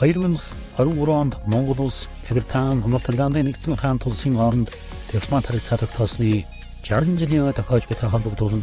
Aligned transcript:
2023 0.00 1.08
онд 1.08 1.36
Монгол 1.46 1.86
улс 1.86 2.08
Британи, 2.28 2.84
Нидерландын 2.84 3.48
нэгдсэн 3.48 3.76
хаан 3.80 3.98
тулсын 3.98 4.36
хооронд 4.36 4.68
дипломат 5.12 5.46
харилцаа 5.46 5.78
тогтоосны 5.78 6.44
60 6.84 7.16
жилийн 7.16 7.52
тохиож 7.52 7.88
битэй 7.88 8.08
холбогдуулна. 8.10 8.60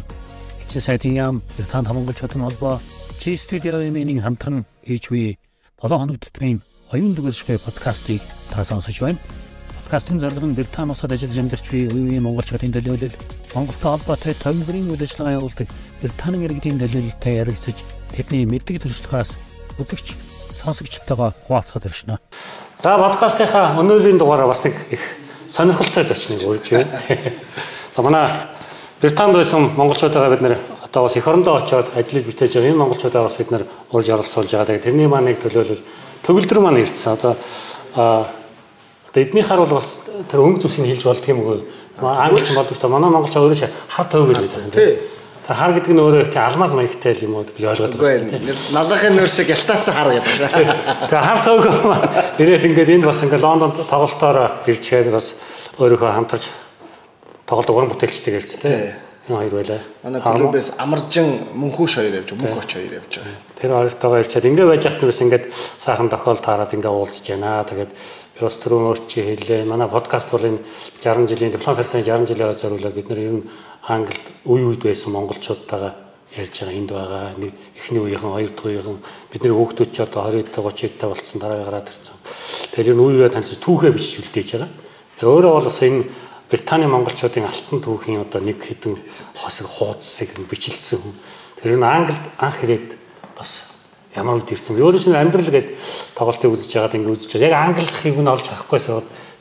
Эцэг 0.62 0.82
сайдын 0.82 1.16
яам 1.18 1.42
Британи 1.56 1.86
хамгаалчдын 1.86 2.46
холбоо 2.46 2.78
Чи 3.18 3.36
студиогийн 3.36 4.22
хамтран 4.22 4.64
хийж 4.86 5.08
буй 5.10 5.38
7 5.82 5.98
хоног 5.98 6.22
төтмийн 6.22 6.62
оюун 6.92 7.14
дүгэршгүй 7.18 7.58
подкастыг 7.58 8.22
та 8.50 8.64
сонсож 8.64 9.00
байна. 9.00 9.18
Подкастын 9.82 10.20
зорилго 10.20 10.46
нь 10.46 10.54
Британи 10.54 10.90
улсад 10.94 11.12
ажиллаж 11.12 11.38
амьдарч 11.38 11.66
буй 11.66 11.88
үеийн 11.90 12.22
монголчуудын 12.22 12.74
төлөөлөл, 12.78 13.16
Монголтой 13.54 13.90
холбоотой 13.90 14.34
төвлөрийн 14.38 14.86
үйл 14.86 15.02
ажиллагаа 15.02 15.38
явуулдаг 15.42 15.68
Британи 15.98 16.44
иргэдийн 16.46 16.78
төлөөлөлтэй 16.78 17.34
ярилцаж 17.42 17.76
тэдний 18.14 18.46
мэддэг 18.46 18.86
төрслөхөөс 18.86 19.30
үзэгч 19.82 20.33
сонсогчтойгоо 20.64 21.32
хуваалцахад 21.46 21.84
иршнэ. 21.86 22.18
За 22.78 22.96
подкастынхаа 22.98 23.76
өнөөдрийн 23.80 24.18
дугаараа 24.18 24.48
бас 24.48 24.64
нэг 24.64 24.74
их 24.90 25.00
сонирхолтой 25.48 26.04
зочныг 26.04 26.42
урьж 26.42 26.70
байна. 26.70 27.00
За 27.94 28.02
манай 28.02 28.28
Британд 29.00 29.36
байсан 29.36 29.70
монголчуудаа 29.76 30.30
бид 30.30 30.40
нэр 30.40 30.58
одоо 30.84 31.02
бас 31.04 31.16
эх 31.16 31.28
орондоо 31.28 31.60
очиод 31.60 31.92
ажиллаж 31.94 32.24
бүтээж 32.24 32.56
байгаа 32.56 32.70
энэ 32.72 32.80
монголчуудаа 32.80 33.22
бас 33.22 33.36
бид 33.36 33.50
нэр 33.50 33.66
урьж 33.92 34.08
оролцуулж 34.08 34.50
байгаа. 34.50 34.78
Тэрний 34.80 35.06
маань 35.06 35.30
нэг 35.30 35.44
төлөөлөл 35.44 35.84
төгөлдөр 36.24 36.60
маань 36.60 36.80
ирсэн. 36.80 37.12
Одоо 37.12 37.36
Одоо 39.14 39.22
эднийхаар 39.22 39.60
бол 39.62 39.78
бас 39.78 39.98
тэр 40.26 40.42
өнгө 40.42 40.66
зүсийг 40.66 40.90
хэлж 40.90 41.04
болдго 41.06 41.30
юм 41.30 41.40
уу? 41.46 41.62
Англич 42.02 42.50
болдог 42.50 42.74
шүү 42.74 42.82
дээ. 42.82 42.90
Манай 42.90 43.10
монголч 43.14 43.36
өөрөө 43.38 43.70
хар 43.86 44.06
төвгөл 44.10 44.42
гэдэг. 44.42 44.74
Тий. 44.74 44.98
Тэр 45.44 45.56
хар 45.60 45.72
гэдэг 45.76 45.92
нь 45.92 46.00
өөрөө 46.00 46.32
тий 46.32 46.40
алмаз 46.40 46.72
маягтай 46.72 47.20
юм 47.20 47.36
уу 47.36 47.44
гэж 47.44 47.64
ойлгоод 47.68 48.00
байна. 48.00 48.40
Налахын 48.72 49.12
нөр 49.12 49.28
шиг 49.28 49.52
ялтаас 49.52 49.92
хар 49.92 50.08
гэдэг 50.16 50.34
шээ. 50.40 50.48
Тэгээ 51.04 51.20
хар 51.20 51.40
төвгөл 51.44 52.40
ирээд 52.40 52.64
ингээд 52.64 52.94
энд 52.96 53.04
бас 53.04 53.20
ингээд 53.20 53.44
Лондонд 53.44 53.76
тоглолтоор 53.76 54.64
ирчээд 54.64 55.12
бас 55.12 55.36
өөрийнхөө 55.76 56.16
хамтарч 56.16 56.48
тоглолт 57.44 57.68
уран 57.68 57.92
бүтээлчтэй 57.92 58.40
ирсэн 58.40 58.60
тий. 58.64 58.96
Энэ 59.28 59.36
хоёр 59.36 59.52
байлаа. 59.52 59.80
Манай 60.00 60.20
клубээс 60.20 60.68
амаржин 60.80 61.28
мөнхөш 61.56 61.96
хоёр 61.96 62.24
явж, 62.24 62.32
мөнх 62.36 62.60
оч 62.60 62.76
хоёр 62.76 62.92
явж 63.00 63.12
байгаа. 63.20 63.36
Тэр 63.60 63.72
хоёртойгоо 63.72 64.20
ирчээд 64.20 64.48
ингээд 64.48 64.68
байж 64.68 64.84
хат 64.84 65.00
нүс 65.00 65.20
ингээд 65.24 65.44
сайхан 65.52 66.08
тохиол 66.12 66.40
таарад 66.44 66.72
ингээд 66.76 66.92
уулзж 66.92 67.24
байна. 67.32 67.64
Тэгээд 67.64 67.92
би 67.92 68.40
бас 68.44 68.56
түрүүн 68.60 68.88
өөрчи 68.92 69.20
хэллээ. 69.24 69.64
Манай 69.64 69.88
подкаст 69.88 70.28
бол 70.28 70.44
энэ 70.44 70.60
60 71.00 71.28
жилийн 71.28 71.52
диплом 71.56 71.76
ферсийн 71.76 72.04
60 72.04 72.36
жилийн 72.36 72.52
зориулаад 72.52 72.96
бид 72.96 73.08
нар 73.08 73.20
ер 73.24 73.32
нь 73.40 73.48
Англид 73.84 74.24
үе 74.48 74.64
үед 74.64 74.80
байсан 74.80 75.12
монголчуудтайгаа 75.12 75.92
ярьж 76.34 76.56
байгаа 76.56 76.74
энд 76.74 76.90
байгаа 76.90 77.36
эхний 77.76 78.00
үеийнхэн 78.00 78.32
хоёр 78.32 78.50
дахь 78.56 78.66
үеийнхэн 78.66 78.98
бидний 79.28 79.52
хүүхдүүд 79.52 79.90
ч 79.92 79.98
одоо 80.00 80.32
20 80.32 80.50
30 80.56 80.96
та 80.96 81.08
болцсон 81.12 81.38
дараа 81.40 81.64
гараад 81.68 81.92
ирсэн. 81.92 82.16
Тэгэхээр 82.72 82.96
энэ 82.96 83.04
үеийг 83.04 83.32
таньс 83.32 83.54
түүхээ 83.60 83.92
биш 83.92 84.18
үлдээж 84.24 84.48
байгаа. 84.56 84.70
Өөрөө 85.20 85.52
бол 85.52 85.68
бас 85.68 85.80
энэ 85.84 86.08
Британий 86.48 86.88
монголчуудын 86.88 87.44
алтан 87.44 87.80
түүхийн 87.80 88.24
одоо 88.24 88.40
нэг 88.40 88.58
хэдэн 88.60 88.94
хосог 89.36 89.68
хуудсыг 89.68 90.32
бичилсэн 90.48 90.98
хүн. 91.00 91.14
Тэр 91.60 91.76
нь 91.76 91.84
Англид 91.84 92.24
анх 92.38 92.58
ирээд 92.64 92.96
бас 93.36 93.74
ямар 94.14 94.38
үед 94.38 94.52
ирсэн. 94.52 94.76
Өөрөө 94.76 95.00
чинь 95.00 95.16
амьдрал 95.16 95.50
гээд 95.50 95.68
тоглолтыг 96.14 96.52
үзэж 96.52 96.70
байгаад 96.72 96.96
ингэ 97.00 97.10
үзэж 97.10 97.30
байгаа. 97.36 97.48
Яг 97.48 97.58
англихыг 97.64 98.16
нь 98.20 98.32
олж 98.32 98.46
авахгүйс 98.48 98.86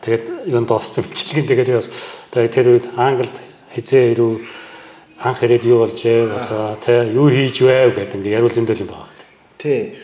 тэгээд 0.02 0.24
юунд 0.50 0.68
дууссан 0.68 1.04
бичлэгэн 1.06 1.48
тэгээд 1.48 1.78
бас 1.78 1.90
тэр 2.34 2.68
үед 2.72 2.88
англид 2.98 3.36
хизээ 3.74 4.14
ирүү 4.14 4.34
анх 5.24 5.44
ирээд 5.44 5.66
юу 5.66 5.86
болжээ 5.88 6.30
одоо 6.30 6.78
тэ 6.84 7.10
юу 7.16 7.30
хийж 7.32 7.64
вэ 7.64 7.96
гэдэг 7.96 8.20
ингэ 8.20 8.34
яриул 8.36 8.54
зөндөл 8.54 8.84
юм 8.84 8.92
байна. 8.92 9.10
Тий. 9.58 9.96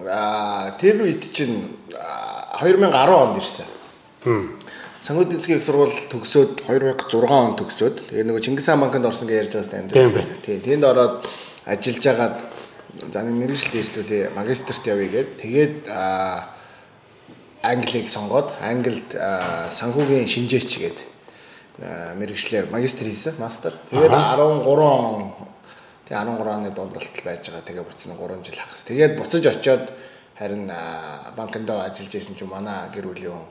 Аа 0.00 0.74
тэр 0.80 1.04
үед 1.04 1.22
чинь 1.32 1.76
2010 2.60 2.92
онд 2.92 3.36
ирсэн. 3.36 3.66
Хм. 4.24 4.56
Сангууд 5.00 5.32
эзгийн 5.32 5.58
их 5.60 5.64
сургууль 5.64 5.92
төгсөөд 6.10 6.66
2006 6.66 7.30
он 7.30 7.54
төгсөөд 7.60 7.96
тэгээ 8.10 8.26
нөгөө 8.26 8.42
Чингис 8.42 8.66
хаан 8.66 8.80
банкнд 8.80 9.06
орсон 9.06 9.28
гэж 9.28 9.44
ярьж 9.44 9.52
байгаас 9.54 9.70
амьд. 9.76 10.42
Тий. 10.42 10.58
Тэнд 10.58 10.84
ороод 10.88 11.28
ажиллаж 11.68 12.06
агаад 12.10 12.36
за 13.12 13.22
нэг 13.22 13.36
мэрэгжил 13.36 13.76
дэвшлүүлээ 13.76 14.32
магистрт 14.34 14.82
явъя 14.88 15.08
гэд 15.12 15.28
тэгээд 15.36 15.76
англиг 17.60 18.06
сонгоод 18.08 18.56
англид 18.62 19.10
санхүүгийн 19.70 20.26
шинжээч 20.26 20.70
гээд 20.80 20.98
мэрэгчлэр 21.78 22.70
магистр 22.72 23.04
хийсэн 23.04 23.36
мастер. 23.38 23.74
Тэгээд 23.90 24.12
13 24.12 24.64
он 24.64 25.32
тэгээ 26.08 26.20
13 26.24 26.48
оны 26.48 26.70
дундалтал 26.72 27.24
байж 27.24 27.44
байгаа. 27.50 27.68
Тэгээ 27.68 27.84
буцсан 27.84 28.16
3 28.16 28.44
жил 28.44 28.56
хагас. 28.56 28.82
Тэгээд 28.88 29.16
буцаж 29.20 29.44
очиод 29.44 29.92
харин 30.38 30.72
банкнд 31.36 31.68
ажиллаж 31.68 32.12
байсан 32.12 32.34
чинь 32.36 32.48
манай 32.48 32.88
гэр 32.94 33.12
бүлийн 33.12 33.32
хүн 33.32 33.46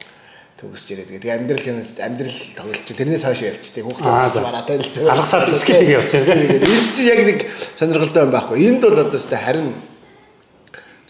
төгсж 0.57 0.87
ирээд 0.95 1.19
тэгээ 1.19 1.35
амьдрал 1.35 1.67
амьдрал 1.99 2.37
тоглолч 2.55 2.87
тэрнээс 2.87 3.25
хойш 3.27 3.41
явчихтыг 3.43 3.83
хүүхдүүд 3.85 4.39
бараатай 4.39 4.77
л 4.79 4.87
зөв 4.87 5.09
алгасаад 5.11 5.51
скейг 5.51 5.89
явчихсан. 5.99 6.39
Энд 6.63 6.89
чинь 6.95 7.11
яг 7.11 7.21
нэг 7.27 7.39
сонирхолтой 7.75 8.23
юм 8.23 8.31
байхгүй. 8.31 8.57
Энд 8.63 8.81
бол 8.81 8.95
одоо 8.95 9.19
өстэй 9.19 9.35
харин 9.35 9.75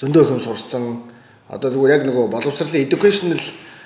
зөндөө 0.02 0.24
их 0.26 0.32
юм 0.34 0.42
сурсан. 0.42 0.84
Одоо 1.48 1.70
зүгээр 1.70 1.94
яг 1.94 2.04
нөгөө 2.10 2.26
боловсролын 2.34 2.82
educational 2.90 3.40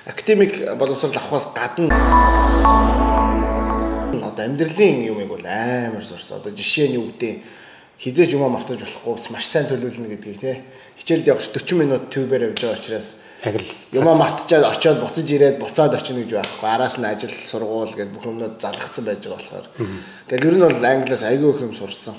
academic 0.08 0.64
боловсрол 0.80 1.12
авахаас 1.12 1.52
гадна 1.52 3.09
одоо 4.18 4.46
амьдралын 4.46 5.06
юмыг 5.06 5.28
бол 5.28 5.46
амар 5.46 6.04
сурсан. 6.04 6.38
Одоо 6.38 6.52
жишээ 6.52 6.90
нь 6.90 6.98
юу 6.98 7.14
гэдэг 7.14 7.44
хизээж 8.00 8.34
юмаа 8.34 8.50
мартаж 8.50 8.80
болохгүй 8.82 9.32
маш 9.32 9.46
сайн 9.46 9.68
төлөвлөнө 9.68 10.16
гэдгийг 10.16 10.40
тий. 10.40 10.58
Хичээлд 11.00 11.28
явах 11.28 11.44
40 11.44 11.80
минут 11.80 12.10
төвбөр 12.10 12.50
явж 12.50 12.60
байгаа 12.64 12.80
учраас 12.80 13.08
яг 13.44 13.56
л 13.56 13.68
юмаа 13.94 14.16
мартчихад 14.16 14.66
очиод 14.68 15.00
буцаж 15.00 15.28
ирээд 15.30 15.60
буцаад 15.60 15.94
очино 15.96 16.24
гэж 16.24 16.32
байхгүй. 16.36 16.68
Араас 16.68 16.98
нь 17.00 17.08
ажил, 17.08 17.32
сургууль 17.32 17.96
гэж 17.96 18.10
бүх 18.12 18.26
юмнууд 18.26 18.60
залгацсан 18.60 19.06
байж 19.06 19.24
байгаа 19.24 19.38
болохоор. 19.40 19.68
Тэгэл 20.28 20.48
ер 20.48 20.56
нь 20.60 20.66
бол 20.68 20.86
англиас 20.86 21.24
айгүй 21.24 21.50
их 21.56 21.62
юм 21.62 21.74
сурсан. 21.74 22.16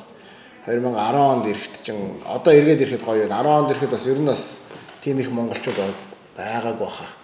2010 0.64 0.96
онд 0.96 1.44
ирэхэд 1.48 1.74
чинь 1.84 2.20
одоо 2.24 2.52
эргээд 2.52 2.80
ирэхэд 2.84 3.04
гоё 3.04 3.24
юм. 3.24 3.32
10 3.32 3.48
онд 3.48 3.70
ирэхэд 3.72 3.92
бас 3.92 4.06
ер 4.06 4.20
нь 4.20 4.28
бас 4.28 4.42
тийм 5.00 5.20
их 5.20 5.30
монголчууд 5.32 5.76
байгаагүй 6.36 6.80
баха. 6.80 7.19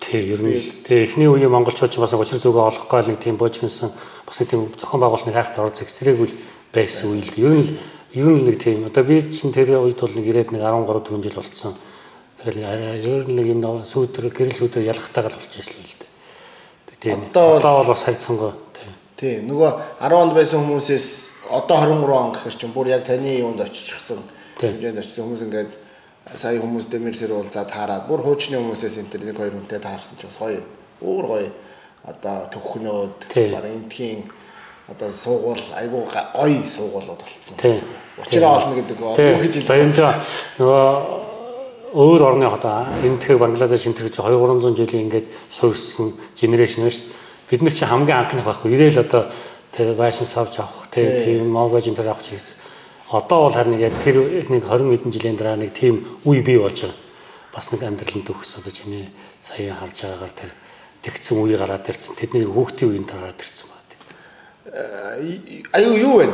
Тий, 0.00 0.24
ер 0.32 0.40
нь 0.40 0.60
тий 0.86 1.04
эхний 1.04 1.28
үеийн 1.28 1.52
монголчууд 1.52 1.92
ч 1.92 2.00
бас 2.00 2.16
учир 2.16 2.40
зүгөө 2.40 2.72
олохгүй 2.72 3.12
нэг 3.12 3.20
тийм 3.20 3.36
божигнсан 3.36 3.92
бас 4.26 4.38
тийм 4.40 4.72
зохион 4.80 5.00
байгуулалтны 5.04 5.32
хайхт 5.32 5.58
орж 5.60 5.84
зэгцрээгүй 5.84 6.28
байсан 6.72 7.20
үйл. 7.20 7.32
Ер 7.36 7.54
нь 7.54 7.68
ер 8.16 8.28
нь 8.32 8.44
нэг 8.48 8.56
тийм 8.58 8.88
одоо 8.88 9.04
би 9.04 9.28
чинь 9.28 9.52
тэр 9.52 9.76
үед 9.76 10.00
бол 10.00 10.16
нэг 10.16 10.26
ирээд 10.26 10.50
нэг 10.56 10.64
13 10.64 11.04
4 11.04 11.22
жил 11.22 11.36
болцсон 11.36 11.74
Тэгэл 12.40 12.64
ер 13.04 13.24
нь 13.28 13.36
нэг 13.36 13.52
энэ 13.52 13.84
сүүдэр 13.84 14.32
гэрэл 14.32 14.56
сүүдэр 14.56 14.88
ялахтайгаар 14.88 15.36
болж 15.36 15.52
байсан 15.52 15.76
л 15.76 15.92
дээ. 16.00 16.08
Тийм. 16.96 17.28
Одоо 17.28 17.60
бол 17.60 17.92
бас 17.92 18.00
хайцсангаа 18.08 18.56
тийм. 18.72 18.92
Тийм. 19.20 19.40
Нөгөө 19.44 20.00
10 20.00 20.16
онд 20.16 20.32
байсан 20.32 20.64
хүмүүсээс 20.64 21.08
одоо 21.52 21.76
23 21.84 22.08
он 22.08 22.32
гэхэр 22.32 22.56
чинь 22.56 22.72
бүр 22.72 22.88
яг 22.88 23.04
таны 23.04 23.44
юунд 23.44 23.60
очихсан 23.60 24.24
хэмжээнд 24.56 25.04
очсон 25.04 25.24
хүмүүс 25.28 25.44
ингээд 25.44 25.70
сая 26.36 26.60
хүмүүс 26.60 26.86
дэмэрсэр 26.90 27.32
уулзаад 27.34 27.70
таарад 27.70 28.06
бүр 28.06 28.22
хуучны 28.22 28.58
хүмүүсээс 28.58 29.02
энэ 29.02 29.30
нэг 29.30 29.36
хоёр 29.36 29.54
хүнтэй 29.58 29.80
таарсан 29.82 30.14
ч 30.18 30.30
бас 30.30 30.38
гоё. 30.38 30.62
Өөр 31.02 31.26
гоё. 31.26 31.50
Одоо 32.06 32.46
төвхнөөд 32.54 33.18
баг 33.34 33.64
энтхийн 33.66 34.30
одоо 34.90 35.10
суугуул 35.10 35.64
айгуу 35.74 36.06
гоё 36.06 36.62
суугуулууд 36.70 37.20
болцсон. 37.22 37.82
Учраа 38.18 38.56
олно 38.58 38.74
гэдэг 38.78 38.98
одоо 38.98 39.38
гэж 39.42 39.54
хэлээ. 39.58 40.14
Нөгөө 40.58 40.86
өөр 41.94 42.22
орны 42.22 42.46
одоо 42.46 42.86
тэгэхээр 42.94 43.38
Бангладеш 43.38 43.86
энэ 43.86 43.98
тэр 43.98 44.10
2 44.14 44.22
300 44.22 44.78
жилийн 44.78 45.10
ингээд 45.10 45.26
суурьсан 45.50 46.14
генерашн 46.38 46.86
шүү 46.86 47.10
дээ. 47.10 47.18
Бид 47.50 47.62
нар 47.62 47.74
чи 47.74 47.84
хамгийн 47.84 48.18
анхных 48.22 48.46
байхгүй. 48.46 48.70
Ирээл 48.70 49.02
одоо 49.02 49.26
тэр 49.74 49.94
вайшин 49.98 50.26
савж 50.26 50.62
авах 50.62 50.86
тийм 50.94 51.50
могож 51.50 51.90
энэ 51.90 51.98
тэр 51.98 52.14
авах 52.14 52.22
чигс. 52.22 52.54
Одоо 53.10 53.50
бол 53.50 53.54
харин 53.54 53.78
яг 53.78 53.94
тэр 54.04 54.22
нэг 54.46 54.62
20 54.64 54.94
хэдэн 54.94 55.12
жилийн 55.12 55.36
дараа 55.36 55.58
нэг 55.58 55.74
тийм 55.74 56.06
үе 56.24 56.42
бий 56.46 56.58
болж 56.58 56.86
байгаа. 56.86 56.94
Бас 57.50 57.72
нэг 57.74 57.82
амьдралын 57.82 58.22
төгс 58.22 58.62
одоо 58.62 58.70
чиний 58.70 59.10
сая 59.42 59.74
харж 59.74 60.06
байгаагаар 60.06 60.34
тэр 60.38 60.50
тэгсэн 61.02 61.42
үе 61.42 61.58
гараад 61.58 61.90
ирсэн. 61.90 62.14
Тэдний 62.14 62.46
хүүхдийн 62.46 62.90
үеийн 62.94 63.10
тараад 63.10 63.34
ирсэн 63.34 63.66
байна. 63.66 63.94
Аюу 65.74 65.96
юу 65.98 66.14
вэ? 66.22 66.30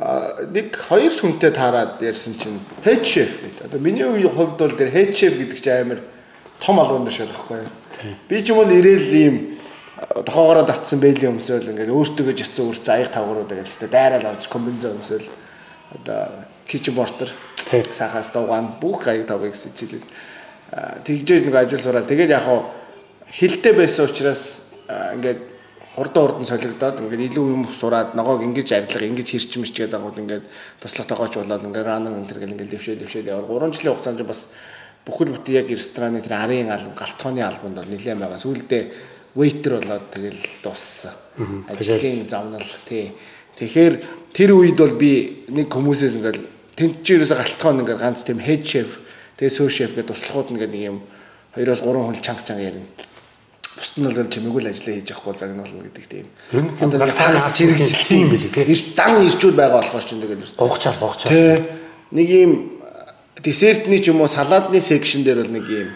нэг 0.00 0.76
хоёр 0.76 1.12
хүнтэй 1.12 1.52
таарад 1.52 2.00
ярьсан 2.00 2.34
чинь 2.40 2.60
head 2.84 3.04
chef 3.04 3.40
гэдэг. 3.44 3.68
Одоо 3.68 3.80
миний 3.80 4.04
хувьд 4.28 4.56
бол 4.56 4.72
тэр 4.72 4.88
head 4.88 5.12
chef 5.12 5.36
гэдэг 5.36 5.60
чинь 5.60 5.76
амар 5.76 6.00
том 6.60 6.80
албан 6.80 7.04
дэш 7.04 7.20
байхгүй. 7.20 7.68
Би 8.28 8.40
ч 8.40 8.48
юм 8.48 8.64
бол 8.64 8.70
ирээл 8.70 9.12
ийм 9.12 9.59
тохоогоороо 10.10 10.66
татсан 10.66 10.98
бэйлийн 10.98 11.38
өмсөөл 11.38 11.70
ингээд 11.70 11.94
өөртөө 11.94 12.34
жицсэн 12.34 12.66
үр 12.66 12.74
заяг 12.74 13.14
тавгарууд 13.14 13.46
гэдэг 13.46 13.66
л 13.70 13.94
дайраал 13.94 14.34
орж 14.34 14.50
комбинзо 14.50 14.90
өмсөөл 14.90 15.26
одоо 15.94 16.46
kitchen 16.66 16.98
porter 16.98 17.30
сахаас 17.94 18.34
дугаан 18.34 18.74
бүх 18.82 19.06
аяг 19.06 19.30
тавгыг 19.30 19.54
сэжилэг 19.54 20.02
тэгжээж 21.06 21.46
нэг 21.46 21.54
ажил 21.54 21.78
сураад 21.78 22.10
тэгээд 22.10 22.34
яг 22.34 22.42
хилтэй 23.30 23.72
байсан 23.72 24.10
учраас 24.10 24.74
ингээд 24.90 25.46
хурдан 25.94 26.22
хурдан 26.26 26.46
солигдоод 26.46 27.06
ингээд 27.06 27.30
илүү 27.30 27.46
юм 27.54 27.62
сураад 27.70 28.18
ногоог 28.18 28.42
ингэж 28.42 28.66
арилга 28.74 29.06
ингэж 29.06 29.28
хэрчмэрч 29.30 29.74
гэдэг 29.78 29.94
агууд 29.94 30.18
ингээд 30.18 30.44
туслах 30.82 31.06
тогооч 31.06 31.38
болоод 31.38 31.62
ингээд 31.70 31.86
ранер 31.86 32.18
энэ 32.18 32.26
төр 32.26 32.50
ингээд 32.50 32.72
левшээ 32.74 32.98
левшээ 32.98 33.30
яваа 33.30 33.46
3 33.46 33.78
жилийн 33.78 33.94
хугацаанд 33.94 34.26
бас 34.26 34.50
бүхэл 35.06 35.34
бүтэн 35.38 35.54
яг 35.54 35.70
рестораны 35.70 36.18
тэр 36.18 36.34
арын 36.34 36.70
албан 36.70 36.94
галтгооны 36.98 37.42
албанд 37.42 37.78
бол 37.78 37.90
нэлээд 37.90 38.18
байгаа. 38.18 38.38
Сүүлдээ 38.38 38.82
waiter 39.34 39.78
болоод 39.78 40.10
тэгэл 40.10 40.42
дууссан. 40.62 41.14
Ажлын 41.68 42.28
замнал 42.28 42.66
тий. 42.88 43.12
Тэгэхээр 43.58 43.94
тэр 44.34 44.50
үед 44.56 44.78
бол 44.78 44.94
би 44.96 45.44
нэг 45.48 45.70
хүмүүсээс 45.70 46.18
ингээл 46.18 46.42
тэнд 46.74 46.94
чи 47.04 47.14
ерөөсө 47.18 47.36
галтгоон 47.38 47.82
ингээл 47.84 48.02
ганц 48.02 48.24
тийм 48.26 48.40
head 48.42 48.66
chef 48.66 48.98
тэгээ 49.38 49.54
sous 49.54 49.70
chef 49.70 49.94
гэдэг 49.94 50.10
туслахууд 50.10 50.50
нэг 50.56 50.74
юм 50.74 51.02
хоёроос 51.54 51.82
гурван 51.82 52.10
хүн 52.10 52.18
чанга 52.18 52.42
чанга 52.42 52.66
ярина. 52.74 52.88
Бусд 53.78 53.96
нь 53.98 54.06
бол 54.06 54.26
чимээгүй 54.26 54.62
л 54.66 54.70
ажиллаа 54.70 54.94
хийж 54.98 55.10
явахгүй 55.14 55.34
загнуулна 55.38 55.82
гэдэг 55.86 56.06
тийм. 56.10 56.26
Одоо 56.82 57.06
хагас 57.06 57.54
чирэгжилт 57.54 58.10
юм 58.10 58.30
билий 58.34 58.50
тий. 58.50 58.66
Ирж 58.66 58.94
дан 58.98 59.22
ирчүүд 59.22 59.54
байгаа 59.54 59.78
болохоос 59.78 60.06
ч 60.06 60.18
тэгээд 60.18 60.58
гугчаар 60.58 60.96
гугчаар. 60.98 61.30
Тий. 61.30 61.54
Нэг 62.10 62.28
юм 62.30 62.52
десертний 63.38 64.02
ч 64.02 64.10
юм 64.10 64.20
уу 64.20 64.28
салаадны 64.30 64.80
секшн 64.80 65.22
дээр 65.22 65.46
бол 65.46 65.54
нэг 65.54 65.66
юм 65.70 65.88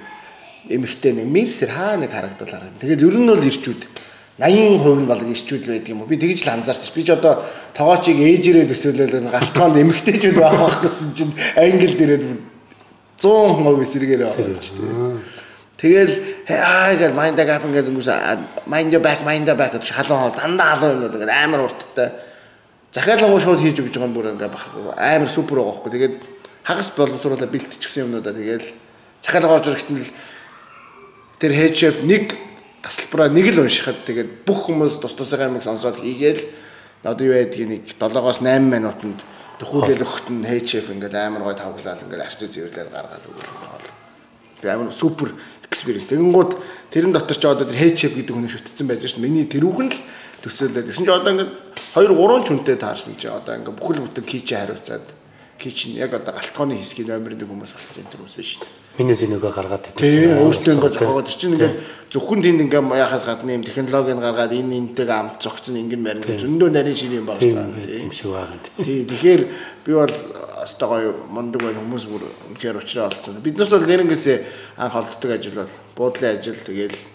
эмхтэй 0.68 1.12
нэг 1.12 1.28
мэрсэр 1.28 1.70
хаа 1.70 1.96
нэг 2.00 2.10
харагдал 2.10 2.48
харагдана. 2.48 2.80
Тэгээд 2.80 3.04
ер 3.04 3.16
нь 3.20 3.28
бол 3.28 3.44
ирчүүд 3.44 3.82
80% 4.40 5.04
нь 5.04 5.06
бол 5.06 5.22
ирчүүд 5.22 5.62
л 5.62 5.72
байдаг 5.76 5.90
юм 5.92 6.00
уу. 6.02 6.10
Би 6.10 6.18
тэгж 6.18 6.42
л 6.42 6.54
анзаарч. 6.58 6.90
Би 6.90 7.04
ч 7.04 7.14
одоо 7.14 7.38
тоогоочийг 7.76 8.18
ээжээрээ 8.18 8.66
төсөөлөл 8.66 9.30
галтгоонд 9.30 9.78
эмхтэйчүүд 9.78 10.36
байх 10.40 10.58
байх 10.58 10.78
гэсэн 10.82 11.10
чинь 11.14 11.34
англ 11.54 11.94
дээрээ 11.94 12.20
100% 13.20 13.84
эсрэгээр 13.86 14.22
байгаа 14.26 14.58
ч 14.58 14.74
тийм. 14.74 15.22
Тэгэл 15.78 16.14
аа 16.48 16.94
гэл 16.98 17.14
mind 17.14 17.36
the 17.38 17.44
gap 17.44 17.62
ингээд 17.62 17.90
өнгөс 17.90 18.10
mind 18.66 18.90
the 18.90 18.98
back 18.98 19.22
mind 19.22 19.46
the 19.46 19.54
back 19.54 19.74
гэж 19.76 19.92
халуун 19.92 20.32
хоол 20.32 20.34
дандаа 20.38 20.74
халуун 20.74 20.98
юмнууд 20.98 21.14
ингээд 21.14 21.30
амар 21.30 21.66
урттай. 21.66 22.08
Захиалгын 22.94 23.42
шууд 23.42 23.60
хийж 23.60 23.78
өгч 23.82 23.94
байгаа 23.98 24.10
нь 24.10 24.16
бүр 24.16 24.32
ингээд 24.34 24.54
амар 24.98 25.30
супер 25.30 25.62
байгаа 25.62 25.78
хөөхгүй. 25.78 25.92
Тэгээд 25.94 26.14
хагас 26.64 26.88
боловсруулаад 26.96 27.52
бэлтчихсэн 27.52 28.06
юмнуудаа 28.06 28.32
тэгэл 28.32 28.66
захиалга 29.20 29.54
орж 29.58 29.66
ирэхэд 29.68 29.90
нь 29.92 30.02
тэр 31.44 31.76
chef 31.76 32.00
нэг 32.00 32.32
тасалбараа 32.80 33.28
нэг 33.28 33.52
л 33.52 33.68
уншихад 33.68 34.08
тэгээд 34.08 34.48
бүх 34.48 34.72
хүмүүс 34.72 34.96
тус 35.04 35.12
тусаа 35.12 35.52
амиг 35.52 35.60
сонсоод 35.60 36.00
хийгээл 36.00 36.40
одоо 37.04 37.24
юу 37.28 37.36
байдгийг 37.36 37.68
нэг 37.68 37.82
7-оос 38.00 38.40
8 38.40 38.64
минутанд 38.64 39.20
төхүүлэл 39.60 40.00
нь 40.32 40.48
head 40.48 40.64
chef 40.64 40.88
ингээд 40.88 41.12
амар 41.12 41.44
гой 41.44 41.56
тавглаад 41.56 42.00
ингээд 42.00 42.24
арчиж 42.24 42.48
зэвэрлээд 42.48 42.88
гаргаад 42.88 43.28
өгөх 43.28 43.44
юм 43.44 43.60
бол. 43.60 43.88
Тэгээд 44.56 44.72
амар 44.72 44.88
супер 44.88 45.36
experience. 45.68 46.08
Тэгэнгүүт 46.08 46.52
тэрэн 46.88 47.12
дотор 47.12 47.36
ч 47.36 47.44
одоо 47.44 47.68
тэр 47.68 47.92
chef 47.92 48.16
гэдэг 48.16 48.32
хүн 48.32 48.48
шүтцсэн 48.48 48.88
байж 48.88 49.04
шин 49.04 49.20
миний 49.20 49.44
тэрүүхэн 49.44 49.88
л 49.92 50.00
төсөөлөд. 50.40 50.88
Гэсэн 50.88 51.04
чи 51.04 51.12
одоо 51.12 51.30
ингээд 51.36 51.52
2 51.92 52.08
3 52.08 52.48
чүнтэй 52.48 52.76
таарсан 52.80 53.20
чи 53.20 53.28
одоо 53.28 53.52
ингээд 53.52 53.76
бүхэл 53.76 54.00
бүтэн 54.00 54.24
кичээ 54.24 54.58
хариуцаад 54.64 55.06
кичн 55.60 56.00
яг 56.00 56.16
одоо 56.16 56.32
галтгооны 56.32 56.80
хэсгийн 56.80 57.12
номер 57.12 57.36
1 57.36 57.44
хүмүүс 57.44 57.76
болсон 57.76 58.00
энэ 58.00 58.16
хүмүүс 58.16 58.34
биш 58.40 58.56
шүү 58.56 58.64
дээ. 58.64 58.83
Миний 58.94 59.18
зэнийгөө 59.18 59.50
гаргаад 59.50 59.90
байдаг. 59.90 59.98
Тийм, 59.98 60.38
өөртөө 60.38 60.74
ингээд 60.78 60.94
зохиогоод 60.94 61.26
чинь 61.26 61.58
ингээд 61.58 61.74
зөвхөн 62.14 62.40
тэнд 62.46 62.62
ингээд 62.70 62.94
яхаас 62.94 63.26
гадна 63.26 63.58
юм 63.58 63.66
технологиг 63.66 64.22
гаргаад 64.22 64.54
энэ 64.54 64.78
энтэйг 64.78 65.10
амт 65.10 65.42
зогцсон 65.42 65.82
ингэн 65.82 65.98
марин 65.98 66.22
зөндөө 66.22 66.70
нарийн 66.70 66.94
ширээ 66.94 67.18
юм 67.18 67.26
байна 67.26 67.74
тийм 67.82 68.14
шиг 68.14 68.30
байгаа. 68.30 68.54
Тийм, 68.78 69.02
тэгэхээр 69.10 69.42
би 69.82 69.92
бол 69.98 70.14
өстой 70.62 70.86
гоё 70.86 71.10
мундаг 71.26 71.60
байх 71.66 71.74
хүмүүс 71.74 72.04
бүр 72.06 72.22
үнэхээр 72.54 72.78
уучраа 72.78 73.10
олцсон. 73.10 73.42
Биднээс 73.42 73.74
бол 73.74 73.82
нэрнгээсээ 73.82 74.38
анх 74.78 74.94
олддог 74.94 75.30
ажил 75.34 75.58
бол 75.58 75.74
буудлын 75.98 76.38
ажил 76.38 76.54
тэгээл 76.54 77.13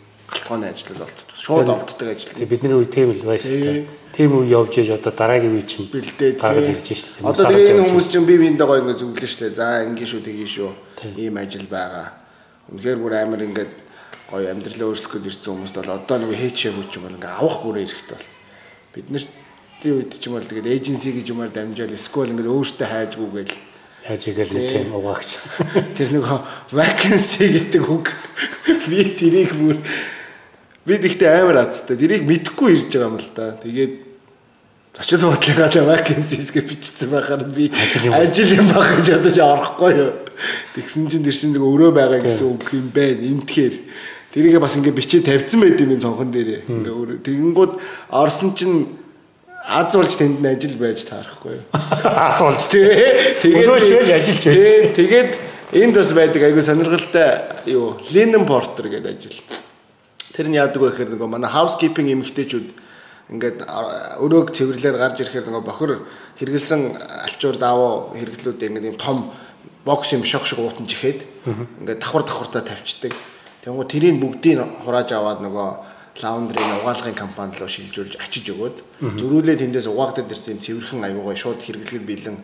галтгооны 0.49 0.69
ажил 0.69 0.95
бол 0.95 1.03
олддог. 1.03 1.37
Шууд 1.37 1.69
олддог 1.69 2.07
ажил. 2.07 2.45
Бидний 2.45 2.73
үе 2.73 2.85
тийм 2.85 3.11
л 3.13 3.23
байсан 3.23 3.85
тийм 4.13 4.33
үе 4.33 4.49
явж 4.49 4.77
ээж 4.81 4.89
одоо 4.97 5.13
дараагийн 5.13 5.53
үе 5.53 5.65
чинь 5.65 5.89
бэлдээд 5.93 6.41
гаргаж 6.41 6.69
ирж 6.73 6.87
шүү 6.89 7.21
дээ. 7.21 7.29
Одоо 7.29 7.45
тэгээ 7.45 7.71
энэ 7.77 7.85
хүмүүс 7.85 8.07
чинь 8.09 8.25
бие 8.25 8.39
биендээ 8.41 8.67
гоё 8.67 8.81
ингэ 8.81 8.97
зөвлөн 8.97 9.27
шүү 9.29 9.41
дээ. 9.45 9.53
За 9.53 9.67
ингэ 9.85 10.05
шүү 10.09 10.21
тгий 10.25 10.49
шүү. 10.49 10.71
Ийм 11.17 11.37
ажил 11.37 11.67
байгаа. 11.69 12.07
Үнэхээр 12.73 12.97
бүр 12.97 13.13
амар 13.13 13.41
ингээд 13.45 13.73
гоё 14.29 14.47
амьдралаа 14.49 14.89
өөрчлөх 14.89 15.13
гэж 15.21 15.25
ирсэн 15.29 15.53
хүмүүст 15.53 15.77
бол 15.77 15.93
одоо 15.93 16.17
нэг 16.17 16.33
хээчээ 16.33 16.73
хүч 16.73 16.91
юм 16.97 17.03
бол 17.05 17.17
ингээ 17.17 17.33
авах 17.37 17.57
бүрээ 17.61 17.85
эрэхтэй 17.85 18.17
бол. 18.17 18.29
Бид 18.93 19.07
нар 19.13 19.25
тийм 19.81 19.93
үед 20.01 20.11
ч 20.17 20.23
юм 20.25 20.33
бол 20.37 20.49
тэгээд 20.49 20.69
эйженси 20.69 21.09
гэж 21.13 21.27
юмар 21.29 21.49
дамжаал 21.53 21.93
эсвэл 21.93 22.33
ингээ 22.33 22.49
өөртөө 22.49 22.87
хайжгүйгээл 22.89 23.53
яаж 24.09 24.23
игээл 24.25 24.53
тийм 24.53 24.93
угаагч. 24.97 25.37
Тэр 25.93 26.09
нэг 26.17 26.25
vacancy 26.73 27.45
гэдэг 27.45 27.83
үг 27.89 28.13
би 28.89 29.05
тэрийг 29.13 29.53
бүр 29.53 29.77
би 30.85 30.99
тэгтээ 30.99 31.41
амар 31.41 31.67
азтай. 31.67 31.97
Тэрийг 31.97 32.23
мэдхгүй 32.27 32.75
ирж 32.75 32.93
байгаа 32.93 33.09
юм 33.09 33.17
л 33.17 33.29
да. 33.35 33.55
Тэгээд 33.63 33.93
Зочид 34.99 35.21
бодлогоо 35.21 35.85
vacancies 35.85 36.49
гэж 36.51 36.65
бичсэн 36.65 37.09
байхаар 37.13 37.43
би 37.45 37.71
ажил 38.11 38.51
юм 38.57 38.67
баг 38.67 38.89
гэж 38.97 39.31
ч 39.31 39.39
орохгүй 39.39 39.93
юу. 39.95 40.11
Тэгсэн 40.75 41.07
чинь 41.07 41.23
тэр 41.23 41.35
чинь 41.37 41.53
зөв 41.53 41.63
өрөө 41.69 41.93
байгаа 41.93 42.19
гэсэн 42.25 42.47
үг 42.49 42.67
юм 42.73 42.89
байна. 42.89 43.21
Энтхээр 43.21 43.75
тэрийгээ 44.33 44.59
бас 44.59 44.75
ингээ 44.75 44.97
бичээ 44.97 45.21
тавьсан 45.23 45.61
байт 45.61 45.79
юм 45.79 45.95
цонхон 46.01 46.33
дээр. 46.33 46.65
Ингээ 46.67 46.91
өрөө 46.91 47.17
тэгэнгүүт 47.21 47.73
орсон 48.11 48.51
чинь 48.57 48.99
аз 49.63 49.93
болж 49.93 50.13
тэнд 50.17 50.41
нь 50.41 50.49
ажил 50.49 50.75
байж 50.81 51.05
таарахгүй 51.05 51.53
юу. 51.53 51.63
Аз 52.25 52.41
болж 52.41 52.63
тий. 52.67 52.89
Тэгээд 53.45 53.69
ажиллаж 53.69 54.07
байж. 54.09 54.27
Тэгээд 54.97 55.31
энд 55.79 55.95
бас 55.95 56.11
байдаг 56.17 56.41
айгүй 56.43 56.63
сонирхолтой 56.65 57.29
юу 57.69 57.93
Linen 58.09 58.43
Porter 58.49 58.89
гэдэг 58.89 59.15
ажил. 59.15 59.37
Тэр 60.39 60.47
нь 60.47 60.55
яадаг 60.55 60.79
вэ 60.79 60.95
гэхээр 60.95 61.19
нөгөө 61.19 61.35
манай 61.35 61.51
housekeeping 61.51 62.15
эмэгтэйчүүд 62.15 62.67
ингээд 63.35 63.67
өрөөг 64.23 64.55
цэвэрлээд 64.55 64.95
гарч 64.95 65.19
ирэхээр 65.19 65.51
нөгөө 65.51 65.67
бохор 65.67 66.07
хэргэлсэн 66.39 66.95
алчуур 67.27 67.59
давуу 67.59 68.15
хэрэглүүд 68.15 68.63
ингээд 68.63 68.87
юм 68.87 68.95
том 68.95 69.35
бокс 69.83 70.15
юм 70.15 70.23
шок 70.23 70.47
шок 70.47 70.63
уутан 70.63 70.87
жихэд 70.87 71.27
ингээд 71.83 71.99
давхар 71.99 72.23
давхартаа 72.23 72.63
тавьчихдаг. 72.63 73.11
Тэгвэл 73.67 73.83
тэрийг 73.83 74.15
бүгдийг 74.23 74.63
хурааж 74.87 75.11
аваад 75.11 75.43
нөгөө 75.43 75.67
лаундрын 76.23 76.87
угаалгын 76.87 77.19
компанид 77.19 77.59
руу 77.59 77.67
шилжүүлж 77.67 78.23
ачиж 78.23 78.55
өгөөд 78.55 78.77
зөрүүлээ 79.19 79.59
тэндээс 79.59 79.91
угаагдаад 79.91 80.31
ирсэн 80.31 80.55
юм 80.55 80.63
цэвэрхэн 80.63 81.03
аюугаа 81.03 81.35
шууд 81.35 81.59
хэрэглэхэд 81.59 82.07
бэлэн 82.07 82.37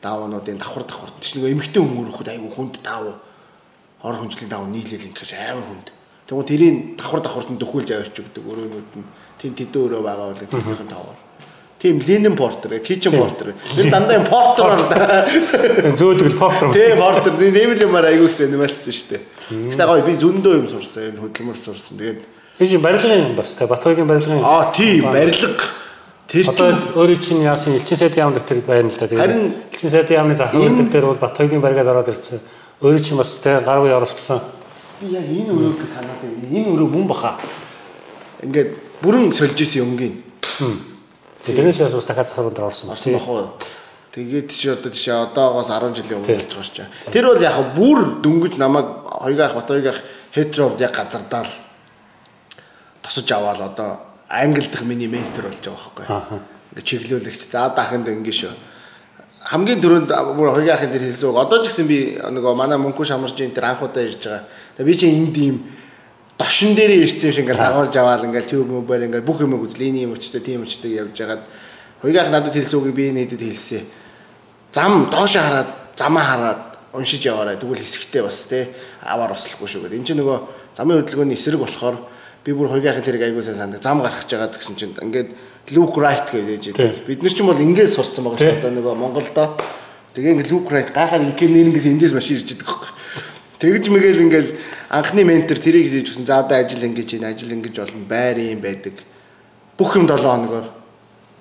даваануудын 0.00 0.56
давхар 0.56 0.88
давхар 0.88 1.12
тийч 1.20 1.36
нөгөө 1.36 1.52
эмхтэн 1.60 1.84
хүмүүрхэд 1.84 2.28
аюу 2.40 2.48
хүнд 2.56 2.80
давуу 2.80 3.20
хор 4.00 4.16
хүнжлийн 4.16 4.48
давуу 4.48 4.72
нийлээл 4.72 5.12
ингэж 5.12 5.30
амар 5.36 5.68
хүнд. 5.68 5.88
Тэгвэл 6.24 6.48
тэрийг 6.48 6.96
давхар 6.96 7.20
давхарт 7.20 7.50
нь 7.52 7.60
дөхүүлж 7.60 7.88
аваач 7.92 8.16
өгдөг 8.16 8.44
өрөөнүүд 8.48 8.90
нь 8.96 9.04
тийм 9.36 9.52
тэдэн 9.52 9.82
өрөө 9.84 10.00
байгаа 10.00 10.26
бол 10.32 10.40
тэрнийхэн 10.40 10.88
таваар. 10.88 11.18
Тийм 11.84 12.00
линен 12.00 12.36
портер, 12.36 12.80
кичен 12.80 13.12
портер. 13.12 13.52
Тэр 13.76 13.90
дандаа 13.92 14.16
юм 14.16 14.24
портероор 14.24 14.88
зөөлгөл 16.00 16.38
портер. 16.40 16.72
Тийм 16.72 16.96
портер. 16.96 17.36
Нэмэл 17.36 17.84
юмар 17.84 18.08
айгүй 18.08 18.32
их 18.32 18.36
зэнэмэлцсэн 18.40 18.94
шүү 18.96 19.08
дээ. 19.12 19.22
Гэтэ 19.68 19.84
гоё 19.84 20.00
би 20.00 20.16
зөндөө 20.16 20.54
юм 20.64 20.68
сурсан, 20.72 21.12
энэ 21.12 21.20
хөдөлмөр 21.20 21.58
сурсан. 21.60 22.00
Тэгээд 22.00 22.24
тийм 22.56 22.80
барилгын 22.80 23.36
бас 23.36 23.52
тэ 23.52 23.68
Батбагийн 23.68 24.08
барилгын 24.08 24.40
Аа 24.40 24.72
тийм 24.72 25.12
барилга 25.12 25.60
Тэр 26.24 26.48
чинь 26.48 26.80
өөрөө 26.96 27.18
чинь 27.20 27.44
яасан 27.44 27.76
элчин 27.76 28.00
сайдын 28.00 28.24
яам 28.24 28.32
дэвтэр 28.32 28.64
байна 28.64 28.88
л 28.88 28.96
да. 28.96 29.06
Тэгээд 29.06 29.76
элчин 29.76 29.90
сайдын 29.92 30.16
яамны 30.24 30.34
засаг 30.34 30.56
дэвтэр 30.56 30.88
дээр 30.88 31.06
бол 31.12 31.20
Батбагийн 31.20 31.60
баригаад 31.60 31.92
ороод 31.92 32.08
ирсэн. 32.08 32.40
Өөрөө 32.80 33.02
чинь 33.04 33.20
бас 33.20 33.36
тэ 33.44 33.60
гаргүй 33.60 33.92
оролцсон. 33.92 34.40
Би 35.00 35.12
яг 35.14 35.24
энэ 35.24 35.52
өрөөг 35.52 35.82
санаад 35.88 36.20
байна. 36.22 36.46
Энэ 36.50 36.68
өрөө 36.74 36.88
мөн 36.88 37.06
баха. 37.08 37.38
Ингээд 38.42 38.70
бүрэн 39.02 39.32
сольж 39.32 39.58
исэн 39.60 39.88
өнгийн. 39.88 40.22
Тэрнээс 41.44 41.78
бас 41.82 41.94
бас 41.98 42.06
дахиад 42.06 42.28
засвар 42.28 42.52
дээр 42.54 42.68
орсон. 42.68 42.90
Орсон 42.90 43.18
бах. 43.18 43.58
Тэгээд 44.14 44.48
чи 44.54 44.70
одоо 44.70 44.90
тийш 44.94 45.08
одоогоос 45.10 45.74
10 45.74 45.98
жилийн 45.98 46.22
өмнө 46.22 46.38
болж 46.38 46.46
байгаа 46.46 46.70
шүү. 46.70 47.10
Тэр 47.10 47.26
бол 47.26 47.42
яг 47.42 47.58
бүр 47.74 47.98
дөнгөж 48.22 48.54
намайг 48.62 48.86
хоёгаах 49.10 49.58
бат 49.58 49.66
хоёгаах 49.66 49.98
хетровд 50.30 50.78
яг 50.78 50.94
газардаал 50.94 51.50
тосож 53.02 53.26
аваад 53.34 53.60
одоо 53.74 53.98
англи 54.30 54.62
дахь 54.70 54.86
миний 54.86 55.10
ментор 55.10 55.50
болж 55.50 55.58
байгаа 55.58 56.06
байхгүй. 56.06 56.38
Ингээ 56.70 56.86
чиглүүлэгч. 56.86 57.50
За 57.50 57.74
дахинд 57.74 58.06
ингээ 58.06 58.38
шүү. 58.38 58.54
Хамгийн 59.44 59.80
түрүүнд 59.80 60.08
бүр 60.08 60.56
хоёгаахын 60.56 60.88
дээр 60.88 61.04
хэлсэн 61.12 61.28
үг. 61.28 61.36
Одоо 61.36 61.60
ч 61.60 61.68
гэсэн 61.68 61.84
би 61.84 62.16
нөгөө 62.16 62.56
манай 62.56 62.80
мөнхөө 62.80 63.04
шамаржийн 63.12 63.52
тэр 63.52 63.68
анхудаа 63.76 64.00
ирж 64.00 64.24
байгаа. 64.24 64.48
Тэгээ 64.80 64.88
би 64.88 64.94
чи 64.96 65.06
энд 65.12 65.36
ийм 65.36 65.56
дошин 66.40 66.72
дээрээ 66.72 67.04
ирсэн 67.04 67.28
юм 67.28 67.34
шиг 67.36 67.44
ингээл 67.44 67.60
дагуулж 67.60 67.94
аваад 67.94 68.24
ингээл 68.24 68.48
тюб 68.48 68.72
мөбөр 68.72 69.04
ингээл 69.04 69.28
бүх 69.28 69.44
юм 69.44 69.60
үзлээ 69.60 69.92
ийм 70.00 70.16
өчтэй 70.16 70.40
тийм 70.40 70.64
өчтэй 70.64 70.96
явж 70.96 71.12
байгаад 71.12 71.44
хоёгаах 72.00 72.30
надад 72.32 72.56
хэлсэн 72.56 72.80
үгийг 72.80 72.96
би 72.96 73.12
нэдэд 73.12 73.42
хэлсэн. 73.44 73.84
Зам 74.72 75.12
доошо 75.12 75.44
хараад 75.44 75.68
замаа 75.92 76.24
хараад 76.24 76.60
уншиж 76.96 77.22
яваарай. 77.28 77.60
Тэгвэл 77.60 77.84
хэсэгтэй 77.84 78.22
бас 78.24 78.48
те 78.48 78.72
аваар 79.04 79.36
ослохгүй 79.36 79.68
шүү 79.68 79.82
гэдэг. 79.86 79.98
Энд 80.00 80.06
чинь 80.08 80.20
нөгөө 80.24 80.38
замын 80.72 81.04
хөдөлгөөний 81.04 81.36
эсрэг 81.36 81.60
болохоор 81.60 81.96
би 82.44 82.50
бүр 82.52 82.68
хоёгаахын 82.72 83.04
тэрэг 83.04 83.22
аягүй 83.28 83.42
сайн 83.42 83.56
сандаг. 83.60 83.82
Зам 83.82 84.00
гаргаж 84.02 84.26
байгаа 84.26 84.50
гэсэн 84.50 84.76
чинь 84.76 84.96
ингээд 84.98 85.28
look 85.72 85.96
right 85.96 86.28
гэж 86.28 86.76
ээж. 86.76 87.06
Бид 87.08 87.22
нар 87.22 87.32
ч 87.32 87.40
юм 87.40 87.48
бол 87.48 87.60
ингээд 87.60 87.92
сурцсан 87.94 88.24
байгаа 88.24 88.40
шүү 88.40 88.60
дээ 88.60 88.74
нөгөө 88.76 88.94
Монголдо. 89.00 89.44
Тэгээ 90.12 90.32
ингээд 90.36 90.52
look 90.52 90.68
right 90.68 90.90
гахаар 90.92 91.24
ингээд 91.24 91.54
нэрнгээс 91.54 91.88
эндээс 91.88 92.12
машин 92.12 92.36
ирж 92.36 92.52
байгаа 92.52 92.68
байхгүй. 92.68 92.92
Тэгж 93.64 93.84
мэгэл 93.88 94.24
ингээд 94.28 94.48
анхны 94.92 95.22
ментор 95.24 95.58
тэрийг 95.58 95.88
хийж 95.88 96.12
өгсөн. 96.12 96.28
За 96.28 96.44
одоо 96.44 96.60
ажил 96.60 96.84
ингэж 96.84 97.08
байна, 97.16 97.32
ажил 97.32 97.54
ингэж 97.54 97.74
болно, 97.80 98.04
байр 98.04 98.36
юм 98.42 98.60
байдаг. 98.60 98.94
Бүх 99.78 99.96
юм 99.96 100.04
7 100.04 100.20
хоногоор, 100.20 100.66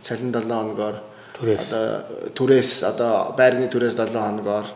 цалин 0.02 0.32
7 0.32 0.48
хоногоор, 0.48 0.96
түрээс 1.36 1.68
одоо 1.68 2.32
түрээс 2.32 2.72
одоо 2.88 3.12
байрны 3.36 3.68
түрээс 3.68 4.00
7 4.00 4.16
хоногоор 4.16 4.68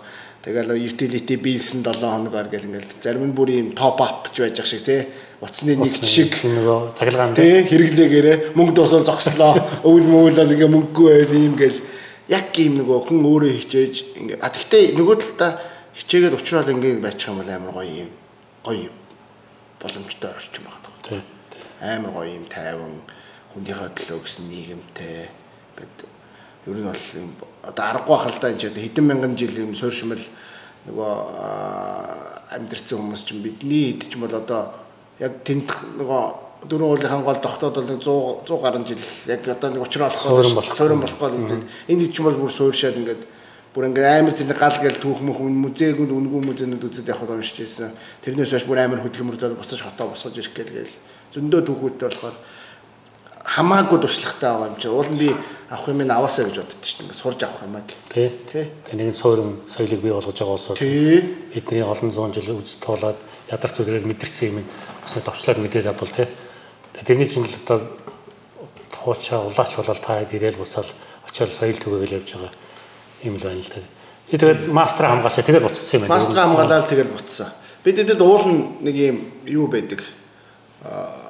Тэгэл 0.48 0.80
utility 0.80 1.36
bills 1.36 1.76
нь 1.76 1.84
7 1.84 2.08
хоногор 2.08 2.48
гэл 2.48 2.72
ингээл 2.72 3.04
зарим 3.04 3.28
нь 3.28 3.36
бүр 3.36 3.52
ийм 3.52 3.68
топ 3.76 4.00
ап 4.00 4.32
ч 4.32 4.48
байж 4.48 4.56
ах 4.64 4.70
шиг 4.70 4.80
тий. 4.80 5.04
Утасны 5.38 5.78
нэг 5.78 5.94
шиг 6.02 6.34
нөгөө 6.42 6.98
цаглагаан 6.98 7.38
тий 7.38 7.62
хэрэглээгээрээ 7.70 8.58
мөнгө 8.58 8.74
дуусал 8.74 9.06
зогслоо. 9.06 9.54
Өвөл 9.86 10.10
мөвлөл 10.10 10.50
ингээ 10.50 10.66
мөнгөгүй 10.66 11.30
байл 11.30 11.34
ийм 11.38 11.54
гэл. 11.54 11.78
Яг 12.26 12.50
ийм 12.58 12.82
нөгөө 12.82 13.06
хүн 13.06 13.22
өөрөө 13.22 13.54
хичээж 13.62 13.96
ингээ 14.18 14.42
а 14.42 14.50
тэгтээ 14.50 14.98
нөгөө 14.98 15.16
талдаа 15.22 15.52
хичээгээд 15.94 16.34
уучрал 16.34 16.74
ингээ 16.74 16.98
байчих 17.06 17.30
юм 17.30 17.38
бол 17.38 17.54
амар 17.54 17.70
гоё 17.70 18.10
юм. 18.10 18.12
Гоё 18.66 18.90
боломжтой 19.78 20.32
орчин 20.34 20.66
байгаа 20.66 20.82
тох. 21.06 21.22
Амар 21.86 22.12
гоё 22.18 22.34
юм 22.34 22.46
тайван 22.50 22.98
хүнийхээ 23.54 23.94
төлөө 23.94 24.26
гэсэн 24.26 24.50
нийгэмтэй. 24.50 25.30
Гэдэг 25.78 26.10
ер 26.66 26.78
нь 26.82 26.90
бол 26.90 27.06
юм 27.14 27.30
одоо 27.62 27.86
аргагүй 27.86 28.18
хал 28.18 28.38
да 28.42 28.50
энэ 28.50 28.58
ч 28.58 28.74
хэдэн 28.74 29.06
мянган 29.06 29.38
жил 29.38 29.54
юм 29.54 29.78
суурьшмал 29.78 30.18
нөгөө 30.90 31.14
амьдэрсэн 32.58 32.98
хүмүүс 32.98 33.22
чинь 33.22 33.46
бидний 33.46 33.94
хэд 33.94 34.10
ч 34.10 34.18
юм 34.18 34.26
бол 34.26 34.34
одоо 34.34 34.87
яг 35.20 35.34
тэнд 35.44 35.70
нөгөө 35.98 36.22
дөрөв 36.66 36.90
уулынхан 36.98 37.24
гол 37.24 37.40
тогтоод 37.42 37.76
бол 37.76 37.90
нэг 37.90 38.02
100 38.02 38.46
100 38.50 38.62
гаруй 38.62 38.86
жил 38.86 39.04
яг 39.28 39.42
одоо 39.48 39.70
нэг 39.72 39.82
учраа 39.82 40.10
болох 40.10 40.76
суурин 40.76 41.02
болохгүй 41.02 41.30
үзээд 41.46 41.64
энэ 41.88 42.02
хэд 42.06 42.14
ч 42.14 42.18
юм 42.20 42.26
бол 42.26 42.42
бүр 42.42 42.52
суурьшаад 42.52 42.98
ингээд 42.98 43.22
бүр 43.78 43.94
ингээд 43.94 44.10
амар 44.10 44.34
тэр 44.34 44.58
гал 44.58 44.78
гэл 44.82 44.98
түүх 44.98 45.22
мөх 45.22 45.38
музейг 45.38 46.02
үнгүү 46.02 46.42
музейнүүд 46.50 46.88
үзээд 46.90 47.14
явах 47.14 47.30
уншиж 47.30 47.62
байсан. 47.62 47.94
Тэрнээс 48.26 48.52
хойш 48.58 48.66
бүр 48.66 48.82
амар 48.82 49.06
хөдөлмөрлөд 49.06 49.54
босож 49.54 49.86
хотоо 49.86 50.10
босгож 50.10 50.34
ирэх 50.34 50.58
гээл 50.58 50.98
зөндөө 51.38 51.62
түүхүүдтэй 51.62 52.10
болохоор 52.10 52.36
хамаагүй 53.48 54.00
туршлагатай 54.02 54.50
байгаа 54.50 54.70
юм 54.74 54.78
чи. 54.82 54.90
Уул 54.90 55.12
нь 55.14 55.22
би 55.22 55.30
авах 55.70 55.88
юм 55.94 56.02
ин 56.02 56.12
аваасаа 56.12 56.50
гэж 56.50 56.58
боддоо 56.58 56.82
шүү 56.82 57.06
дээ. 57.06 57.22
Сурж 57.22 57.40
авах 57.46 57.62
юм 57.64 57.76
аа. 57.78 57.86
Тий. 58.10 58.30
Тий. 58.50 58.66
Тэгээ 58.90 59.08
нэг 59.08 59.16
суурин 59.16 59.62
соёлыг 59.70 60.02
бий 60.02 60.12
болгож 60.12 60.36
байгаа 60.36 60.58
улсууд 60.58 60.82
бидний 60.82 61.86
олон 61.86 62.12
зуун 62.12 62.34
жил 62.34 62.58
үз 62.58 62.82
тоолоод 62.82 63.20
ядарч 63.48 63.78
зүрээр 63.78 64.10
мэдэрсэн 64.10 64.58
юм 64.58 64.66
бас 65.08 65.24
товчлаад 65.24 65.58
мэдээд 65.64 65.88
авбал 65.88 66.12
тий. 66.12 66.28
Тэрний 67.06 67.28
чинь 67.28 67.48
л 67.48 67.56
одоо 67.64 67.88
хуучаа 68.92 69.48
улаач 69.48 69.72
болол 69.80 70.00
та 70.04 70.20
хэд 70.20 70.36
ирээл 70.36 70.60
буцаал 70.60 70.92
очиод 71.24 71.56
соёл 71.56 71.80
түгээгээл 71.80 72.20
явж 72.20 72.36
байгаа 72.36 72.52
юм 73.24 73.40
л 73.40 73.44
байна 73.48 73.64
л 73.64 73.72
та. 73.72 73.80
Би 74.28 74.38
тэгээд 74.38 74.68
мастер 74.68 75.08
хамгаалчаа 75.08 75.48
тэгээд 75.48 75.64
буцсан 75.64 75.96
юм 75.96 76.02
байна. 76.04 76.16
Мастер 76.20 76.38
хамгаалаад 76.44 76.90
тэгээд 76.92 77.14
буцсан. 77.16 77.48
Бид 77.84 77.98
эдэд 78.04 78.20
уул 78.20 78.44
нэг 78.84 78.96
юм 78.96 79.18
юу 79.48 79.72
байдаг. 79.72 80.04
Аа 80.84 81.28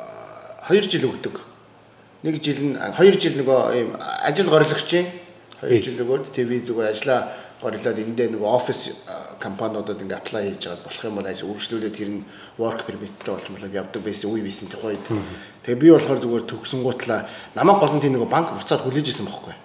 2 0.67 0.81
жил 0.91 1.07
өгдөг 1.07 1.39
нэг 2.24 2.41
жил 2.43 2.60
нь 2.60 2.75
2 2.75 3.22
жил 3.22 3.39
нөгөө 3.39 3.60
ийм 3.77 3.89
ажил 3.96 4.51
гориглогчийн 4.51 5.07
2 5.62 5.79
жил 5.79 5.96
нөгөөд 6.01 6.34
ТV 6.36 6.60
зүгээр 6.65 6.91
ажиллаа 6.91 7.22
гориглоод 7.63 8.01
эндээ 8.03 8.27
нөгөө 8.36 8.50
офис 8.51 9.07
компаниудад 9.39 10.01
ингээ 10.01 10.17
аплай 10.17 10.51
хийж 10.51 10.67
аваад 10.67 10.84
болох 10.84 11.03
юм 11.06 11.15
бол 11.15 11.27
ажил 11.27 11.50
үргэлжлүүлээд 11.50 11.96
тэр 11.98 12.10
нь 12.12 12.25
work 12.58 12.84
permit-тэй 12.86 13.34
болж 13.34 13.48
болоод 13.48 13.74
явдаг 13.74 14.01
байсан 14.03 14.29
үе 14.34 14.41
байсан 14.41 14.67
тэр 14.67 14.84
үед. 14.84 15.06
Тэгээ 15.63 15.82
би 15.82 15.89
болохоор 15.94 16.20
зүгээр 16.20 16.46
төгсөн 16.50 16.82
гутлаа 16.84 17.29
намайг 17.56 17.79
гол 17.79 17.94
нь 17.96 18.03
тийм 18.03 18.13
нөгөө 18.17 18.29
банк 18.29 18.53
буцаад 18.58 18.82
хүлээж 18.82 19.08
исэн 19.08 19.25
байхгүй. 19.29 19.56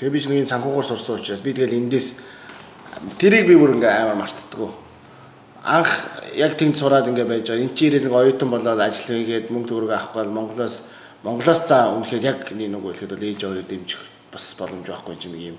Тэгээ 0.00 0.14
би 0.14 0.20
ч 0.20 0.26
нэг 0.28 0.48
санхугаар 0.48 0.86
сурсан 0.86 1.20
учраас 1.20 1.40
би 1.40 1.52
тэгэл 1.52 1.78
эндээс 1.78 2.08
тэрийг 3.20 3.46
би 3.46 3.54
бүр 3.54 3.76
ингээ 3.76 3.92
аймаа 3.92 4.18
мартдаггүй. 4.24 4.70
Анх 5.64 5.92
яг 6.38 6.54
тэнд 6.56 6.78
сураад 6.78 7.10
ингээ 7.10 7.26
байж 7.28 7.50
байгаа. 7.50 7.64
Энд 7.66 7.74
чи 7.74 7.90
ирээд 7.90 8.06
нэг 8.08 8.14
оюутан 8.14 8.48
болоод 8.50 8.80
ажил 8.80 9.12
хийгээд 9.12 9.50
мөнгө 9.52 9.68
төгрөг 9.68 9.92
авахгүй 9.92 10.22
бол 10.24 10.36
Монголоос 10.38 10.76
Монголоос 11.22 11.60
за 11.66 11.90
үнэхээр 11.98 12.22
яг 12.22 12.38
нэг 12.54 12.70
нэг 12.70 12.82
хэлэхэд 12.82 13.10
бол 13.10 13.26
ээж 13.26 13.40
аваа 13.42 13.66
дэмжих 13.66 14.02
бас 14.30 14.54
боломж 14.54 14.86
байхгүй 14.86 15.18
юм 15.18 15.32
нэг 15.34 15.44
юм 15.50 15.58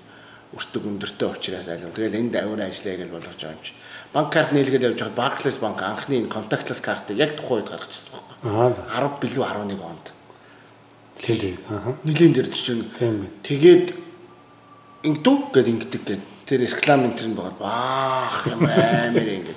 өртөг 0.50 0.84
өндөртэй 0.90 1.30
учраас 1.30 1.68
айлм. 1.70 1.94
Тэгэл 1.94 2.18
энд 2.18 2.34
авир 2.34 2.66
ажиллая 2.66 2.98
гэж 2.98 3.10
болгож 3.14 3.38
байгаа 3.38 3.54
юм 3.54 3.62
чи. 3.62 3.74
Банк 4.14 4.34
карт 4.34 4.50
нээлгээд 4.50 4.88
явж 4.90 5.00
байхад 5.06 5.20
Barclays 5.20 5.58
банк 5.62 5.78
анхны 5.86 6.18
энэ 6.18 6.34
contactless 6.34 6.82
картыг 6.82 7.22
яг 7.22 7.38
тухайн 7.38 7.62
үед 7.62 7.70
гаргачихсан 7.70 8.18
байхгүй. 8.18 8.82
10 8.90 9.22
билүү 9.22 9.46
11 9.46 9.78
онд. 9.86 10.06
Тийм. 11.22 11.58
Аа. 11.70 11.94
Нилийн 12.02 12.34
дээр 12.34 12.50
чинь. 12.50 12.90
Тэгээд 13.46 13.94
ингэдүү 15.06 15.36
гэд 15.54 15.68
ингэдэг 15.70 16.02
гэд. 16.10 16.24
Тэр 16.50 16.66
реклам 16.66 17.06
энэ 17.06 17.18
төр 17.22 17.30
нь 17.30 17.38
байгаа 17.38 17.56
баах 17.62 18.50
юм 18.50 18.66
амар 18.66 19.30
ингэ. 19.30 19.54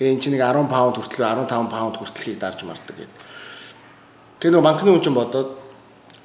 Тэгээ 0.00 0.12
эн 0.16 0.20
чинь 0.24 0.40
нэг 0.40 0.48
10 0.48 0.72
паунд 0.72 0.96
хүртэл 0.96 1.28
15 1.44 1.68
паунд 1.68 2.00
хүртэлхийг 2.00 2.40
дарж 2.40 2.64
мардаг 2.64 2.96
гэд. 2.96 3.12
Тэгээ 4.40 4.56
нэг 4.56 4.64
банкны 4.64 4.88
хүн 4.88 5.04
чинь 5.04 5.18
бодоод 5.20 5.52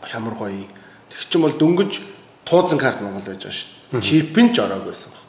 ямар 0.07 0.39
гоё. 0.39 0.63
Тэг 1.11 1.19
чин 1.27 1.43
бол 1.43 1.51
дөнгөж 1.51 2.14
тууцсан 2.45 2.79
карт 2.79 3.01
Монгол 3.01 3.25
байж 3.25 3.43
байгаа 3.43 3.57
шүү. 3.57 4.01
Чип 4.01 4.37
нь 4.37 4.53
ч 4.53 4.61
ороагүй 4.61 4.93
байсан 4.93 5.11
баг. 5.11 5.25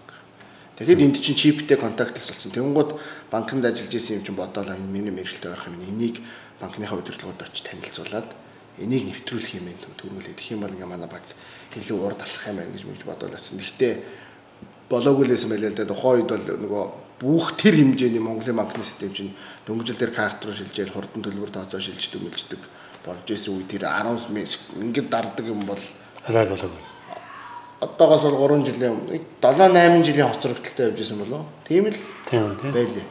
Тэгэхэд 0.76 1.00
энд 1.00 1.16
чинь 1.24 1.36
чиптэй 1.36 1.80
контактлес 1.80 2.28
болсон. 2.28 2.52
Тэнгууд 2.52 3.00
банкнд 3.32 3.64
ажиллаж 3.64 3.94
исэн 3.96 4.20
юм 4.20 4.24
чинь 4.24 4.36
бодоол 4.36 4.68
энэ 4.68 4.92
миний 4.92 5.10
мэрэгчлээ 5.10 5.52
орох 5.52 5.72
юм. 5.72 5.80
Энийг 5.80 6.20
банкныхаа 6.60 7.00
удирдлагууд 7.00 7.40
очиж 7.40 7.64
танилцуулаад 7.64 8.28
энийг 8.76 9.08
нэвтрүүлэх 9.08 9.56
юм 9.56 9.72
байна 9.72 9.96
төрүүлээ. 9.96 10.36
Тэгэх 10.36 10.52
юм 10.52 10.60
бол 10.60 10.76
ингээ 10.76 10.92
манай 10.92 11.08
банк 11.08 11.24
илүү 11.80 11.96
урд 11.96 12.20
алхах 12.20 12.48
юм 12.52 12.60
байна 12.60 12.72
гэж 12.76 12.84
мэгж 12.84 13.02
бодоол 13.08 13.32
очсон. 13.32 13.56
Гэхдээ 13.56 13.94
болоогүй 14.92 15.24
лээсэн 15.32 15.50
байлаа 15.50 15.70
л 15.72 15.78
да. 15.80 15.88
Тухайн 15.88 16.20
үед 16.20 16.30
бол 16.36 16.46
нөгөө 16.60 16.84
бүх 17.16 17.56
тэр 17.56 17.74
хэмжээний 17.80 18.20
Монголын 18.20 18.60
банкны 18.60 18.84
систем 18.84 19.12
чинь 19.16 19.32
дөнгөжл 19.64 19.96
дээр 19.96 20.12
карт 20.12 20.44
руу 20.44 20.52
шилжээл 20.52 20.92
хурдан 20.92 21.24
төлбөр 21.24 21.48
тооцоо 21.48 21.80
шилждэг 21.80 22.20
мэлждэг 22.20 22.60
болж 23.08 23.24
исэн 23.24 23.56
үе 23.56 23.64
тэр 23.64 23.88
10 23.88 24.28
ингээд 24.28 25.08
дарддаг 25.08 25.46
юм 25.48 25.64
бол 25.64 25.80
арай 26.28 26.44
болоогүй. 26.44 26.95
Одоогоос 27.80 28.22
бол 28.22 28.48
3 28.48 28.64
жилийн 28.64 28.96
7 29.42 29.72
8 29.72 30.04
жилийн 30.04 30.28
хоцрогдолтой 30.28 30.86
явж 30.86 31.00
исэн 31.00 31.18
болов. 31.18 31.44
Тийм 31.68 31.86
л 31.86 31.96
байлээ. 32.72 33.04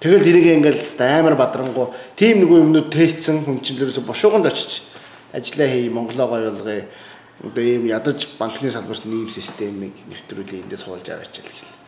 Тэгэл 0.00 0.24
тэрийг 0.24 0.46
ингээл 0.60 0.84
амар 1.00 1.36
бадрангу 1.36 1.94
тийм 2.16 2.44
нэг 2.44 2.50
юмнууд 2.52 2.92
тээцсэн 2.92 3.40
лэрээс 3.48 4.04
бошуугонд 4.04 4.46
очиж 4.46 4.84
ажиллаа 5.32 5.68
хий 5.68 5.88
Монголоо 5.88 6.28
гоёлгоё. 6.28 6.84
Одоо 7.44 7.64
ийм 7.64 7.88
ядаж 7.88 8.28
банкны 8.38 8.68
салбарт 8.68 9.06
ийм 9.08 9.30
системийг 9.30 9.96
нэвтрүүлээ 10.04 10.68
эндээс 10.68 10.84
суулж 10.84 11.08
аваач 11.08 11.40
л 11.40 11.48
гэл. 11.48 11.80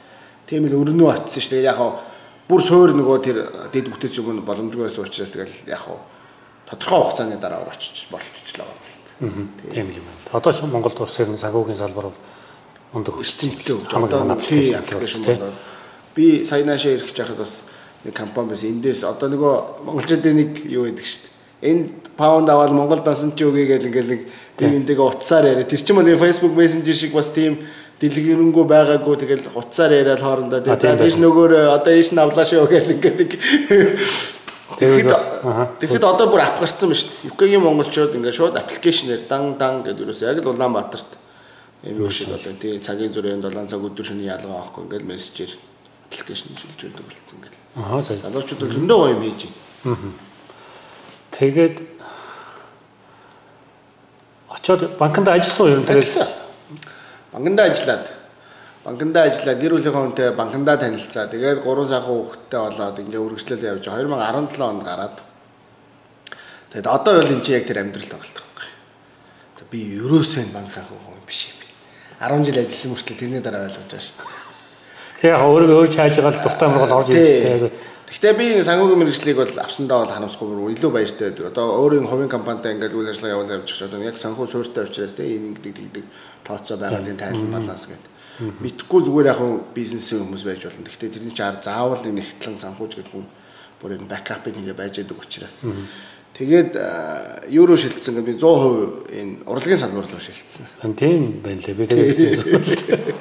Тийм 0.48 0.64
л 0.64 0.72
өрнөө 0.72 1.08
очсон 1.20 1.40
шүү 1.44 1.52
дээ. 1.60 1.68
Яг 1.68 1.76
хаа 1.76 2.00
бүр 2.48 2.64
суур 2.64 2.96
нөгөө 2.96 3.18
тэр 3.20 3.38
дэд 3.68 3.92
бүтээц 3.92 4.24
юм 4.24 4.40
боломжгүй 4.40 4.88
байсан 4.88 5.04
учраас 5.04 5.32
тэгэл 5.36 5.68
яг 5.68 5.84
хаа 5.84 6.00
тодорхой 6.64 7.00
хугацааны 7.00 7.36
дараа 7.36 7.68
очиж 7.68 8.08
болчихлоо 8.08 8.68
Тийм 9.18 9.90
юм 9.90 10.04
байна. 10.06 10.22
Одоо 10.32 10.52
ч 10.52 10.62
Монголд 10.62 11.00
улс 11.00 11.18
ирнэ 11.18 11.38
санхүүгийн 11.38 11.78
салбар 11.78 12.12
мундаг 12.92 13.18
өсөлттэй 13.18 13.74
өгч 13.74 13.90
одоо 13.90 14.36
тий 14.38 14.74
аппликейшн 14.74 15.24
болоод 15.26 15.58
би 16.14 16.44
саянаашаа 16.44 16.92
ирэх 16.94 17.12
чахад 17.12 17.38
бас 17.38 17.70
нэг 18.04 18.14
компани 18.14 18.54
байсан. 18.54 18.70
Эндээс 18.78 19.02
одоо 19.04 19.28
нөгөө 19.28 19.54
монголчуудын 19.90 20.36
нэг 20.38 20.52
юу 20.70 20.86
гэдэг 20.86 21.04
шүү 21.04 21.20
дээ. 21.26 21.34
Энд 21.66 22.14
паунд 22.16 22.48
аваад 22.48 22.70
Монголд 22.70 23.02
дасан 23.02 23.34
ч 23.34 23.42
үгүй 23.42 23.66
гэл 23.66 23.90
ингээл 23.90 24.12
нэг 24.14 24.22
би 24.54 24.64
энтэйгээ 24.64 25.02
утсаар 25.02 25.50
яриа. 25.50 25.66
Тэр 25.66 25.82
чинь 25.82 25.98
бол 25.98 26.06
Facebook 26.06 26.54
Messenger 26.54 26.94
шиг 26.94 27.12
бас 27.12 27.34
тийм 27.34 27.58
дэлгэрэнгүй 27.98 28.64
байгаагүй 28.70 29.16
тэгэл 29.18 29.50
утсаар 29.58 29.90
яриад 29.90 30.22
хоорондоо 30.22 30.62
тэгээ 30.62 31.02
тийш 31.02 31.18
нөгөөр 31.18 31.74
одоо 31.74 31.94
ийш 31.98 32.14
нь 32.14 32.22
авлаа 32.22 32.46
шүү 32.46 32.70
гэх 32.70 32.94
ингээд 32.94 33.18
нэг 33.18 33.32
Тэгэхэд 34.76 35.08
тэгэхэд 35.80 36.04
одоо 36.04 36.28
бүр 36.28 36.44
ап 36.44 36.60
гарцсан 36.60 36.92
байна 36.92 37.00
шүү 37.00 37.08
дээ. 37.08 37.30
UK-ийн 37.32 37.62
монголчууд 37.64 38.12
ингээд 38.12 38.36
шууд 38.36 38.56
аппликейшнээр 38.60 39.24
дан 39.24 39.56
дан 39.56 39.80
гэдэг 39.80 40.04
юус 40.04 40.20
яг 40.20 40.44
л 40.44 40.52
Улаанбаатарт 40.52 41.08
юм 41.88 42.04
юу 42.04 42.10
шиг 42.12 42.28
болоо 42.28 42.52
тий 42.60 42.76
цагийн 42.76 43.08
зүрийн 43.08 43.40
7 43.40 43.64
цаг 43.64 43.80
өдөр 43.80 44.04
шөнийн 44.04 44.36
ялгаа 44.36 44.60
авахгүй 44.60 44.84
ингээд 44.84 45.08
мессежээр 45.08 45.52
аппликейшн 46.12 46.52
шилжүүлдэг 46.52 47.04
болсон 47.08 47.36
ингээд. 47.40 47.56
Аа 47.80 48.02
сая. 48.04 48.20
Залуучууд 48.20 48.60
бол 48.60 48.76
зөндөө 48.76 48.98
гоё 49.00 49.12
юм 49.16 49.22
хийж 49.24 49.40
байна. 49.48 49.96
Тэгээд 51.32 51.76
очоод 54.52 54.82
банкнд 55.00 55.28
ажилласан 55.32 55.64
уу 55.64 55.80
нь 55.80 55.88
тэгээд 55.88 56.28
банкнд 57.32 57.60
ажиллаад 57.60 58.17
банкндаа 58.88 59.28
ажиллаад 59.28 59.60
гэр 59.60 59.72
бүлийнхээ 59.76 60.00
хүнтэй 60.00 60.28
банкндаа 60.32 60.76
танилцаа. 60.80 61.28
Тэгээд 61.28 61.60
3 61.60 61.84
сахан 61.92 62.08
хүүхэдтэй 62.08 62.60
болоод 62.64 62.96
ингээ 63.04 63.20
үргэлжлүүлээ 63.20 63.72
явж 63.76 63.84
2017 63.84 64.64
онд 64.64 64.82
гараад. 64.88 65.16
Тэгээд 66.72 66.88
одоо 66.88 67.12
бол 67.20 67.32
энэ 67.36 67.44
чи 67.44 67.52
яг 67.52 67.68
тэр 67.68 67.84
амьдрал 67.84 68.08
тоглолт 68.08 68.32
байхгүй. 68.40 68.68
За 69.60 69.64
би 69.68 69.78
ерөөсөө 70.00 70.44
банк 70.56 70.72
санхүү 70.72 70.98
хүн 71.04 71.20
биш 71.28 71.52
юм 71.52 71.56
би. 71.60 71.68
10 72.16 72.48
жил 72.48 72.60
ажилласан 72.64 72.90
мөртлөө 72.96 73.16
тэрний 73.20 73.42
дараа 73.44 73.68
ойлгож 73.68 73.88
байгаа 73.92 74.00
шүү 74.00 74.16
дээ. 74.16 74.36
Тэгээ 75.20 75.34
яг 75.36 75.42
өөрөө 75.44 75.76
өөр 75.76 75.88
чааж 75.92 76.14
байгаа 76.16 76.32
л 76.32 76.44
дуртай 76.48 76.68
мөргөл 76.72 76.96
орж 76.96 77.08
ирсэн. 77.12 77.72
Гэхдээ 78.08 78.34
би 78.40 78.46
санхүүгийн 78.64 79.00
мэрэгжлийг 79.04 79.36
бол 79.36 79.56
авсандаа 79.60 79.98
бол 80.00 80.14
харамсахгүй 80.16 80.72
илүү 80.72 80.90
баяртай 80.96 81.28
байдаг. 81.28 81.52
Одоо 81.52 81.66
өөрийн 81.84 82.08
хувийн 82.08 82.32
компанитай 82.32 82.72
ингээд 82.72 82.96
үйл 82.96 83.12
ажиллагаа 83.12 83.36
явуулж 83.36 83.52
явж 83.52 83.68
байгаа. 83.84 84.08
Яг 84.08 84.16
санхүү 84.16 84.46
суурьтай 84.48 84.88
учраас 84.88 85.12
тийм 85.12 85.52
ингэдэг 85.52 85.76
тэгдэг 85.76 86.04
тооцоо 86.40 86.80
байгалийн 86.80 87.20
тайлбар 87.20 87.60
баланс 87.60 87.84
гэдэг 87.84 88.16
мэдхгүй 88.38 89.00
зүгээр 89.02 89.30
яг 89.34 89.40
бизнесийн 89.74 90.22
хүмүүс 90.22 90.44
байж 90.46 90.62
болно. 90.66 90.86
Гэхдээ 90.86 91.10
тэрний 91.10 91.34
чинь 91.34 91.58
заавал 91.62 92.02
нэг 92.06 92.14
нэгтлэн 92.22 92.58
санхүүж 92.58 92.92
гэдэг 93.02 93.10
хүн 93.10 93.26
бүр 93.82 93.98
энэ 93.98 94.06
бэкапыг 94.06 94.54
нэгэ 94.54 94.78
байж 94.78 95.02
байгаа 95.02 95.26
учраас. 95.26 95.66
Тэгээд 96.38 96.70
евро 97.50 97.74
шилжсэн 97.74 98.14
гэдэг 98.14 98.26
би 98.26 98.34
100% 98.38 99.10
энэ 99.10 99.34
урлагийн 99.42 99.80
салбар 99.82 100.06
руу 100.06 100.22
шилжсэн. 100.22 100.94
Тийм 100.94 101.42
байна 101.42 101.58
лээ. 101.66 101.74
Би 101.74 101.86
тэгээд 101.90 103.14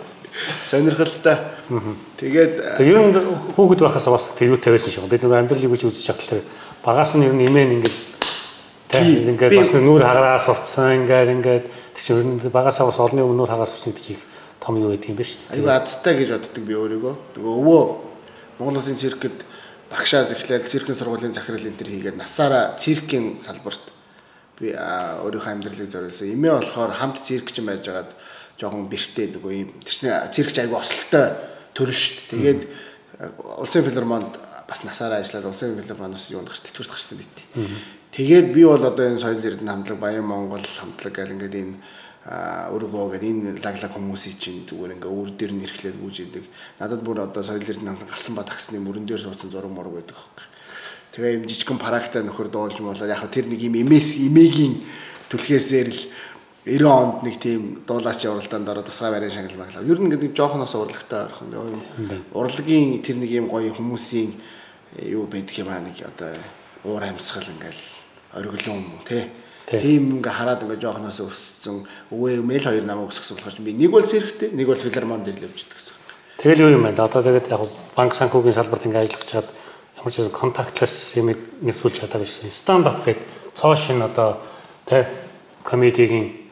Сонирхолтой. 0.65 1.37
Тэгээд 2.21 2.77
ер 2.85 2.97
нь 3.01 3.17
хүүхэд 3.57 3.81
байхаас 3.81 4.05
бас 4.05 4.37
тэрүүтэй 4.37 4.69
байсан 4.69 4.91
шиг. 4.93 5.09
Бид 5.09 5.25
нөгөө 5.25 5.41
амьдралыг 5.41 5.73
үж 5.73 5.89
үзэж 5.89 6.13
чадлаа. 6.13 6.45
Багаас 6.85 7.17
нь 7.17 7.25
ер 7.25 7.33
нь 7.33 7.49
имэн 7.49 7.81
ингээд 7.81 7.97
тийм 8.93 9.33
ингээд 9.33 9.65
бас 9.65 9.73
нүүр 9.73 10.05
хагараа 10.05 10.37
сурцсан 10.37 11.01
ингээд 11.01 11.33
ингээд 11.41 11.65
тийм 11.97 12.21
ер 12.21 12.25
нь 12.37 12.53
багасаа 12.53 12.85
бас 12.85 13.01
олны 13.01 13.25
өмнөр 13.25 13.49
хагаас 13.49 13.73
сурсан 13.73 13.97
гэдэг 13.97 14.13
их 14.13 14.21
том 14.59 14.77
юу 14.81 14.91
гэдэг 14.93 15.09
юм 15.11 15.17
дээ. 15.17 15.31
Айгу 15.53 15.69
азтай 15.69 16.13
гэж 16.17 16.29
боддог 16.33 16.63
би 16.63 16.73
өөрийгөө. 16.73 17.13
Нөгөө 17.37 17.53
өвөө 17.61 17.81
Монгол 18.59 18.79
Улсын 18.81 18.97
циркэд 18.97 19.37
багшаас 19.89 20.33
эхлээл 20.33 20.67
циркийн 20.67 20.97
сургуулийн 20.97 21.33
захирал 21.33 21.61
энэ 21.61 21.77
төр 21.77 21.89
хийгээд 21.93 22.17
насаараа 22.17 22.75
циркийн 22.75 23.39
салбарт 23.39 23.93
би 24.59 24.73
өөрийнхөө 24.73 25.51
амьдралыг 25.53 25.89
зориулсан. 25.89 26.33
Эмээ 26.33 26.57
болохоор 26.57 26.91
хамт 26.91 27.21
циркч 27.21 27.61
байж 27.61 27.85
байгаад 27.85 28.11
жоохон 28.57 28.89
бэртэй 28.89 29.29
нөгөө 29.37 29.51
юм 29.53 29.69
тэрчний 29.85 30.11
циркч 30.33 30.57
айгу 30.57 30.81
ослолтой 30.81 31.37
төрөл 31.77 31.93
шүү 31.93 32.15
дээ. 32.33 32.41
Тэгээд 32.41 32.61
улсын 33.61 33.85
филармонд 33.85 34.33
бас 34.67 34.83
насаараа 34.83 35.21
ажиллаад 35.21 35.53
улсын 35.53 35.77
филармоноос 35.77 36.33
юунд 36.33 36.49
гарч 36.49 36.65
тэтгэврт 36.65 36.91
гарсан 36.91 37.21
байт. 37.21 37.37
Тэгээд 38.11 38.47
би 38.51 38.65
бол 38.65 38.81
одоо 38.81 39.05
энэ 39.05 39.21
соёл 39.21 39.45
эрдэнэ 39.45 39.71
хамтлаг 39.71 39.99
Баян 40.01 40.25
Монгол 40.25 40.65
хамтлаг 40.65 41.13
гэл 41.13 41.37
ингээд 41.37 41.55
энэ 41.55 41.75
өргөө 42.27 43.15
гэдэг 43.15 43.29
энэ 43.31 43.63
лаглаг 43.63 43.91
хүмүүсийн 43.95 44.35
чинь 44.35 44.67
зүгээр 44.67 44.99
ингээ 44.99 45.11
өөр 45.15 45.29
дээр 45.39 45.53
нь 45.55 45.63
эрхлээд 45.63 45.95
гүйж 45.95 46.17
идэг. 46.27 46.43
Надад 46.75 46.99
бүр 46.99 47.23
одоо 47.23 47.39
соёл 47.39 47.63
эрдэнэ 47.63 47.87
хамтлаг 47.87 48.11
галсан 48.11 48.35
ба 48.35 48.43
таксны 48.43 48.83
мөрөн 48.83 49.07
дээр 49.07 49.23
суудсан 49.23 49.47
зураг 49.47 49.71
мураг 49.71 49.95
байдаг 49.95 50.19
хөөх. 50.19 50.43
Тэгээ 51.15 51.39
юм 51.39 51.47
жижигхэн 51.47 51.79
паракта 51.79 52.19
нөхөр 52.19 52.51
дуулж 52.51 52.83
болоо 52.83 53.07
яг 53.07 53.23
тэр 53.31 53.47
нэг 53.47 53.63
юм 53.63 53.79
эмээс 53.79 54.19
эмээгийн 54.19 54.75
түлхээсээр 55.31 55.87
л 55.87 56.01
90 56.67 56.83
онд 56.83 57.23
нэг 57.23 57.39
тийм 57.39 57.87
дуулаач 57.87 58.27
уралдаанд 58.27 58.67
ороод 58.67 58.91
тусгай 58.91 59.11
барийн 59.15 59.31
шагнал 59.31 59.63
маглаа. 59.63 59.87
Ер 59.87 59.99
нь 60.03 60.11
ингээд 60.11 60.35
жоохоноос 60.35 60.75
урлагтай 60.75 61.31
орхон. 61.31 61.55
Урлагийн 62.35 62.99
тэр 62.99 63.23
нэг 63.23 63.31
юм 63.31 63.47
гоё 63.47 63.71
хүмүүсийн 63.71 64.35
э, 64.99 65.15
юу 65.15 65.31
байдаг 65.31 65.55
юм 65.55 65.71
аа 65.71 65.79
нэг 65.79 65.95
одоо 66.03 66.35
уур 66.83 67.03
амьсгал 67.07 67.47
ингээл 67.47 67.83
ориглон 68.35 68.83
юм 68.83 68.99
тий. 69.07 69.31
Тийм 69.67 70.23
ингээ 70.23 70.31
хараад 70.31 70.63
ингээ 70.63 70.79
жоохоноос 70.79 71.19
өссөн 71.27 71.83
өвөө 72.15 72.39
мэйл 72.39 72.63
хоёр 72.63 72.87
намайг 72.87 73.11
өсгсөн 73.11 73.35
болохоор 73.35 73.59
би 73.67 73.75
нэг 73.75 73.91
бол 73.91 74.07
зэрэгтэй 74.07 74.55
нэг 74.55 74.67
бол 74.71 74.79
филармон 74.79 75.27
дээр 75.27 75.43
л 75.43 75.47
явж 75.51 75.67
идэх 75.67 75.75
гэсэн. 75.75 75.95
Тэгэл 76.39 76.63
юу 76.63 76.71
юм 76.79 76.87
байна. 76.87 77.03
Одоо 77.03 77.19
тэгээд 77.19 77.51
яг 77.51 77.67
банк 77.91 78.15
санхүүгийн 78.15 78.55
салбарт 78.55 78.87
ингээ 78.87 79.03
ажиллаж 79.03 79.27
чад 79.27 79.47
ямар 79.99 80.11
ч 80.15 80.23
контактлес 80.31 81.19
юм 81.19 81.35
нэвтрүүлж 81.67 81.99
чадаа 81.99 82.23
биш. 82.23 82.47
Stand 82.47 82.87
up 82.87 83.03
гэдэг 83.03 83.19
цоошин 83.59 83.99
одоо 84.07 84.39
тий 84.87 85.03
комедигийн 85.67 86.47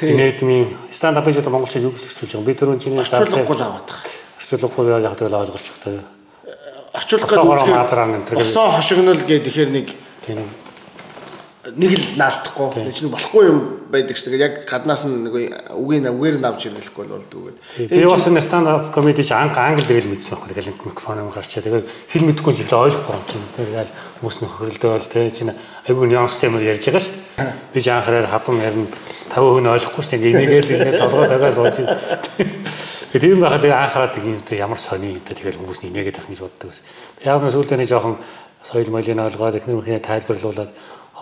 Инээдмийн 0.00 0.90
stand 0.90 1.18
up 1.18 1.30
гэж 1.30 1.44
одоо 1.44 1.52
монголчууд 1.54 1.86
юу 1.86 1.92
гэж 1.92 2.08
хэлж 2.08 2.34
байгаа. 2.34 2.48
Би 2.48 2.54
түрүүн 2.56 2.80
чиний 2.80 2.98
орчуулгахгүй 2.98 3.56
л 3.56 3.62
аваад 3.62 3.86
байгаа. 3.86 4.10
Орчуулгахгүй 4.40 4.84
яг 5.06 5.14
тэгэл 5.14 5.38
ойлгуулчих 5.38 5.78
та. 5.78 5.90
Орчуулах 6.96 7.30
гэдэг 7.30 8.34
нь 8.34 8.40
босоо 8.40 8.72
хошигнол 8.72 9.20
гэдэг 9.20 9.44
тэгэхээр 9.44 9.70
нэг 9.70 9.86
тийм 10.24 10.40
нэг 11.60 11.92
л 11.92 12.16
наалтахгүй 12.16 12.88
нэг 12.88 12.94
чинь 12.96 13.12
болохгүй 13.12 13.44
юм 13.52 13.58
байдаг 13.92 14.16
ш. 14.16 14.24
Тэгээд 14.24 14.40
яг 14.40 14.54
гаднаас 14.64 15.04
нь 15.04 15.28
нэг 15.28 15.34
үгийн 15.76 16.08
үгээр 16.08 16.40
нь 16.40 16.48
авч 16.48 16.72
иргэлэхгүй 16.72 17.04
болдгоо 17.04 17.52
гэдэг. 17.52 18.00
Би 18.00 18.08
бас 18.08 18.24
энэ 18.24 18.40
stand 18.40 18.64
up 18.64 18.88
comedy 18.96 19.20
чи 19.20 19.36
анх 19.36 19.52
англи 19.60 19.84
дээр 19.84 20.08
л 20.08 20.16
мэдсэн 20.16 20.40
байхгүй. 20.40 20.56
Тэгээд 20.56 20.80
микрофон 20.80 21.20
юм 21.20 21.28
гарчаа. 21.28 21.60
Тэгээд 21.60 21.84
хэл 21.84 22.24
мэдэхгүй 22.32 22.52
ч 22.56 22.64
илүү 22.64 22.80
ойлгохгүй 22.80 23.12
юм 23.12 23.24
чинь. 23.28 23.48
Тэгээд 23.60 23.90
хүмүүс 24.24 24.36
нөхөрлөдөө 24.40 24.92
бол 24.96 25.12
тэгээд 25.12 25.36
чинь 25.36 25.52
айгүй 25.84 26.06
нюанстай 26.08 26.48
юм 26.48 26.56
ярьж 26.64 26.84
байгаа 26.88 27.04
ш. 27.04 27.08
Би 27.76 27.80
ч 27.84 27.86
анхаарал 27.92 28.32
хадам 28.32 28.56
ярина 28.56 28.88
50% 29.28 29.60
нь 29.60 29.72
ойлгохгүй 29.76 30.00
ш. 30.00 30.08
Тэгээд 30.16 30.32
энийгээр 30.32 30.64
ингээд 30.80 30.96
толгой 30.96 31.28
тагаа 31.28 31.52
сууж. 31.52 31.76
Тэгээд 31.76 33.20
тийм 33.20 33.44
байхад 33.44 33.60
тэгээд 33.60 33.82
анхаарал 33.84 34.16
тийм 34.16 34.40
ямар 34.56 34.80
сони 34.80 35.20
юм 35.20 35.24
тэгээд 35.28 35.60
хүмүүс 35.60 35.84
нэмээгээд 35.84 36.24
авах 36.24 36.32
гэж 36.32 36.40
боддог 36.40 36.72
ус. 36.72 36.80
Яг 37.20 37.44
нь 37.44 37.52
сүүлдээ 37.52 37.84
нэг 37.84 37.90
жоохон 37.92 38.16
соёл 38.64 38.88
моёлын 38.92 39.24
ойлгоод 39.24 39.56
эхнэр 39.56 39.76
мөхний 39.76 40.00
тайлбарлуулад 40.00 40.70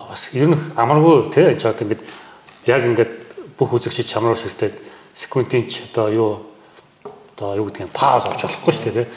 бас 0.07 0.29
ер 0.33 0.47
нь 0.47 0.57
амаргүй 0.79 1.33
тий 1.33 1.55
ч 1.59 1.67
одоо 1.67 1.83
ингээд 1.83 2.03
яг 2.69 2.81
ингээд 2.85 3.13
бүх 3.57 3.75
үзэгчид 3.75 4.07
чамруу 4.07 4.39
ширтээд 4.39 4.79
секундын 5.13 5.67
ч 5.67 5.83
одоо 5.91 6.07
юу 6.07 6.31
одоо 7.35 7.55
юу 7.55 7.65
гэдэг 7.67 7.87
юм 7.87 7.93
пауз 7.93 8.27
авч 8.27 8.43
болохгүй 8.43 8.73
шүү 8.73 8.85
дээ 8.91 8.97
тий. 9.03 9.07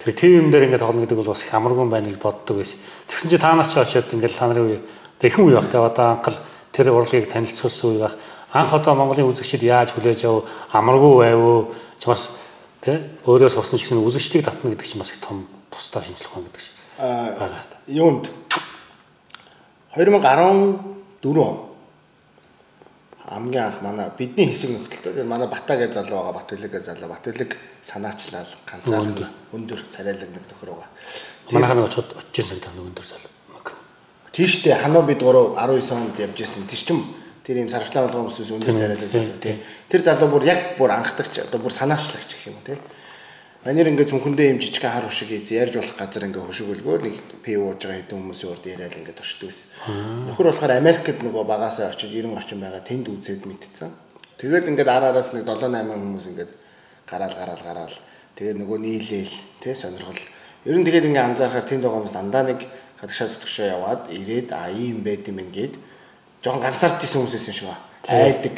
Тэр 0.00 0.14
тийм 0.14 0.32
юм 0.42 0.50
дээр 0.50 0.66
ингээд 0.66 0.82
тоглоно 0.82 1.02
гэдэг 1.06 1.18
бол 1.18 1.30
бас 1.30 1.44
их 1.44 1.54
амаргүй 1.54 1.86
байна 1.86 2.08
гэж 2.10 2.18
боддог 2.18 2.56
байсан. 2.58 2.78
Тэгсэн 3.06 3.30
чи 3.30 3.38
та 3.38 3.54
нар 3.54 3.66
ч 3.66 3.74
очиод 3.78 4.10
ингээд 4.10 4.34
та 4.34 4.46
нарын 4.46 4.66
үе 4.66 4.78
ихэнх 5.22 5.46
үе 5.46 5.54
багтаа 5.54 5.86
одоо 5.86 6.06
анхал 6.18 6.38
тэр 6.72 6.90
урлагийг 6.90 7.30
танилцуулсан 7.30 7.90
үе 7.90 8.00
баг. 8.02 8.14
Анх 8.52 8.74
одоо 8.74 8.94
Монголын 8.94 9.30
үзэгчид 9.30 9.62
яаж 9.62 9.94
хүлээж 9.94 10.24
ав 10.26 10.46
амаргүй 10.74 11.14
байв 11.20 11.74
бас 12.06 12.38
тий 12.82 12.98
өөрөө 13.26 13.50
сурсан 13.54 13.78
ч 13.78 13.86
гэсэн 13.86 14.02
үзэгчдийг 14.02 14.44
татна 14.44 14.74
гэдэг 14.74 14.86
чинь 14.86 14.98
бас 14.98 15.14
их 15.14 15.20
том 15.22 15.46
тусдаа 15.70 16.02
шинжлэх 16.02 16.32
ухаан 16.32 16.48
гэдэг 16.50 16.62
шиг. 16.64 16.74
Аа 16.98 17.50
юунд 17.86 18.30
2014 19.96 21.38
он 21.38 21.70
хамгийн 23.30 23.64
анх 23.64 23.80
манай 23.82 24.10
бидний 24.18 24.46
хэсэг 24.46 24.70
нөхцөлтэй. 24.70 25.12
Тэр 25.12 25.26
манай 25.26 25.46
Бата 25.46 25.76
гэж 25.76 25.94
залуу 25.94 26.18
байгаа, 26.18 26.42
Батүлэг 26.42 26.70
гэж 26.70 26.84
залуу. 26.84 27.08
Батүлэг 27.10 27.56
санаачлал 27.82 28.46
ганцаархан 28.66 29.30
өндөр 29.54 29.80
царайлаг 29.86 30.30
нэг 30.34 30.44
нөхөр 30.50 30.70
байгаа. 30.74 30.90
Манайх 31.52 31.74
нэг 31.74 31.86
очоод 31.86 32.10
очижсэн 32.18 32.58
тань 32.58 32.82
өндөр 32.82 33.06
залуу. 33.06 33.30
Тийштэй 34.32 34.74
ханаа 34.74 35.02
бид 35.02 35.22
гурав 35.22 35.54
19 35.54 35.94
онд 35.94 36.18
явж 36.18 36.40
исэн. 36.42 36.66
Тэр 36.66 36.78
чим 36.78 36.98
тэр 37.46 37.62
юм 37.62 37.68
сарвчлаа 37.68 38.06
болгоом 38.06 38.30
хүмүүсээс 38.30 38.50
өндөр 38.50 38.74
царайлаг 38.74 39.10
залуу 39.10 39.38
тий. 39.38 39.62
Тэр 39.90 40.00
залуу 40.02 40.28
бүр 40.30 40.44
яг 40.46 40.74
бүр 40.78 40.90
анхдагч 40.90 41.46
одоо 41.46 41.60
бүр 41.62 41.70
санаачлагч 41.70 42.34
гэх 42.34 42.50
юм 42.50 42.58
тий. 42.66 42.78
Манер 43.60 43.92
ингээд 43.92 44.08
зөвхөндөө 44.08 44.46
юм 44.56 44.60
жижиг 44.64 44.88
хар 44.88 45.04
хөшиг 45.04 45.36
хийж 45.36 45.52
ярьж 45.52 45.76
болох 45.76 45.92
газар 45.92 46.24
ингээд 46.24 46.48
хөшиг 46.48 46.80
үлгөө 46.80 46.96
нэг 47.04 47.16
пи 47.44 47.60
ууж 47.60 47.84
байгаа 47.84 48.00
хэдэн 48.00 48.16
хүмүүсийн 48.16 48.52
урд 48.56 48.64
яриад 48.64 48.96
ингээд 48.96 49.20
туршдагс. 49.20 49.76
Нөхөр 49.84 50.48
болохоор 50.48 50.80
Америкт 50.80 51.20
нөгөө 51.20 51.44
багасаа 51.44 51.92
очиж 51.92 52.08
90 52.08 52.40
очин 52.40 52.56
байгаа 52.56 52.80
тэнд 52.80 53.12
үзээд 53.12 53.44
мэдсэн. 53.44 53.92
Тэгээд 54.40 54.64
ингээд 54.64 54.88
араараас 54.88 55.36
нэг 55.36 55.44
7 55.44 55.76
8 55.76 55.92
хүмүүс 55.92 56.26
ингээд 56.32 56.52
гараал 57.04 57.36
гараал 57.36 57.60
гараал 57.60 57.96
тэгээд 58.40 58.56
нөгөө 58.64 58.78
нийлээл 58.80 59.36
тий 59.60 59.74
сонирхол. 59.76 60.22
Ер 60.64 60.76
нь 60.80 60.86
тэгээд 60.88 61.12
ингээд 61.12 61.28
анзаархаар 61.36 61.68
тэнд 61.68 61.84
байгаа 61.84 62.00
хүмүүс 62.00 62.16
дандаа 62.16 62.48
нэг 62.48 62.64
гадагшаа 62.96 63.28
төгшөө 63.28 63.66
яваад 63.76 64.08
ирээд 64.08 64.56
а 64.56 64.72
ийм 64.72 65.04
байд 65.04 65.28
юм 65.28 65.36
ингээд 65.36 65.76
жоохон 66.40 66.64
ганцаард 66.64 67.04
исэн 67.04 67.28
хүмүүсээс 67.28 67.52
юм 67.52 67.56
шиг 67.60 67.68
ба. 67.68 67.76
Айдаг. 68.08 68.56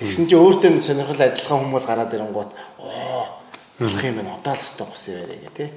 Тэгсэн 0.00 0.24
чинь 0.24 0.40
өөртөө 0.40 0.80
сонирхол 0.80 1.20
адилхан 1.20 1.68
хүмүүс 1.68 1.84
гараад 1.84 2.16
ирэнгуут 2.16 2.56
оо 2.80 3.38
болох 3.78 4.04
юм 4.04 4.16
байна. 4.18 4.36
Одоо 4.38 4.54
л 4.54 4.62
өстой 4.62 4.86
гус 4.86 5.04
яваарэ 5.08 5.36
гэх 5.42 5.54
тээ. 5.54 5.70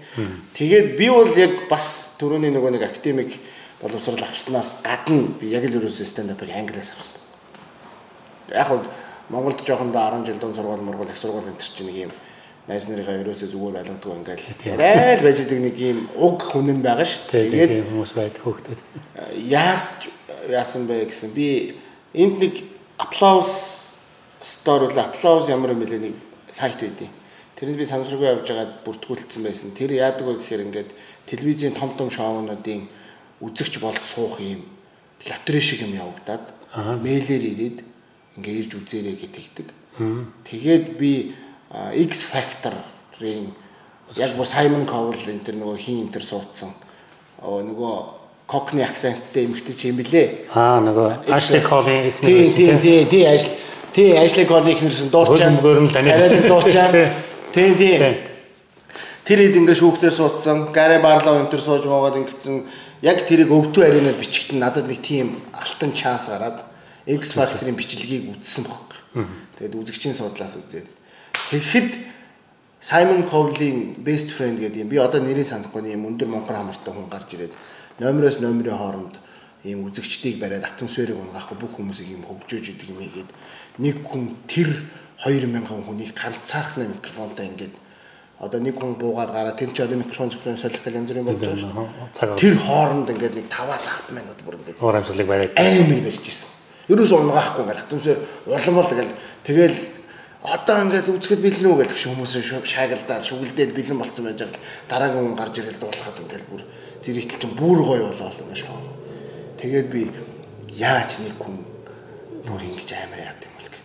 Тэгээд 0.57 0.87
би 0.97 1.07
бол 1.09 1.31
яг 1.37 1.53
бас 1.69 2.17
түрүүний 2.17 2.51
нөгөө 2.51 2.71
нэг 2.75 2.83
академик 2.89 3.37
боловсрал 3.81 4.25
авснаас 4.25 4.81
гадна 4.81 5.29
би 5.39 5.53
яг 5.53 5.65
л 5.69 5.77
ерөөсөө 5.77 6.05
stand 6.05 6.33
up-ыг 6.33 6.49
англиас 6.49 6.93
авсан. 6.97 7.13
Яг 8.49 8.67
хөө 8.67 8.81
Монголд 9.31 9.63
жоохондоо 9.63 10.01
10 10.11 10.25
жил 10.27 10.39
дунд 10.39 10.55
сургууль 10.55 10.81
мургуул 10.83 11.07
их 11.07 11.17
сургууль 11.17 11.47
энэ 11.47 11.61
чинь 11.61 11.87
нэг 11.87 11.97
юм 12.09 12.11
найз 12.67 12.87
нарынхаа 12.89 13.21
ерөөсөө 13.23 13.49
зүгээр 13.53 13.75
байлгадаг 13.79 14.11
ингээл 14.11 14.45
яриа 14.65 15.15
л 15.17 15.25
байж 15.25 15.39
идэг 15.41 15.59
нэг 15.61 15.77
юм 15.79 15.99
уг 16.19 16.43
хүн 16.45 16.67
нь 16.77 16.83
байгаа 16.83 17.07
шүү. 17.07 17.31
Тэгээд 17.31 17.73
хүмүүс 17.89 18.11
байд 18.13 18.35
хөөхдөд. 18.43 18.79
Яас 19.49 20.03
яасан 20.51 20.85
бэ 20.85 21.07
гэсэн 21.09 21.33
би 21.33 21.79
энд 22.13 22.37
нэг 22.43 22.59
applause 22.99 23.97
store 24.43 24.91
үл 24.91 24.99
applause 24.99 25.49
ямар 25.49 25.73
юм 25.73 25.81
бэлээ 25.81 26.11
нэг 26.11 26.15
сайт 26.51 26.77
байдیں۔ 26.77 27.09
Тэрийг 27.61 27.77
би 27.77 27.85
санамсаргүй 27.85 28.25
явж 28.25 28.47
байгаад 28.49 28.71
бүртгүүлсэн 28.81 29.43
байсан. 29.45 29.69
Тэр 29.77 29.93
яадаг 29.93 30.25
вэ 30.25 30.33
гэхээр 30.41 30.65
ингээд 30.65 30.89
телевизийн 31.29 31.77
том 31.77 31.93
том 31.93 32.09
шоунуудын 32.09 32.89
үзэгч 33.37 33.77
болд 33.77 34.01
суух 34.01 34.41
юм 34.41 34.65
лотерей 35.29 35.61
шиг 35.61 35.85
юм 35.85 35.93
явагдаад 35.93 36.41
мэйлээр 37.05 37.43
ирээд 37.53 37.77
ингээ 38.41 38.65
ирж 38.65 38.71
үзээрэй 38.81 39.13
гэдэг. 39.13 39.69
Тэгээд 40.41 40.97
би 40.97 41.37
X 42.01 42.25
Factor-ийн 42.33 43.53
яг 44.17 44.33
бүр 44.33 44.49
Simon 44.49 44.89
Cowell 44.89 45.21
энэ 45.21 45.45
тэр 45.45 45.61
нөгөө 45.61 45.77
хин 45.77 46.09
энэ 46.09 46.17
тэр 46.17 46.25
суудсан. 46.25 46.73
нөгөө 47.45 47.93
кокны 48.49 48.81
акценттэй 48.81 49.45
эмэгтэй 49.45 49.75
ч 49.77 49.93
юм 49.93 50.01
блэ. 50.01 50.49
Аа 50.49 50.81
нөгөө 50.81 51.29
Ashley 51.29 51.61
Cole-ийн 51.61 52.09
ихнэр. 52.09 52.49
Тийм 52.57 52.81
тийм 52.81 53.05
тийм 53.05 53.29
ажил 53.29 53.53
тий 53.93 54.17
Ashley 54.17 54.49
Cole-ийн 54.49 54.81
ихнэрсэн 54.81 55.13
дуучаа. 55.13 55.53
Царайлаг 55.93 56.49
дуучаа. 56.49 56.89
Тийм 57.53 57.75
тийм. 57.77 58.01
Тэр 59.27 59.39
хэд 59.45 59.55
ингээ 59.59 59.77
шүүхтээ 59.77 60.11
суудсан, 60.11 60.71
Гари 60.73 60.97
Барлоо 61.03 61.39
энэ 61.39 61.51
төр 61.51 61.61
сууж 61.61 61.85
муугаад 61.85 62.19
ингэсэн 62.19 62.65
яг 63.05 63.23
тэрийг 63.27 63.51
өвдөө 63.51 63.83
аренад 63.85 64.17
бичгтэн 64.17 64.59
надад 64.59 64.87
нэг 64.89 64.99
тийм 65.03 65.43
алтан 65.53 65.93
чанс 65.93 66.31
гараад 66.31 66.65
X 67.05 67.37
Factor-ийн 67.37 67.77
бичлэгийг 67.77 68.29
үзсэн 68.33 68.65
бохоо. 68.65 68.91
Тэгээд 69.59 69.77
үзэгчийн 69.77 70.15
судлаас 70.15 70.55
үзээд 70.57 70.87
тэгэхэд 71.51 71.91
Simon 72.81 73.29
Cowell-ийн 73.29 74.01
best 74.01 74.33
friend 74.33 74.57
гэдэг 74.57 74.81
юм. 74.81 74.89
Би 74.89 74.97
одоо 74.97 75.21
нэрийг 75.21 75.45
санахгүй 75.45 75.85
юм 75.91 76.09
өндөр 76.09 76.31
монхор 76.31 76.57
хамартай 76.57 76.89
хүн 76.89 77.11
гарч 77.11 77.29
ирээд 77.37 77.53
номероос 78.01 78.41
номерын 78.41 78.79
хооронд 78.79 79.15
ийм 79.61 79.85
үзэгчдийг 79.85 80.41
бариад 80.41 80.65
атмосферыг 80.65 81.19
унгаахгүй 81.19 81.57
бүх 81.61 81.77
хүмүүсийг 81.77 82.09
ийм 82.09 82.25
хөгжөөж 82.25 82.65
идэг 82.73 82.89
юм 82.89 83.05
ийгээд 83.05 83.29
нэг 83.77 84.01
хүн 84.01 84.33
тэр 84.49 84.73
2000 85.23 85.85
хүнийг 85.85 86.11
ганцаархнаа 86.17 86.87
микрофонтой 86.89 87.45
ингээд 87.51 87.75
одоо 88.41 88.59
нэг 88.59 88.73
хүн 88.73 88.97
буугаад 88.97 89.29
гараад 89.29 89.57
тэр 89.57 89.69
чи 89.69 89.85
одоо 89.85 90.01
микрофон 90.01 90.33
зөвхөн 90.33 90.57
солих 90.57 90.81
гэл 90.81 90.97
янз 90.97 91.13
бүрийн 91.13 91.25
болж 91.29 91.37
байгаа 91.37 91.61
шүү. 91.61 92.41
Тэр 92.41 92.57
хооронд 92.57 93.09
ингээд 93.13 93.37
нэг 93.37 93.47
5-аас 93.53 93.85
10 94.09 94.17
минут 94.17 94.39
бүр 94.41 94.57
ингээд 94.57 94.81
уур 94.81 94.97
амьсгалыг 94.97 95.29
бариад 95.29 95.53
амар 95.61 96.01
барьж 96.01 96.25
ирсэн. 96.25 96.49
Ерөөс 96.89 97.13
унгаахгүй 97.13 97.61
ингээд 97.61 97.83
атмосфер 97.85 98.17
улам 98.49 98.75
бол 98.81 98.89
тэгэл 98.89 99.13
тэгэл 99.45 99.77
одоо 100.41 100.77
ингээд 100.89 101.07
үзэхэд 101.13 101.41
бэлэн 101.45 101.69
үү 101.69 101.77
гэдэг 101.85 101.97
шиг 102.01 102.11
хүмүүс 102.17 102.33
шаагалдаад 102.65 103.23
шүглдээд 103.29 103.71
бэлэн 103.77 104.01
болцсон 104.01 104.25
байж 104.25 104.39
байгаа 104.41 104.57
дараагийн 104.89 105.21
хүн 105.21 105.37
гарч 105.37 105.55
ирэл 105.61 105.77
дуулахад 105.77 106.17
ингээд 106.25 106.45
бүр 106.49 106.61
зэрэгтэл 107.05 107.41
чинь 107.45 107.57
бүр 107.61 107.77
гоё 107.85 108.09
болоо 108.09 108.33
ингээд 108.41 108.57
шоо. 108.65 108.81
Тэгээд 109.61 109.87
би 109.93 110.09
яаж 110.73 111.21
нэг 111.21 111.37
хүн 111.37 111.61
бүр 112.41 112.61
ингэж 112.65 112.89
амар 113.05 113.21
яад 113.21 113.45
юм 113.45 113.53
бол 113.53 113.69
гэд. 113.69 113.80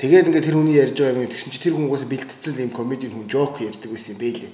Тэгээд 0.00 0.32
ингээд 0.32 0.46
тэр 0.48 0.56
хүний 0.56 0.80
ярьж 0.80 0.96
байгаа 0.96 1.20
юм 1.20 1.28
тэгсэн 1.28 1.52
чи 1.52 1.60
тэр 1.60 1.76
хүн 1.76 1.92
угаасаа 1.92 2.08
бэлтгэсэн 2.08 2.64
юм 2.64 2.72
комеди 2.72 3.12
хүн 3.12 3.28
жок 3.28 3.60
ярьдаг 3.60 3.92
байсан 3.92 4.16
юм 4.16 4.24
бэлээ. 4.24 4.52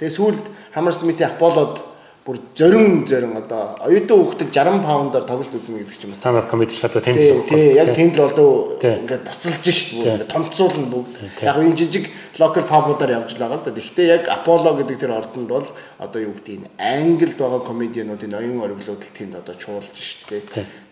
Тэгээд 0.00 0.16
сүүлд 0.16 0.44
Хамар 0.72 0.96
Смитийн 0.96 1.36
Аполлод 1.36 1.84
бүр 2.26 2.40
зорин 2.58 3.04
зорин 3.06 3.36
одоо 3.36 3.76
оюутан 3.86 4.18
хүүхдэд 4.18 4.50
60 4.50 4.82
паундаар 4.82 5.28
тоглолт 5.28 5.52
үзнэ 5.52 5.84
гэдэг 5.84 5.94
ч 5.94 6.04
юм 6.08 6.10
уу. 6.10 6.18
Стандарт 6.18 6.48
комеди 6.50 6.74
шатаа 6.74 7.04
тэнд 7.04 7.12
л. 7.12 7.44
Тий, 7.44 7.76
яг 7.78 7.92
тэнд 7.92 8.16
л 8.18 8.26
одоо 8.26 8.50
ингээд 8.80 9.22
буцалж 9.28 9.66
шít 9.68 9.90
бүр 10.00 10.06
ингээд 10.16 10.32
томцуулна 10.32 10.88
бүгд. 10.90 11.14
Яг 11.44 11.56
энэ 11.60 11.76
жижиг 11.78 12.10
локал 12.40 12.66
пабуудаар 12.66 13.20
явж 13.22 13.36
байгаа 13.38 13.60
л 13.60 13.68
да. 13.68 13.76
Гэхдээ 13.76 14.06
яг 14.10 14.24
Apollo 14.26 14.80
гэдэг 14.80 14.96
тэр 14.96 15.12
ордонд 15.14 15.46
бол 15.46 15.68
одоо 16.02 16.20
юу 16.24 16.34
гэдэг 16.34 16.66
нь 16.66 16.70
англид 16.80 17.38
байгаа 17.38 17.62
комедиануудын 17.62 18.34
оюун 18.34 18.64
ориглуудад 18.64 19.06
тэнд 19.06 19.38
одоо 19.38 19.54
чуулж 19.54 19.94
шít 19.94 20.26
тий. 20.26 20.42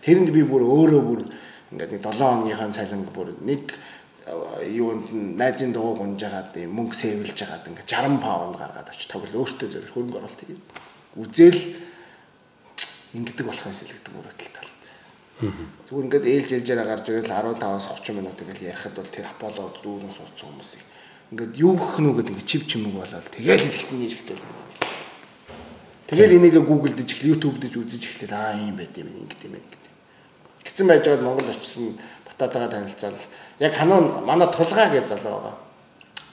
Тэрэнд 0.05 0.31
би 0.31 0.45
бүр 0.47 0.63
өөрөө 0.63 1.01
бүр 1.03 1.21
ингээд 1.75 1.91
нэг 1.99 2.03
7 2.05 2.47
хоногийн 2.47 2.71
цалинг 2.71 3.11
бүр 3.11 3.35
нэг 3.43 3.75
юунд 4.25 5.37
найзын 5.37 5.73
дугуй 5.73 6.01
гунжгаад 6.01 6.57
мөнгө 6.57 6.95
сэвэлж 6.97 7.37
хагаад 7.37 7.69
ингээд 7.69 7.89
60 7.93 8.25
паунд 8.25 8.57
гаргаад 8.57 8.89
очиж 8.89 9.05
тоглол 9.05 9.45
өөртөө 9.45 9.69
зөв 9.69 9.85
хөрөнгө 9.93 10.17
оруулалт 10.17 10.41
хийгээд 10.41 10.63
үзэл 11.21 11.61
ингэдэг 13.21 13.45
болох 13.45 13.65
юм 13.69 13.77
сэлгдэг 13.77 14.13
мөрөдөл 14.17 14.51
талцсан. 14.57 14.97
Зүгээр 15.85 16.05
ингээд 16.09 16.25
ээлж 16.25 16.49
ээлжээрээ 16.57 16.87
гарч 16.89 17.05
ирэл 17.13 17.29
15-аас 17.29 17.85
30 18.01 18.17
минут 18.17 18.35
тэгэл 18.35 18.65
ярихад 18.73 18.97
бол 18.97 19.13
тэр 19.13 19.29
Аполло 19.29 19.69
дүүрэн 19.77 20.09
суудсан 20.09 20.49
хүмүүсийг 20.49 20.83
ингээд 21.31 21.53
юу 21.61 21.73
гэх 21.77 21.95
нү 22.01 22.09
гэдэг 22.17 22.33
ингээд 22.33 22.49
чив 22.49 22.63
чимэг 22.65 22.93
болоод 22.97 23.29
хэлэхэд 23.29 23.91
нэрх 23.93 24.21
гэдэг 24.25 24.41
юм. 24.41 24.65
Тэгэл 26.05 26.37
энийг 26.37 26.57
Google 26.65 26.93
дэж 26.93 27.17
эхлэв, 27.17 27.29
YouTube 27.33 27.57
дэж 27.57 27.73
үзэж 27.81 28.03
эхлэв. 28.05 28.31
Аа 28.33 28.53
юм 28.57 28.77
байт 28.77 28.93
юм 28.93 29.09
ингэт 29.09 29.41
юм 29.49 29.57
ингэт. 29.57 29.83
Гэтсэн 30.61 30.85
байж 30.85 31.01
байгаад 31.01 31.25
Монгол 31.25 31.49
очсон 31.49 31.97
бататагаа 32.29 32.69
танилцал 32.69 33.17
яг 33.59 33.73
ханаа 33.73 34.21
манай 34.25 34.47
тулгаа 34.51 34.89
гэж 34.89 35.07
залуу 35.07 35.39
байгаа. 35.39 35.55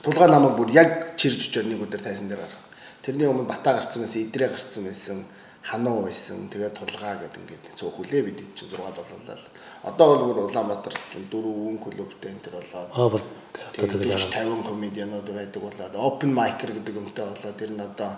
Тулгаа 0.03 0.27
намайг 0.27 0.57
бүр 0.57 0.69
яг 0.71 1.15
чирж 1.15 1.47
очоод 1.47 1.67
нэг 1.67 1.81
өдөр 1.81 2.01
тайсан 2.01 2.27
дээр 2.27 2.43
гарах. 2.43 2.63
Тэрний 3.03 3.27
өмнө 3.27 3.47
Батаа 3.47 3.79
гарцсан 3.79 4.03
байсан, 4.03 4.21
Идрээ 4.23 4.49
гарцсан 4.49 4.83
байсан, 4.83 5.23
Хануу 5.63 6.03
байсан. 6.03 6.49
Тэгээд 6.51 6.75
тулгаа 6.75 7.15
гэдэг 7.23 7.39
ингээд 7.39 7.79
цөөх 7.79 7.95
хүлээ 7.95 8.21
бид 8.27 8.39
чинь 8.51 8.67
6 8.67 8.75
боллоо. 8.75 9.39
Одоо 9.83 10.07
бол 10.11 10.23
бүр 10.27 10.39
Улаанбаатар 10.51 10.91
дөрвөн 11.31 11.79
клубтэй 11.79 12.35
энэ 12.35 12.43
төр 12.43 12.59
болоо. 12.59 12.83
Аа 12.91 13.07
бол 13.07 13.23
тэгээд 13.71 14.11
50 14.11 14.67
комедианууд 14.67 15.27
байдаг 15.31 15.61
болоод 15.63 15.95
open 15.95 16.35
mic 16.35 16.59
гэдэг 16.59 16.99
юмтай 16.99 17.31
болоод 17.31 17.55
тэр 17.55 17.71
нь 17.71 17.79
одоо 17.79 18.11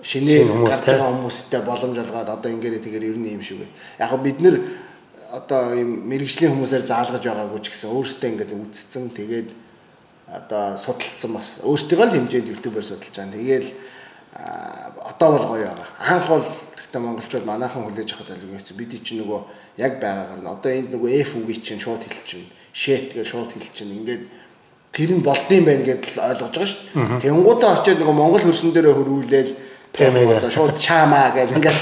шинээр 0.00 0.48
гарч 0.64 0.84
байгаа 0.88 1.12
хүмүүстэй 1.12 1.60
боломж 1.60 1.96
олгоод 2.00 2.28
одоо 2.32 2.48
ингээрээ 2.56 2.80
тэгэхээр 2.80 3.08
ер 3.12 3.18
нь 3.20 3.36
юм 3.36 3.42
шиг. 3.44 3.68
Яг 4.00 4.16
бид 4.24 4.40
нэр 4.40 4.56
одоо 5.32 5.76
ийм 5.76 6.08
мэрэгжлийн 6.08 6.52
хүмүүсээр 6.56 6.84
заалгаж 6.88 7.24
байгаагүй 7.24 7.60
ч 7.60 7.66
гэсэн 7.68 7.92
өөрсдөө 7.92 8.28
ингээд 8.32 8.52
үдцсэн 8.56 9.04
тэгээд 9.12 9.48
одоо 10.28 10.76
судалцсан 10.76 11.32
бас 11.32 11.60
өөртөө 11.64 12.04
л 12.04 12.14
хэмжээнд 12.16 12.52
ютубээр 12.56 12.84
судалж 12.84 13.12
байгаа. 13.12 13.36
Тэгээл 13.36 13.68
одоо 15.04 15.28
бол 15.32 15.46
гоё 15.52 15.68
байгаа. 15.68 15.88
Анх 16.00 16.28
бол 16.28 16.44
гэхдээ 16.44 17.00
монголчууд 17.00 17.44
манайхан 17.44 17.84
хүлээж 17.84 18.08
авах 18.12 18.28
талыг 18.28 18.52
хийсэн. 18.56 18.76
Бид 18.76 18.92
чинь 19.04 19.20
нөгөө 19.20 19.40
яг 19.80 19.92
байгаагаар 20.00 20.40
нь 20.40 20.52
одоо 20.52 20.70
энд 20.72 20.88
нөгөө 20.92 21.10
F 21.24 21.36
үгийг 21.36 21.60
чинь 21.64 21.80
шууд 21.80 22.04
хэлчихнэ. 22.04 22.52
Shit 22.72 23.12
гэж 23.16 23.26
шууд 23.28 23.52
хэлчихнэ. 23.52 23.96
Ингээд 24.00 24.24
тэр 24.92 25.10
нь 25.16 25.24
болдсон 25.24 25.64
байх 25.64 25.80
гэдэл 25.84 26.24
ойлгож 26.24 26.52
байгаа 26.56 26.68
шүү 26.72 26.80
дээ. 26.96 27.24
Тэнгуудаа 27.24 27.70
очиод 27.80 28.00
нөгөө 28.00 28.16
монгол 28.16 28.44
хөрсөн 28.44 28.72
дээрээ 28.72 28.96
хөрвүүлээл 28.96 29.52
одоо 30.40 30.52
шууд 30.52 30.76
чаамаа 30.76 31.32
гэж 31.36 31.56
ингээд 31.56 31.78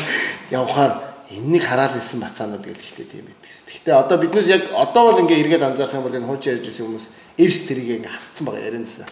явхаар 0.50 1.05
энэнийг 1.30 1.64
хараад 1.66 1.98
хэлсэн 1.98 2.20
бацаанууд 2.22 2.62
гэж 2.62 2.78
эхлэв 2.78 3.08
тийм 3.10 3.26
байдаг. 3.26 3.50
Гэхдээ 3.50 3.94
одоо 3.94 4.16
биднээс 4.22 4.48
яг 4.48 4.62
одоо 4.70 5.02
бол 5.10 5.20
ингээ 5.26 5.42
эргээд 5.42 5.66
анзаарах 5.66 5.98
юм 5.98 6.06
бол 6.06 6.14
энэ 6.14 6.26
хуучин 6.26 6.54
ярьж 6.54 6.66
ирсэн 6.70 6.86
хүмүүс 6.86 7.06
эрс 7.38 7.58
тэрийг 7.66 7.90
ингээ 7.98 8.14
хасцсан 8.14 8.44
байгаа 8.46 8.66
ярианасаа. 8.70 9.08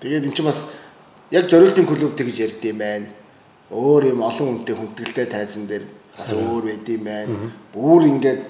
Тэгээд 0.00 0.24
эн 0.24 0.32
чинь 0.32 0.48
бас 0.48 0.72
яг 1.30 1.44
зориултын 1.52 1.86
клуб 1.86 2.16
тэгж 2.16 2.36
ярьд 2.40 2.64
юм 2.64 2.78
байна. 2.80 3.06
Өөр 3.68 4.16
юм 4.16 4.20
олон 4.24 4.64
хүнтэй 4.64 4.74
хүндгэлтэй 4.76 5.26
тайзан 5.28 5.68
дээр 5.68 5.84
бас 6.16 6.32
өөр 6.32 6.64
байд 6.64 6.88
юм 6.88 7.04
байна. 7.04 7.52
Бүр 7.76 8.08
ингээд 8.08 8.40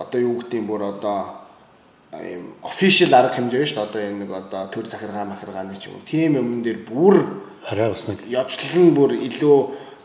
одоо 0.00 0.20
юу 0.20 0.40
гэдэг 0.40 0.56
юм 0.56 0.66
бүр 0.72 0.82
одоо 0.88 1.44
ийм 2.16 2.56
official 2.64 3.12
арга 3.12 3.36
хэмжээ 3.36 3.66
шүү 3.68 3.76
дээ. 3.76 3.86
Одоо 3.86 4.00
энэ 4.00 4.18
нэг 4.24 4.30
одоо 4.32 4.62
төр 4.72 4.86
захиргаа 4.88 5.28
махиргааны 5.28 5.76
ч 5.76 5.92
юм. 5.92 6.00
Тийм 6.08 6.40
юмн 6.40 6.64
дээр 6.64 6.80
бүр 6.88 7.44
арай 7.68 7.92
бас 7.92 8.08
нэг 8.08 8.24
яжлан 8.24 8.94
бүр 8.96 9.14
илүү 9.20 9.58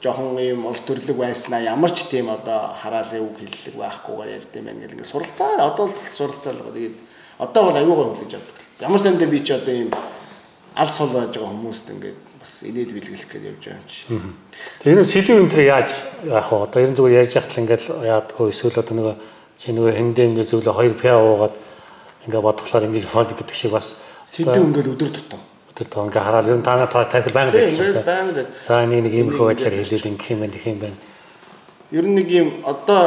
жоохон 0.06 0.38
ийм 0.38 0.65
улс 0.70 0.86
төрлөг 0.86 1.18
байснаа 1.18 1.65
ямар 1.65 1.89
ч 1.89 2.06
тийм 2.06 2.30
одоо 2.30 2.78
хараалын 2.78 3.26
үг 3.26 3.41
хэллэг 3.41 3.74
байхгүйгээр 3.74 4.36
ярьд 4.38 4.54
юм 4.54 4.65
байна 4.70 4.80
гэл 4.86 4.94
ингээд 4.94 5.10
суралцаа. 5.10 5.65
Одоо 5.65 5.89
л 5.89 5.96
суралцаа 6.13 6.54
л 6.54 6.62
тэгээд 6.70 6.96
одоо 7.41 7.62
бол 7.65 7.78
аюугаа 7.82 8.13
хүлээж 8.13 8.38
авдаг. 8.38 8.58
Ямар 8.86 9.02
сандаа 9.02 9.26
би 9.26 9.41
ч 9.41 9.58
одоо 9.58 9.74
ийм 9.74 9.89
аль 10.78 10.94
сул 10.94 11.10
байж 11.10 11.34
байгаа 11.34 11.50
хүмүүст 11.50 11.88
ингээд 11.89 12.18
бас 12.38 12.52
инээд 12.70 12.94
бэлгэлэх 12.94 13.32
гэж 13.34 13.44
явж 13.50 13.63
байгаа 13.65 13.82
юм 13.82 13.89
чи. 13.89 14.06
Тэр 14.86 14.94
нь 14.94 15.41
энэ 15.41 15.50
төр 15.50 15.63
яаж 15.65 15.89
яах 16.22 16.50
вэ? 16.54 16.63
Одоо 16.70 16.80
ерэн 16.86 16.96
зүгээр 16.96 17.20
ярьж 17.26 17.34
яхад 17.34 17.54
л 17.58 17.62
ингээд 17.65 17.84
яадгүй 18.06 18.46
эсвэл 18.54 18.78
одоо 18.78 18.94
нөгөө 18.94 19.15
чи 19.58 19.74
нөгөө 19.74 19.94
хэндээ 19.98 20.26
ингээд 20.30 20.52
зөвлө 20.54 20.70
2 20.70 21.02
пя 21.02 21.18
уугаад 21.18 21.56
ингээд 22.30 22.46
бодглохоор 22.46 22.86
ингээд 22.94 23.10
фод 23.13 23.34
гэдэг 23.34 23.58
шиг 23.58 23.74
бас 23.74 24.06
сэлүү 24.30 24.70
ингээд 24.70 24.94
өдөр 24.94 25.10
тутам. 25.10 25.41
Өдөр 25.76 25.88
тутам 25.92 26.08
ингээд 26.08 26.24
хараад 26.24 26.48
ер 26.48 26.56
нь 26.56 26.64
танаа 26.64 26.88
тайхал 26.88 27.36
байнга 27.36 27.52
байж 27.52 27.76
байгаа. 27.76 28.08
Байнга 28.08 28.34
байж. 28.34 28.48
За 28.64 28.86
нэг 28.88 29.04
нэг 29.04 29.14
юм 29.14 29.30
хөө 29.36 29.48
байдлаар 29.52 29.76
хэлээд 29.76 30.08
ингэх 30.08 30.32
юм 30.32 30.40
байна, 30.40 30.54
тэгэх 30.56 30.72
юм 30.72 30.80
байна. 30.80 30.98
Ер 31.92 32.06
нь 32.08 32.16
нэг 32.16 32.30
юм 32.32 32.48
одоо 32.64 33.04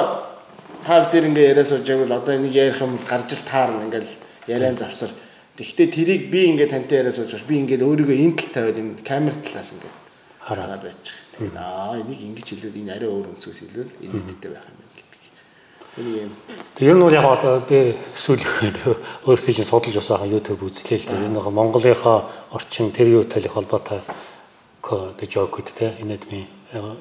та 0.85 1.01
бүдээр 1.09 1.29
ингээд 1.33 1.49
яриа 1.57 1.65
сууж 1.65 1.89
байвал 1.89 2.13
одоо 2.21 2.35
энийг 2.37 2.53
ярих 2.53 2.81
юм 2.85 3.01
гарч 3.09 3.33
ил 3.33 3.45
таарна 3.49 3.89
ингээд 3.89 4.05
яриан 4.53 4.77
завсар 4.77 5.09
Тэгэхдээ 5.57 5.89
тэрийг 5.97 6.23
би 6.29 6.45
ингээд 6.53 6.71
тантай 6.77 7.01
яриа 7.01 7.13
сууж 7.17 7.41
би 7.49 7.57
ингээд 7.57 7.89
өөрийгөө 7.89 8.21
энэ 8.21 8.37
тал 8.37 8.53
тавиад 8.53 8.79
энэ 8.79 9.01
камер 9.01 9.35
талаас 9.41 9.73
ингээд 9.73 9.97
хараад 10.45 10.83
байчих. 10.85 11.17
Тэгээд 11.41 11.57
аа 11.57 11.97
энийг 11.97 12.21
ингэж 12.21 12.47
хэлвэл 12.53 12.81
энэ 12.85 12.93
арай 13.01 13.09
өөр 13.09 13.33
өнцгөөс 13.33 13.59
хэлвэл 13.65 13.97
инээдтэй 14.05 14.51
байх 14.53 14.69
юм 14.69 14.77
байна 14.77 14.88
Тэр 16.79 16.95
юм. 16.95 17.01
Бол 17.03 17.13
яг 17.13 17.67
би 17.67 17.97
сүүл 18.15 18.43
өөрсдөө 19.27 19.55
чинь 19.55 19.67
судалж 19.67 19.99
бас 19.99 20.09
байгаа 20.15 20.31
YouTube 20.31 20.63
үзлээ 20.63 20.99
л 21.03 21.07
дээ. 21.11 21.27
Энэ 21.27 21.35
нэг 21.35 21.47
Монголынхаа 21.51 22.31
орчин 22.55 22.95
тэр 22.95 23.19
юу 23.19 23.25
талын 23.27 23.51
холбоотой 23.51 24.01
код 24.81 25.19
жокуд 25.19 25.75
те 25.75 25.99
инээдми 25.99 26.47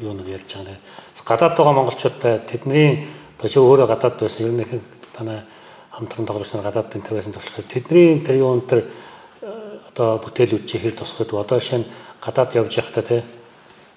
юу 0.01 0.13
нэг 0.17 0.27
ярьж 0.33 0.49
байгаа. 0.49 0.81
Гадаад 1.21 1.53
байгаа 1.53 1.73
монголчуудаа 1.77 2.41
тэдний 2.49 3.05
одоо 3.37 3.47
чи 3.49 3.59
өөрөө 3.61 3.87
гадаад 3.87 4.17
байсан 4.17 4.49
ер 4.49 4.53
нь 4.57 4.81
танай 5.13 5.45
хамтран 5.93 6.25
тоглож 6.25 6.49
нар 6.53 6.65
гадаад 6.65 6.95
энэ 6.97 7.05
төр 7.05 7.15
байсан 7.21 7.33
тоглох. 7.37 7.69
Тэдний 7.69 8.25
тэр 8.25 8.35
юун 8.41 8.65
тэр 8.65 8.89
одоо 9.93 10.17
бүтээлүүд 10.25 10.65
чи 10.65 10.81
хэр 10.81 10.97
тусахд 10.97 11.33
одоо 11.37 11.59
шинэ 11.61 11.85
гадаад 12.17 12.55
явж 12.57 12.81
явахдаа 12.81 13.03
тий 13.05 13.21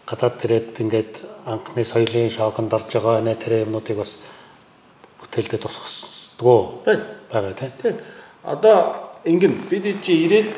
гадаад 0.04 0.34
тэрээд 0.42 0.80
ингээд 0.80 1.12
анхны 1.46 1.84
соёлын 1.84 2.28
шоконд 2.28 2.74
орж 2.74 2.90
байгаа 2.92 3.24
нэ 3.24 3.34
тэр 3.40 3.64
юмнуудыг 3.64 3.96
бас 3.96 4.20
бүтээлдээ 5.30 5.60
тусгахдаггүй 5.62 6.58
байгаа 7.30 7.54
тий. 7.54 7.70
Тий. 7.78 7.94
Одоо 8.42 8.76
ингэн 9.24 9.70
бид 9.70 10.02
чи 10.02 10.26
ирээд 10.26 10.50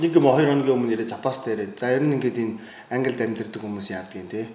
нэг 0.00 0.16
юм 0.16 0.26
хоёр 0.32 0.48
хоногийн 0.48 0.76
өмнө 0.80 0.96
ирээд 0.96 1.12
запас 1.12 1.44
дээрээ 1.44 1.76
за 1.76 1.92
ер 1.92 2.02
нь 2.02 2.16
ингээд 2.16 2.40
энэ 2.40 2.58
англид 2.90 3.20
амьдардаг 3.20 3.60
хүмүүс 3.60 3.92
яадгийн 3.92 4.28
тий 4.32 4.48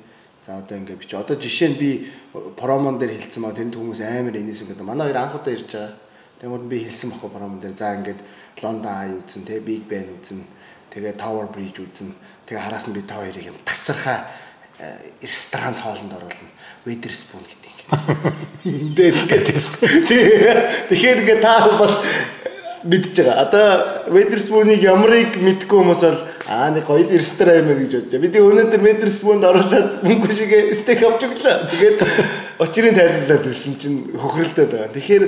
За 0.48 0.64
одоо 0.64 0.78
ингээд 0.78 1.00
би 1.00 1.06
чи 1.06 1.16
одоо 1.20 1.36
жишээ 1.36 1.76
нь 1.76 1.76
би 1.76 2.08
промон 2.56 2.96
дээр 2.96 3.20
хэлсэн 3.20 3.44
маа 3.44 3.52
тэнд 3.52 3.76
хүмүүс 3.76 4.00
амар 4.00 4.32
энэсэн 4.32 4.72
гэдэг. 4.72 4.88
Манай 4.88 5.12
хоёр 5.12 5.20
анх 5.20 5.36
удаа 5.36 5.52
ирж 5.52 5.68
байгаа. 5.68 5.92
Тэгмээд 6.40 6.72
би 6.72 6.78
хэлсэн 6.88 7.12
баггүй 7.12 7.32
промон 7.36 7.60
дээр. 7.60 7.76
За 7.76 7.92
ингээд 7.92 8.24
Лондон 8.64 8.88
Ай 8.88 9.12
үзэн 9.12 9.44
те 9.44 9.60
Big 9.60 9.84
Ben 9.92 10.08
үзэн. 10.08 10.40
Тэгээ 10.88 11.20
Tower 11.20 11.52
Bridge 11.52 11.84
үзэн. 11.84 12.16
Тэгээ 12.48 12.64
хараас 12.64 12.88
нь 12.88 12.96
би 12.96 13.04
та 13.04 13.20
хоёрыг 13.20 13.44
юм 13.44 13.60
тасархаа 13.68 14.24
ресторан 15.20 15.76
хоолнд 15.76 16.16
оруулна. 16.16 16.52
Witherspoon 16.88 17.44
гэдэг 17.44 17.67
ингээд. 17.67 17.67
Дээр 18.98 19.16
ингээд. 19.24 19.48
Тэгэхээр 20.92 21.20
ингээд 21.24 21.42
та 21.42 21.72
бол 21.72 21.96
мэдж 22.84 23.16
байгаа. 23.16 23.48
Одоо 23.48 23.68
Wetherspoon-ыг 24.14 24.84
ямарыг 24.84 25.40
мэдгүй 25.40 25.78
хүмүүс 25.82 26.04
бол 26.04 26.22
аа 26.48 26.70
нэг 26.72 26.86
гоё 26.88 27.04
ресторан 27.08 27.64
юм 27.64 27.80
гэж 27.80 27.92
бодож 27.92 28.12
байгаа. 28.12 28.24
Бид 28.24 28.36
өнөөдөр 28.38 28.82
Wetherspoon-д 28.88 29.44
оруулаад 29.48 29.90
мөнгө 30.08 30.32
шигээ 30.32 30.76
стейк 30.78 31.04
авч 31.04 31.28
өглөө. 31.28 31.56
Тэгээд 31.72 32.00
очрын 32.64 32.96
тайлбарлаад 32.96 33.46
ирсэн 33.52 33.76
чинь 33.80 34.00
хөхрөлдөд 34.16 34.72
байгаа. 34.72 34.94
Тэгэхээр 34.96 35.24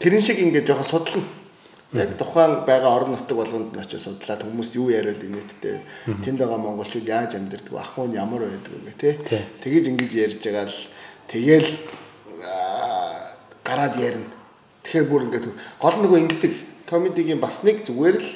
тэрэн 0.00 0.22
шиг 0.22 0.38
ингээд 0.40 0.68
жоохон 0.68 0.88
судлана. 0.88 1.28
Яг 1.92 2.16
тухайн 2.16 2.64
байгаа 2.64 2.96
орон 2.96 3.12
нутаг 3.12 3.36
болгонд 3.36 3.76
нь 3.76 3.82
очиж 3.84 4.00
судлаад 4.00 4.40
хүмүүст 4.40 4.80
юу 4.80 4.88
яриад 4.88 5.20
инээдтэй. 5.20 5.84
Тэнд 6.24 6.40
байгаа 6.40 6.56
монголчууд 6.56 7.04
яаж 7.04 7.36
амьдардаг 7.36 7.68
вэ? 7.68 7.84
Ах 7.84 8.00
нь 8.00 8.16
ямар 8.16 8.48
байдаг 8.48 8.72
вэ 8.72 8.96
тий? 8.96 9.14
Тэгэж 9.60 9.84
ингэж 9.92 10.12
ярьж 10.16 10.40
байгаа 10.40 10.72
л 10.72 10.78
тэгэл 11.28 11.68
гараад 12.42 13.94
ярина. 13.96 14.30
Тэгэхээр 14.82 15.06
бүр 15.08 15.24
ингээд 15.30 15.46
гол 15.78 15.96
нөгөө 16.02 16.18
ингэдэг 16.26 16.52
комедигийн 16.90 17.40
бас 17.40 17.62
нэг 17.62 17.86
зүгээр 17.86 18.16
л 18.18 18.30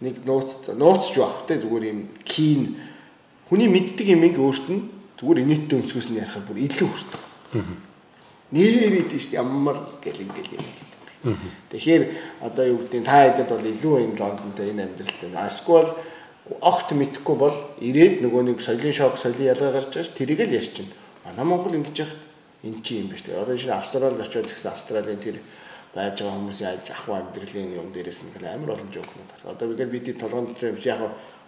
нэг 0.00 0.24
нууц 0.24 0.72
нууцж 0.72 1.14
байх 1.20 1.44
те 1.46 1.60
зүгээр 1.60 1.84
юм 1.92 2.00
кийн 2.24 2.80
хүний 3.52 3.68
мэддэг 3.68 4.16
юм 4.16 4.24
ингээ 4.24 4.40
өөрт 4.40 4.66
нь 4.72 4.88
зүгээр 5.20 5.42
инээдтэй 5.44 5.76
өнцгөөс 5.76 6.08
нь 6.08 6.20
ярихаар 6.24 6.44
бүр 6.48 6.58
илүү 6.64 6.88
хүрдэг. 6.88 7.22
Нээрэд 8.50 9.08
тийш 9.12 9.30
ямар 9.36 9.76
гэл 10.00 10.24
ингээл 10.24 10.56
юм 10.56 10.64
гэдэг. 10.64 10.90
Тэгэхээр 11.68 12.02
одоо 12.40 12.64
юу 12.64 12.78
гэдэг 12.80 13.04
та 13.04 13.28
хэдэд 13.28 13.48
бол 13.52 13.66
илүү 13.68 13.94
юм 14.08 14.12
Лондонтой 14.16 14.72
энэ 14.72 14.88
амьдралтай. 14.88 15.30
Эсвэл 15.36 15.92
огт 16.64 16.88
мэдхгүй 16.96 17.36
бол 17.36 17.56
ирээд 17.84 18.24
нөгөө 18.24 18.42
нэг 18.48 18.58
соёлын 18.64 18.96
шок, 18.96 19.20
соёлын 19.20 19.52
ялгаа 19.52 19.76
гарч 19.76 19.92
ш 20.00 20.08
тэрийг 20.16 20.40
л 20.48 20.56
ярьж 20.56 20.72
чинь. 20.80 20.90
Манай 21.28 21.44
Монгол 21.44 21.76
ингэж 21.76 22.08
яхад 22.08 22.29
эн 22.64 22.82
чи 22.82 23.00
юм 23.00 23.08
биш. 23.08 23.24
Одоо 23.24 23.56
шинэ 23.56 23.74
Австрал 23.74 24.20
очиод 24.20 24.46
гэсэн 24.46 24.72
Австралийн 24.72 25.18
тэр 25.18 25.40
байж 25.94 26.22
байгаа 26.22 26.38
хүмүүсийн 26.38 26.70
аж 26.70 26.86
ахуй 26.94 27.14
амьдралын 27.18 27.74
юм 27.74 27.88
дээрээс 27.90 28.22
нэг 28.22 28.44
амар 28.46 28.76
олон 28.78 28.90
жоох 28.94 29.10
юм 29.10 29.26
байна. 29.26 29.54
Одоо 29.54 29.68
бид 29.68 29.90
бидний 29.90 30.14
толгойн 30.14 30.54
дээр 30.54 30.76
юм 30.76 30.78
яг 30.84 31.00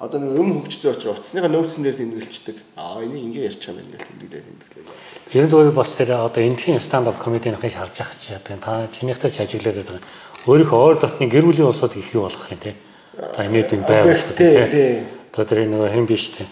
одоо 0.03 0.19
юм 0.19 0.49
хөгжсөн 0.65 0.99
учраас 0.99 1.19
утасныхаа 1.21 1.53
нөөцөн 1.53 1.83
дээр 1.87 1.97
тэмдэглэждэг. 2.01 2.57
Аа 2.75 3.05
энийг 3.07 3.23
ингэ 3.23 3.47
ярьж 3.47 3.63
байгаа 3.63 3.85
юм 3.87 3.93
гэж 3.95 4.03
тэмдэглээд 4.03 4.47
тэмдэглээ. 4.51 5.13
Ерөн 5.33 5.51
зүгээр 5.53 5.77
бас 5.79 5.91
тэр 5.95 6.11
одоо 6.19 6.43
эндхийн 6.43 6.83
stand 6.83 7.07
up 7.07 7.23
comedy-ийн 7.23 7.55
хийж 7.55 7.79
харж 7.79 7.97
ах 8.03 8.13
чи 8.19 8.35
одоо 8.35 8.59
та 8.59 8.91
чинийхтэй 8.91 9.31
ч 9.31 9.47
ажиглаад 9.47 9.79
байгаа. 9.79 10.03
Өөрийнхөө 10.51 10.81
ойр 10.83 10.97
дотны 10.99 11.31
гэр 11.31 11.47
бүлийн 11.47 11.71
улсууд 11.71 11.95
их 11.95 12.11
юу 12.11 12.27
болох 12.27 12.51
юм 12.51 12.59
те. 12.59 12.75
Та 13.15 13.47
инээд 13.47 13.79
юм 13.79 13.87
байвал 13.87 14.19
те. 14.35 15.07
Одоо 15.31 15.45
тэр 15.47 15.71
нөгөө 15.71 15.89
хэм 15.95 16.07
биш 16.11 16.35
те. 16.35 16.51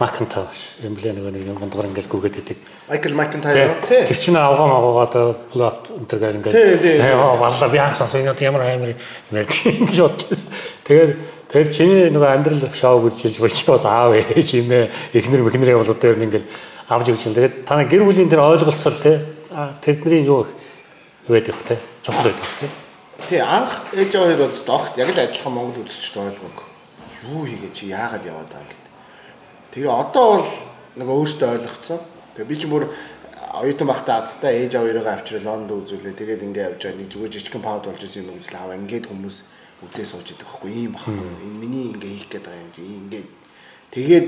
Макенташ 0.00 0.80
юм 0.80 0.96
блэ 0.96 1.12
нөгөө 1.12 1.32
нэг 1.36 1.60
гондгор 1.60 1.84
ингээл 1.92 2.08
гүгээд 2.08 2.40
идэг. 2.40 2.58
Майкл 2.88 3.12
Макентайр 3.12 3.84
тий. 3.84 4.08
Тэр 4.08 4.16
чинь 4.16 4.32
авгаа 4.40 4.64
магаагаа 4.72 5.04
одоо 5.04 5.28
энэ 5.92 6.08
төр 6.08 6.40
ингээл 6.40 7.04
аа 7.04 7.36
валла 7.36 7.68
би 7.68 7.76
анх 7.76 8.00
сонсон 8.00 8.24
энэ 8.24 8.32
ямар 8.40 8.64
амар 8.64 8.96
юм 8.96 9.44
гэж 9.44 10.00
бодчихсон. 10.00 10.56
Тэгээд 10.88 11.12
тэгээд 11.52 11.70
чиний 11.76 12.08
нөгөө 12.16 12.32
амьдрал 12.32 12.72
шоу 12.72 13.04
гэж 13.12 13.44
хэлж 13.44 13.60
бас 13.68 13.84
аав 13.84 14.16
ээж 14.16 14.48
юм 14.56 14.72
ээ 14.72 14.88
эхнэр 15.20 15.44
мэхнэрээ 15.44 15.76
бол 15.76 15.92
одоо 15.92 16.08
ер 16.08 16.16
нь 16.16 16.32
ингээл 16.32 16.48
авч 16.88 17.06
өгч 17.12 17.22
юм. 17.28 17.36
Тэгээд 17.36 17.54
та 17.68 17.84
гэр 17.84 18.08
бүлийн 18.08 18.32
тэр 18.32 18.40
ойлголцол 18.40 18.96
те 19.04 19.20
тэдний 19.84 20.24
юу 20.24 20.48
байдаг 21.28 21.60
те 21.68 21.76
чухал 22.00 22.24
байдаг 22.24 22.48
те. 22.56 22.72
Тий 23.28 23.44
анх 23.44 23.84
ээж 23.92 24.16
аваа 24.16 24.32
хоёр 24.32 24.48
бол 24.48 24.64
догт 24.64 24.96
яг 24.96 25.12
л 25.12 25.20
адилхан 25.28 25.52
Монгол 25.52 25.84
үзэлчд 25.84 26.16
ойлгоогүй. 26.16 26.66
Юу 27.28 27.44
хийгээ 27.44 27.72
чи 27.76 27.92
яагаад 27.92 28.24
яваад 28.24 28.48
байгаа. 28.48 28.79
Тэгээ 29.70 29.90
одоо 29.90 30.42
бол 30.42 30.50
нөгөө 30.98 31.16
өөртөө 31.22 31.48
ойлгоцсон. 31.54 31.98
Тэгээ 32.34 32.50
би 32.50 32.56
ч 32.58 32.66
бүр 32.66 32.90
оюутан 33.54 33.86
багтаа 33.86 34.22
азтай 34.26 34.66
ээж 34.66 34.74
аваарыгаа 34.78 35.22
авчрал 35.22 35.46
Лондон 35.46 35.86
үзүүлээ. 35.86 36.18
Тэгээд 36.18 36.46
ингээ 36.46 36.66
явж 36.74 36.80
байгаа 36.82 36.98
нэг 36.98 37.08
зүгээр 37.10 37.34
жижигхэн 37.34 37.62
пауд 37.62 37.86
болж 37.86 38.02
исэн 38.02 38.26
юм 38.26 38.38
үзлээ. 38.38 38.62
Аваа 38.62 38.78
ингээд 38.78 39.06
хүмүүс 39.06 39.36
үзээ 39.86 40.06
сууж 40.06 40.26
идэх 40.34 40.46
байхгүй 40.46 40.70
юм 40.90 40.94
байхгүй. 40.98 41.14
Энэ 41.46 41.58
миний 41.62 41.86
ингээ 41.94 42.10
хийх 42.14 42.28
гээд 42.30 42.46
байгаа 42.46 42.66
юм 42.82 42.98
ингээ. 43.06 43.24
Тэгээд 43.94 44.26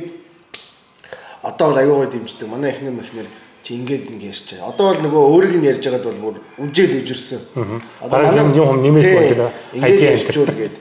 одоо 1.42 1.66
бол 1.70 1.78
аюу 1.82 1.96
гой 2.02 2.08
дэмждэг. 2.10 2.46
Манай 2.46 2.70
эхнэр 2.70 2.94
мэхнэр 2.94 3.28
чи 3.62 3.74
ингээд 3.78 4.04
нэг 4.10 4.22
ярьж 4.30 4.46
байгаа. 4.46 4.70
Одоо 4.70 4.86
бол 4.90 5.02
нөгөө 5.06 5.22
өөрийг 5.26 5.56
нь 5.58 5.68
ярьж 5.70 5.82
байгаад 5.86 6.06
бол 6.06 6.22
бүр 6.22 6.36
үжээд 6.62 7.02
ижирсэн. 7.02 7.40
Одоо 7.98 8.18
манай 8.26 8.46
юм 8.58 8.78
нэмээд 8.78 9.38
болоо. 9.38 9.50
Ингээд 9.74 10.02
ярьчул 10.18 10.50
гээд 10.50 10.74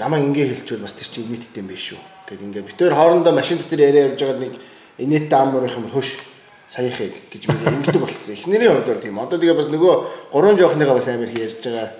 намаа 0.00 0.20
ингээд 0.20 0.52
хэлчихвэл 0.52 0.84
бас 0.84 0.96
тэр 0.96 1.08
чинь 1.08 1.28
нийттэй 1.28 1.60
юм 1.60 1.68
биш 1.68 1.92
шүү. 1.92 2.00
Гэт 2.32 2.42
ингээд 2.48 2.68
битээр 2.72 2.96
хоорондоо 2.96 3.32
машин 3.36 3.60
дотор 3.60 3.80
яриа 3.84 4.08
явж 4.08 4.20
байгаад 4.24 4.40
нэг 4.40 4.54
инээдтэй 4.96 5.38
ам 5.38 5.52
мөрөх 5.52 5.76
юм 5.76 5.92
хөш 5.92 6.16
саяхыг 6.64 7.12
гэж 7.28 7.42
би 7.44 7.54
ингэдэг 7.68 8.00
болцсон. 8.00 8.32
Эхнэрийн 8.32 8.72
хувьд 8.72 8.88
бол 8.88 9.04
тийм. 9.04 9.20
Одоо 9.20 9.36
тэгээ 9.36 9.60
бас 9.60 9.68
нөгөө 9.68 9.94
гурван 10.32 10.56
жоохныгаа 10.56 10.96
бас 10.96 11.08
амар 11.12 11.28
ярьж 11.28 11.60
байгаа. 11.60 11.92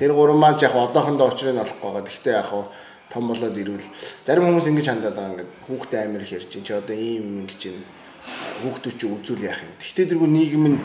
Тэр 0.00 0.12
гурван 0.16 0.40
маань 0.40 0.56
яг 0.64 0.72
одоохондоо 0.72 1.28
очрыг 1.28 1.60
олохгүй 1.60 1.90
байгаа. 1.92 2.08
Гэхдээ 2.08 2.34
яг 2.40 2.48
том 3.12 3.28
болоод 3.28 3.52
ирвэл 3.52 3.88
зарим 4.24 4.48
хүмүүс 4.48 4.66
ингэж 4.72 4.86
хандаад 4.88 5.14
байгаа 5.14 5.32
ингээд 5.36 5.50
хүүхдээ 5.68 6.00
амар 6.08 6.22
их 6.24 6.32
ярьж 6.32 6.48
чинь 6.48 6.64
чи 6.64 6.72
одоо 6.72 6.96
ийм 6.96 7.44
юм 7.44 7.46
хүүхдүүд 8.64 8.96
чи 8.96 9.06
үзүүл 9.06 9.44
яах 9.44 9.60
юм. 9.60 9.76
Гэхдээ 9.78 10.08
тэргүй 10.08 10.30
нийгэм 10.32 10.64
нь 10.72 10.78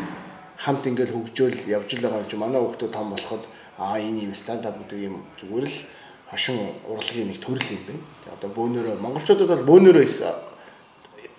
хамт 0.60 0.84
ингээд 0.92 1.16
хөгжөөл 1.16 1.60
явж 1.72 1.90
л 1.96 2.04
байгаа 2.04 2.22
юм 2.22 2.30
чи 2.30 2.36
манай 2.36 2.60
хүүхдүүд 2.60 2.92
том 2.92 3.08
болоход 3.16 3.44
аа 3.80 3.98
энэ 3.98 4.28
юм 4.28 4.36
стандап 4.36 4.76
гэдэг 4.84 5.00
юм 5.08 5.24
зүгээр 5.40 5.66
л 5.66 5.78
хошин 6.32 6.58
урлагийн 6.88 7.28
нэг 7.28 7.42
төрөл 7.42 7.74
юм 7.74 7.84
байна. 7.88 8.04
Одоо 8.34 8.50
бөөнөрөө 8.54 8.96
монголчуудад 9.02 9.50
бол 9.50 9.70
бөөнөрөө 9.70 10.04
их 10.06 10.18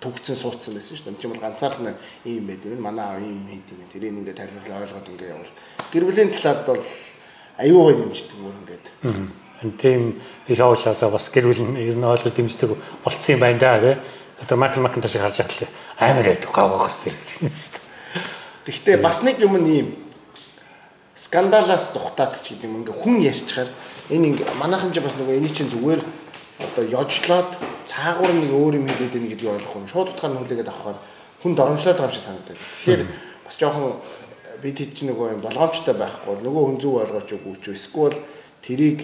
төгцсөн 0.01 0.35
суудсан 0.35 0.73
байсан 0.75 0.97
шүү 0.97 1.05
дээ. 1.05 1.13
Энэ 1.13 1.21
ч 1.21 1.25
юм 1.25 1.33
бол 1.33 1.45
ганцаархан 1.45 1.95
ийм 2.25 2.47
байд 2.49 2.65
юм. 2.65 2.81
Манай 2.81 3.05
аав 3.05 3.21
ийм 3.21 3.47
хийд 3.47 3.69
юм. 3.69 3.85
Тэрийг 3.87 4.17
ингээд 4.17 4.37
тайлбарлаа 4.37 4.81
ойлгоод 4.81 5.09
ингээд 5.13 5.33
явал 5.33 5.53
гэр 5.93 6.03
бүлийн 6.09 6.33
талаад 6.33 6.59
бол 6.65 6.83
аюугаа 7.61 7.93
дэмждэг 8.01 8.37
мөр 8.41 8.55
ингээд 8.65 8.85
тийм 9.77 10.21
шоу 10.49 10.75
шаасаа 10.75 11.09
бас 11.13 11.29
гэр 11.29 11.45
бүл 11.53 11.61
ер 11.77 11.95
нь 11.95 12.03
ойлгож 12.03 12.33
дэмждэг 12.33 12.69
болцсон 13.05 13.33
юм 13.37 13.41
байна 13.45 13.59
да 13.59 13.79
тий. 13.79 13.95
Одоо 14.41 14.57
Майкл 14.57 14.81
Макинтош 14.81 15.13
харж 15.21 15.37
яхад 15.37 15.69
амар 16.01 16.25
байдаг 16.25 16.49
гавгах 16.49 16.89
хэвээр. 16.89 17.45
Гэхдээ 18.65 18.97
бас 18.97 19.21
нэг 19.21 19.37
юм 19.37 19.61
нь 19.61 19.69
ийм 19.69 19.87
скандалаас 21.13 21.93
зүхтаад 21.93 22.41
ч 22.41 22.57
гэдэг 22.57 22.65
юм 22.65 22.81
ингээ 22.81 22.97
хүн 22.97 23.21
ярьчихаар 23.21 23.69
энэ 24.11 24.27
ингээ 24.35 24.47
манайхан 24.59 24.91
ч 24.91 24.99
бас 24.99 25.15
нөгөө 25.15 25.39
эний 25.39 25.53
чинь 25.55 25.71
зүгээр 25.71 26.01
одоо 26.59 26.83
ёжлоод 26.83 27.49
цаагуур 27.87 28.31
нэг 28.35 28.51
өөр 28.51 28.73
юм 28.77 28.85
хэлээд 28.91 29.13
байна 29.15 29.29
гэдгийг 29.31 29.51
ойлгох 29.55 29.75
юм. 29.79 29.87
Шууд 29.87 30.11
утгаар 30.11 30.33
нь 30.35 30.39
хүлээгээд 30.43 30.69
авахаар 30.69 30.99
хүн 31.41 31.53
доромжлоод 31.55 31.97
байгаа 31.97 32.11
юм 32.11 32.15
шиг 32.15 32.25
санагдаад. 32.27 32.59
Тэгэхээр 32.59 33.01
бас 33.47 33.55
жоохон 33.55 33.93
бид 34.61 34.77
хэд 34.77 34.91
ч 34.93 34.99
нөгөө 35.07 35.27
юм 35.35 35.41
болгоомжтой 35.41 35.95
байхгүй 35.95 36.29
бол 36.35 36.45
нөгөө 36.45 36.63
хүн 36.67 36.77
зүг 36.83 36.95
ойлгооч 37.01 37.29
үгүй 37.33 37.55
ч 37.63 37.65
эсвэл 37.73 38.17
тэрийг 38.61 38.99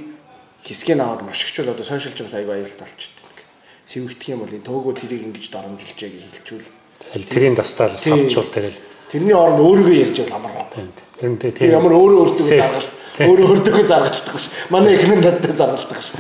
хэсгийг 0.62 1.00
аваад 1.02 1.26
мушигчвал 1.26 1.74
одоо 1.74 1.86
сошиал 1.88 2.14
ч 2.14 2.22
бас 2.22 2.36
аягүй 2.38 2.62
аюултай 2.62 2.86
болчихдог. 2.86 3.36
Сэвэгдэх 3.88 4.30
юм 4.36 4.44
бол 4.44 4.54
энэ 4.54 4.68
төөгөө 4.68 4.94
тэрийг 5.02 5.24
ингэж 5.26 5.46
доромжилжээ 5.50 6.10
гэж 6.12 6.24
хэлчихвэл 6.28 7.26
тэрийн 7.32 7.56
дастаар 7.56 7.96
савчуул 7.96 8.52
тэгэл 8.52 8.78
тэрний 9.10 9.34
оронд 9.34 9.64
өөрийгөө 9.64 9.96
ярьж 10.04 10.18
бол 10.28 10.36
амар 10.36 10.54
байна. 10.76 10.92
Тэр 11.40 11.72
ямар 11.72 11.94
өөрөө 11.96 12.20
өөртөө 12.28 12.46
заргалт 12.52 12.97
өөрөө 13.18 13.48
өөртөө 13.58 13.86
заргалдах 13.88 14.38
ш. 14.38 14.54
Манай 14.70 14.94
эхнэр 14.94 15.22
надад 15.24 15.58
заргалдах 15.58 16.02
ш. 16.04 16.14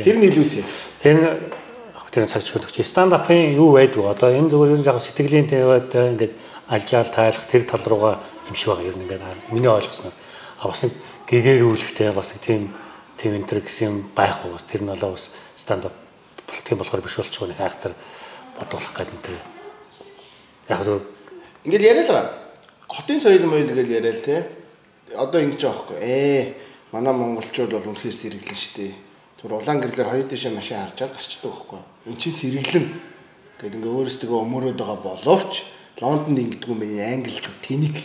Тэр 0.00 0.16
нь 0.16 0.26
илүүсээ. 0.30 0.64
Тэр 1.04 1.16
тэр 2.10 2.26
цаг 2.26 2.42
чөлөгч 2.42 2.82
стандапын 2.82 3.54
юу 3.54 3.76
байдаг 3.76 4.02
вэ? 4.02 4.10
Одоо 4.10 4.28
энэ 4.34 4.50
зүгээр 4.50 4.80
нь 4.80 4.88
яг 4.88 4.98
сэтгэлийн 4.98 5.46
тавиад 5.46 5.94
ингээд 5.94 6.34
алжаал 6.66 7.10
тайлах 7.10 7.46
тэр 7.46 7.62
тал 7.70 7.84
руугаа 7.86 8.18
юм 8.50 8.54
шиг 8.58 8.74
байгаа 8.74 8.90
ер 8.90 8.96
нь 8.98 9.04
ингээд 9.06 9.54
миний 9.54 9.70
ойлгосноор. 9.70 10.14
А 10.58 10.66
бас 10.66 10.82
нэг 10.82 10.92
гэгэрүүлэхтэй 11.30 12.10
бас 12.10 12.34
тийм 12.42 12.74
тийм 13.14 13.38
энэ 13.38 13.46
төр 13.46 13.62
гэсэн 13.62 13.86
юм 13.86 13.96
байх 14.10 14.42
уу? 14.42 14.58
Тэр 14.66 14.82
нь 14.82 14.90
болоо 14.90 15.14
бас 15.14 15.30
up 15.86 15.94
тийм 16.66 16.78
болохоор 16.78 17.02
биш 17.02 17.16
болчихгоо 17.16 17.48
нэг 17.48 17.60
айхтар 17.62 17.94
бодуулах 18.58 18.90
гэдэг 18.90 19.30
энэ. 19.30 19.46
Яг 20.68 20.82
зөв 20.82 21.02
ингээд 21.64 21.82
яриа 21.82 22.02
л 22.02 22.10
байгаа. 22.10 22.34
Хотын 22.90 23.20
соёл 23.20 23.46
моёл 23.46 23.70
гэж 23.70 23.86
яриа 23.86 24.14
л 24.14 24.24
те. 24.26 24.46
Одоо 25.16 25.40
ингэж 25.42 25.60
байгаа 25.64 25.80
хгүй. 25.80 25.98
Ээ 25.98 26.54
манай 26.92 27.14
монголчууд 27.14 27.70
бол 27.72 27.90
үнэхээр 27.90 28.14
сэргэлэн 28.14 28.58
штэ. 28.58 28.94
Түр 29.40 29.58
улаан 29.58 29.80
гэрлэр 29.80 30.08
хоёр 30.10 30.26
дэшээ 30.28 30.52
машин 30.54 30.78
харж 30.78 30.98
гарчдаг 31.10 31.50
байхгүй. 31.50 31.80
Эн 32.06 32.16
чинь 32.20 32.36
сэргэлэн 32.36 32.86
гэдэг 33.58 33.76
ингээ 33.80 33.94
өөрөөсөө 33.94 34.38
өмөрөөд 34.44 34.78
байгаа 34.78 35.00
боловч 35.00 35.52
Лондонд 36.00 36.38
ингэдэггүй 36.38 36.76
миний 36.76 37.04
англичууд 37.04 37.58
тэнийг 37.60 37.96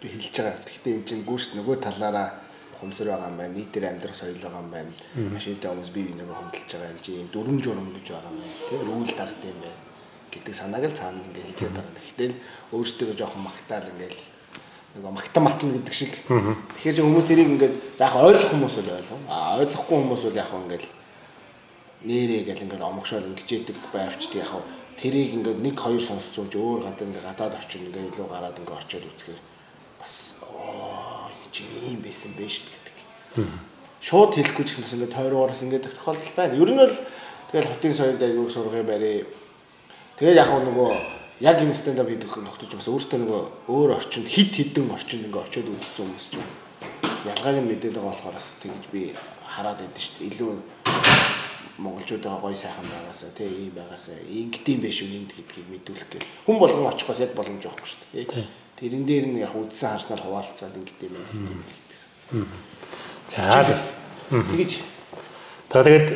би 0.00 0.06
хэлж 0.08 0.34
байгаа. 0.36 0.64
Гэхдээ 0.64 0.94
эн 0.96 1.04
чинь 1.04 1.24
гүйс 1.26 1.52
нөгөө 1.58 1.76
талаараа 1.82 2.28
ухамсар 2.76 3.12
байгаа 3.12 3.30
юм 3.30 3.36
байна. 3.38 3.56
Нийтээр 3.56 3.84
амьдрах 3.90 4.16
соёл 4.16 4.40
байгаа 4.40 4.62
юм 4.62 4.70
байна. 4.70 4.92
Машинтай 5.14 5.70
хүмүүс 5.70 5.90
бие 5.92 6.06
бинийгээ 6.08 6.38
хөндлөж 6.38 6.70
байгаа 6.72 6.92
юм 6.92 7.00
чи 7.04 7.10
юм 7.20 7.28
дүрм 7.32 7.56
журм 7.62 7.88
гэж 7.94 8.06
байгаа 8.10 8.30
юм 8.32 8.38
байна. 8.40 8.56
Тэр 8.70 8.80
рүүл 8.86 9.12
дагд 9.12 9.42
юм 9.44 9.58
байна 9.62 9.80
гэдэг 10.32 10.54
санааг 10.56 10.84
л 10.88 10.96
цаана 10.96 11.20
ингээд 11.20 11.48
хэлээд 11.52 11.76
байгаа. 11.76 11.94
Гэхдээ 12.00 12.28
л 12.32 12.36
өөрсдөө 12.72 13.12
жоохон 13.20 13.42
магтаал 13.44 13.86
ингээд 13.92 14.16
нөгөө 14.92 15.12
магтан 15.16 15.42
матна 15.44 15.72
гэдэг 15.72 15.94
шиг. 15.94 16.12
Тэгэхээр 16.28 16.96
чи 16.96 17.02
хүмүүс 17.02 17.24
тэрийг 17.24 17.48
ингээд 17.56 17.74
заах 17.96 18.16
ойлгох 18.20 18.52
хүмүүс 18.52 18.74
бол 18.76 18.92
ойлгоо. 18.92 19.20
А 19.28 19.56
ойлгохгүй 19.56 19.96
хүмүүс 19.96 20.22
бол 20.28 20.36
яг 20.36 20.52
ингээд 20.52 20.84
нэрээ 22.04 22.42
гэл 22.44 22.64
ингээд 22.68 22.84
омгшоол 22.84 23.28
ингэжээдэг 23.32 23.76
байвчдаг 23.88 24.44
яг 24.44 24.52
тэрийг 25.00 25.32
ингээд 25.40 25.58
нэг 25.64 25.76
хоёр 25.80 26.02
сонсцсон 26.02 26.52
ч 26.52 26.60
өөр 26.60 26.84
гадаа 26.84 27.08
ингээд 27.08 27.24
гадаад 27.24 27.56
очино 27.56 27.88
ингээд 27.88 28.10
илүү 28.12 28.28
гараад 28.28 28.58
ингээд 28.60 28.80
очиод 28.84 29.06
үзэхээр 29.08 29.40
бас 29.96 30.14
чи 31.52 31.64
ийм 31.88 32.04
байсан 32.04 32.36
бэ 32.36 32.44
шүү 32.52 32.68
гэдэг. 32.68 32.96
Шууд 34.04 34.36
хэлэхгүй 34.36 34.64
ч 34.68 34.76
гэсэн 34.76 35.00
ингээд 35.00 35.16
тойрооноос 35.16 35.62
ингээд 35.64 35.88
тохиолдол 35.88 36.36
байна. 36.36 36.58
Ер 36.60 36.68
нь 36.68 36.80
бол 36.80 36.96
тэгэл 37.48 37.70
хотын 37.70 37.94
соёлд 37.96 38.20
аягүй 38.20 38.50
сургай 38.50 38.84
барь. 38.84 39.24
Тэгээд 40.20 40.36
яг 40.36 40.50
нөгөө 40.52 41.21
яг 41.42 41.58
энэ 41.58 41.74
стендап 41.74 42.06
хийх 42.06 42.22
нөхдөж 42.22 42.70
бас 42.78 42.86
өөртөө 42.86 43.18
нөгөө 43.18 43.42
өөр 43.66 43.90
орчинд 43.98 44.30
хид 44.30 44.54
хідэн 44.54 44.94
орчинд 44.94 45.26
ингээд 45.26 45.42
очиод 45.42 45.68
үзсэн 45.74 46.06
хүмүүс 46.06 46.26
ч 46.30 46.38
юм. 46.38 46.46
ялгааг 47.26 47.58
нь 47.58 47.66
мэдээд 47.66 47.98
байгаа 47.98 48.14
болохоор 48.14 48.34
бас 48.38 48.62
тэгж 48.62 48.84
би 48.94 49.10
хараад 49.42 49.82
байдсан 49.82 50.06
шүү 50.06 50.18
дээ. 50.22 50.30
Илүү 50.30 50.50
монголчуудаа 51.82 52.38
гоё 52.38 52.54
сайхан 52.54 52.86
байгаасаа 52.86 53.30
тий 53.34 53.50
ийм 53.50 53.74
байгаасаа 53.74 54.22
ингэдэм 54.22 54.78
байх 54.86 54.94
шүү 54.94 55.10
энд 55.18 55.32
гэдгийг 55.34 55.66
мэдүүлэх 55.66 56.08
гэх. 56.14 56.26
Хүн 56.46 56.58
болгон 56.62 56.86
очих 56.86 57.10
бас 57.10 57.18
яг 57.18 57.34
боломж 57.34 57.62
байхгүй 57.66 57.88
шүү 57.90 58.00
дээ 58.14 58.26
тий. 58.30 58.46
Тэрэн 58.78 59.02
дээр 59.02 59.26
нь 59.26 59.42
яг 59.42 59.50
үдсэн 59.58 59.90
харснаар 59.98 60.22
хуваалцаад 60.22 60.78
ингэдэм 60.78 61.10
байх 61.10 61.26
гэдэг 61.26 61.50
юм 61.50 61.62
хэлдэгсэн. 61.66 62.10
За 63.34 63.74
тэгэж 64.30 64.72
За 65.72 65.82
тэгээд 65.82 66.08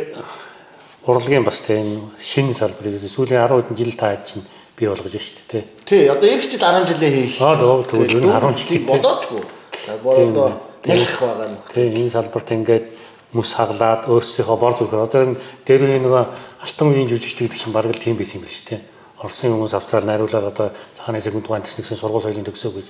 урлагийн 1.08 1.44
бас 1.44 1.64
тийм 1.64 2.12
шинэ 2.20 2.52
салбарыг 2.52 3.00
сүүлийн 3.00 3.40
10 3.40 3.72
хэдэн 3.72 3.76
жил 3.80 3.94
та 3.96 4.20
чинь 4.20 4.44
бий 4.76 4.88
болгож 4.88 5.12
шүү 5.12 5.40
дээ 5.48 5.48
тий. 5.48 5.64
Тий 5.84 6.08
одоо 6.08 6.28
эх 6.28 6.42
жил 6.44 6.60
10 6.60 6.86
жилээ 6.86 7.10
хийх. 7.10 7.40
Аа 7.40 7.56
тэгвэл 7.56 8.20
энэ 8.20 8.32
10 8.36 8.56
жил 8.60 8.84
болоочгүй. 8.84 9.42
За 9.86 9.96
бороо 10.04 10.60
нэх 10.84 11.20
байгаа 11.20 11.48
нөх. 11.48 11.64
Тий 11.72 11.88
энэ 11.88 12.12
салбарт 12.12 12.50
ингээд 12.52 12.84
мөс 13.32 13.50
хаглаад 13.56 14.06
өөрсдийнхөө 14.06 14.58
бор 14.60 14.74
зүрхээр 14.76 15.06
одоо 15.08 15.20
энэ 15.24 15.36
дээр 15.64 15.82
үе 15.82 15.98
нөгөө 16.04 16.24
алтан 16.62 16.88
үеийн 16.92 17.08
жүжигчд 17.08 17.40
гэдэг 17.48 17.58
чинь 17.58 17.72
бараг 17.72 17.96
л 17.96 18.04
тийм 18.04 18.16
байсан 18.20 18.40
юм 18.40 18.46
биш 18.46 18.62
тий. 18.68 18.80
Оросын 19.16 19.56
хүмүүс 19.56 19.72
австрал 19.72 20.04
найруулаад 20.04 20.46
одоо 20.52 20.68
цахааны 20.92 21.20
секунд 21.24 21.48
тухайн 21.48 21.64
тэснэгсэн 21.64 21.96
сургууль 21.96 22.22
соёлын 22.28 22.44
төгсөө 22.44 22.72
гэж 22.76 22.86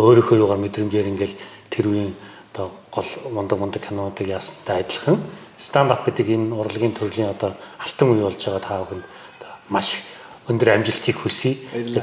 өөрөөхөө 0.00 0.40
юугаар 0.40 0.60
мэдрэмжээр 0.64 1.12
ингээл 1.12 1.36
тэр 1.68 1.84
үеийн 1.92 2.12
одоо 2.56 2.72
гол 2.88 3.10
мундаг 3.28 3.58
мундаг 3.60 3.84
кинонуудыг 3.84 4.24
яасантай 4.24 4.80
адилхан 4.80 5.20
stand 5.60 5.92
up 5.92 6.04
гэдэг 6.08 6.32
энэ 6.32 6.56
урлагийн 6.56 6.96
төрлийн 6.96 7.28
одоо 7.28 7.52
алтан 7.76 8.08
үе 8.08 8.24
болж 8.24 8.40
байгаа 8.40 8.64
та 8.64 8.80
бүхэнд 8.80 9.04
маш 9.68 10.00
өндөр 10.48 10.68
амжилтыг 10.78 11.16
хүсье. 11.18 11.56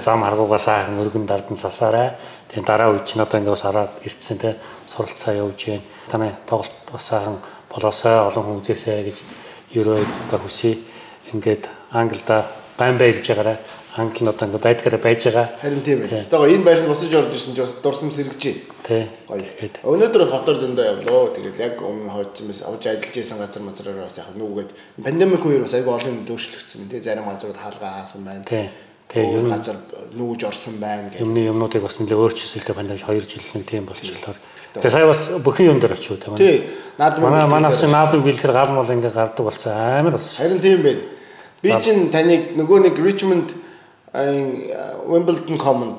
Зам 0.03 0.23
аргуугаа 0.27 0.60
сайхан 0.60 0.99
өргөн 0.99 1.25
дардан 1.25 1.58
засаарай. 1.58 2.19
Тэгээ 2.51 2.67
дараа 2.67 2.91
үе 2.91 3.01
чинь 3.08 3.23
одоо 3.23 3.39
ингээд 3.39 3.56
бас 3.56 3.63
хараад 3.63 3.91
ирдсэн 4.03 4.38
те 4.38 4.56
суралцаа 4.88 5.34
явуулж 5.34 5.63
байна. 5.63 5.84
Таны 6.12 6.27
тоглолт 6.45 6.75
бас 6.91 7.03
сайхан 7.08 7.39
болоосай 7.71 8.19
олон 8.19 8.43
хүн 8.43 8.60
үзээсэй 8.60 9.03
гэж 9.08 9.17
ерөө 9.79 9.99
одоо 10.27 10.39
хүсье. 10.43 10.77
Ингээд 11.32 11.71
англида 11.91 12.51
байн 12.77 12.97
баярлж 12.99 13.23
байгаарай. 13.23 13.58
Англи 13.93 14.25
нь 14.25 14.29
одоо 14.29 14.47
ингээд 14.49 14.65
байдгаараа 14.65 15.01
байж 15.06 15.21
байгаа. 15.29 15.47
Харин 15.62 15.82
тийм 15.86 16.01
ээ. 16.01 16.17
Өөртөө 16.17 16.49
энэ 16.49 16.65
байшин 16.65 16.89
босож 16.89 17.13
орж 17.13 17.29
ирсэн 17.29 17.53
чинь 17.53 17.62
бас 17.62 17.77
дурсам 17.77 18.10
сэргэж 18.10 18.41
байна. 18.41 18.62
Тий. 18.82 19.06
Гоё. 19.29 19.45
Өнөөдөр 19.86 20.21
бас 20.25 20.34
хотоор 20.34 20.58
зөндөө 20.58 20.86
явлоо. 20.97 21.29
Тэгээд 21.29 21.58
яг 21.62 21.77
өмнө 21.77 22.10
хойдсон 22.10 22.49
мэс 22.49 22.65
авч 22.65 22.89
ажиллаж 22.89 23.13
исэн 23.21 23.38
газар 23.38 23.62
мазраар 23.62 24.01
бас 24.01 24.17
яг 24.17 24.34
нүгэд 24.34 24.73
пандемик 24.97 25.45
үеэр 25.45 25.62
бас 25.62 25.77
айгүй 25.77 25.93
олон 25.93 26.25
дөөшлөгдсөн 26.25 26.82
юм 26.82 26.89
тий. 26.89 27.06
Зарим 27.06 27.29
газрууд 27.29 27.53
хаалгаа 27.53 28.01
хаасан 28.01 28.25
байна. 28.25 28.45
Тий. 28.49 28.65
Тэг 29.13 29.29
ер 29.29 29.45
нь 29.45 29.53
газар 29.53 29.77
нүүж 30.17 30.41
орсон 30.41 30.82
байна 30.82 31.13
гэх. 31.13 31.21
Юмны 31.21 31.45
юмнуудыг 31.45 31.86
бас 31.86 32.01
нэлээ 32.01 32.17
өөрчилсөлтэй 32.17 32.73
пандемик 32.73 33.06
2 33.06 33.21
жил 33.29 33.45
нэг 33.53 33.65
тийм 33.69 33.86
болчихлоо. 33.86 34.34
Тэгээ 34.73 34.89
сая 34.89 35.06
бас 35.06 35.29
бүхэн 35.38 35.69
юм 35.69 35.77
дээр 35.77 35.93
очив 35.93 36.17
тийм. 36.17 36.34
Тий. 36.34 36.65
Наад 36.97 37.21
манай 37.21 37.45
манайх 37.45 37.77
чинь 37.77 37.93
наадыг 37.93 38.25
бэлтгэр 38.25 38.58
гал 38.58 38.73
мал 38.73 38.89
ингээ 38.89 39.13
гардаг 39.13 39.45
болсон 39.45 39.69
амар 39.69 40.17
бас. 40.17 40.34
Харин 40.41 40.58
тийм 40.58 40.82
байна. 40.82 41.06
Би 41.62 41.69
чинь 41.77 42.10
таныг 42.10 42.58
нөгөө 42.58 42.89
нэг 42.89 42.97
Richmond 42.97 43.53
Wimbledon 44.13 45.58
Common 45.58 45.97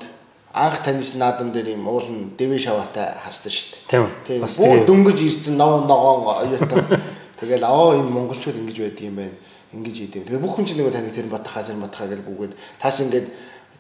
анх 0.55 0.83
таних 0.85 1.14
наадам 1.14 1.50
дээр 1.50 1.74
юм 1.74 1.88
уулын 1.88 2.31
дэвэ 2.38 2.59
шаваатай 2.62 3.18
харсан 3.24 3.50
шүү 3.50 3.74
дээ. 3.90 4.07
Тийм. 4.22 4.46
Бүр 4.46 4.87
дөнгөж 4.87 5.18
ирсэн 5.18 5.59
ногоон 5.59 5.88
ногоон 5.90 6.46
оюутан. 6.46 7.03
Тэгэл 7.40 7.66
аа 7.66 7.98
энэ 7.98 8.14
монголчууд 8.14 8.62
ингэж 8.62 8.79
байдаг 8.79 9.03
юм 9.03 9.18
байна. 9.18 9.35
Ингэж 9.74 9.96
идэв. 10.07 10.22
Тэгээ 10.31 10.38
бүх 10.38 10.55
хүн 10.55 10.62
чинь 10.62 10.79
нөгөө 10.79 10.94
таныг 10.94 11.11
тэр 11.11 11.27
бодхаа 11.27 11.66
зэр 11.66 11.83
бодхаа 11.83 12.07
гэж 12.07 12.22
бүгд 12.22 12.55
тааш 12.79 13.03
ингэж 13.03 13.24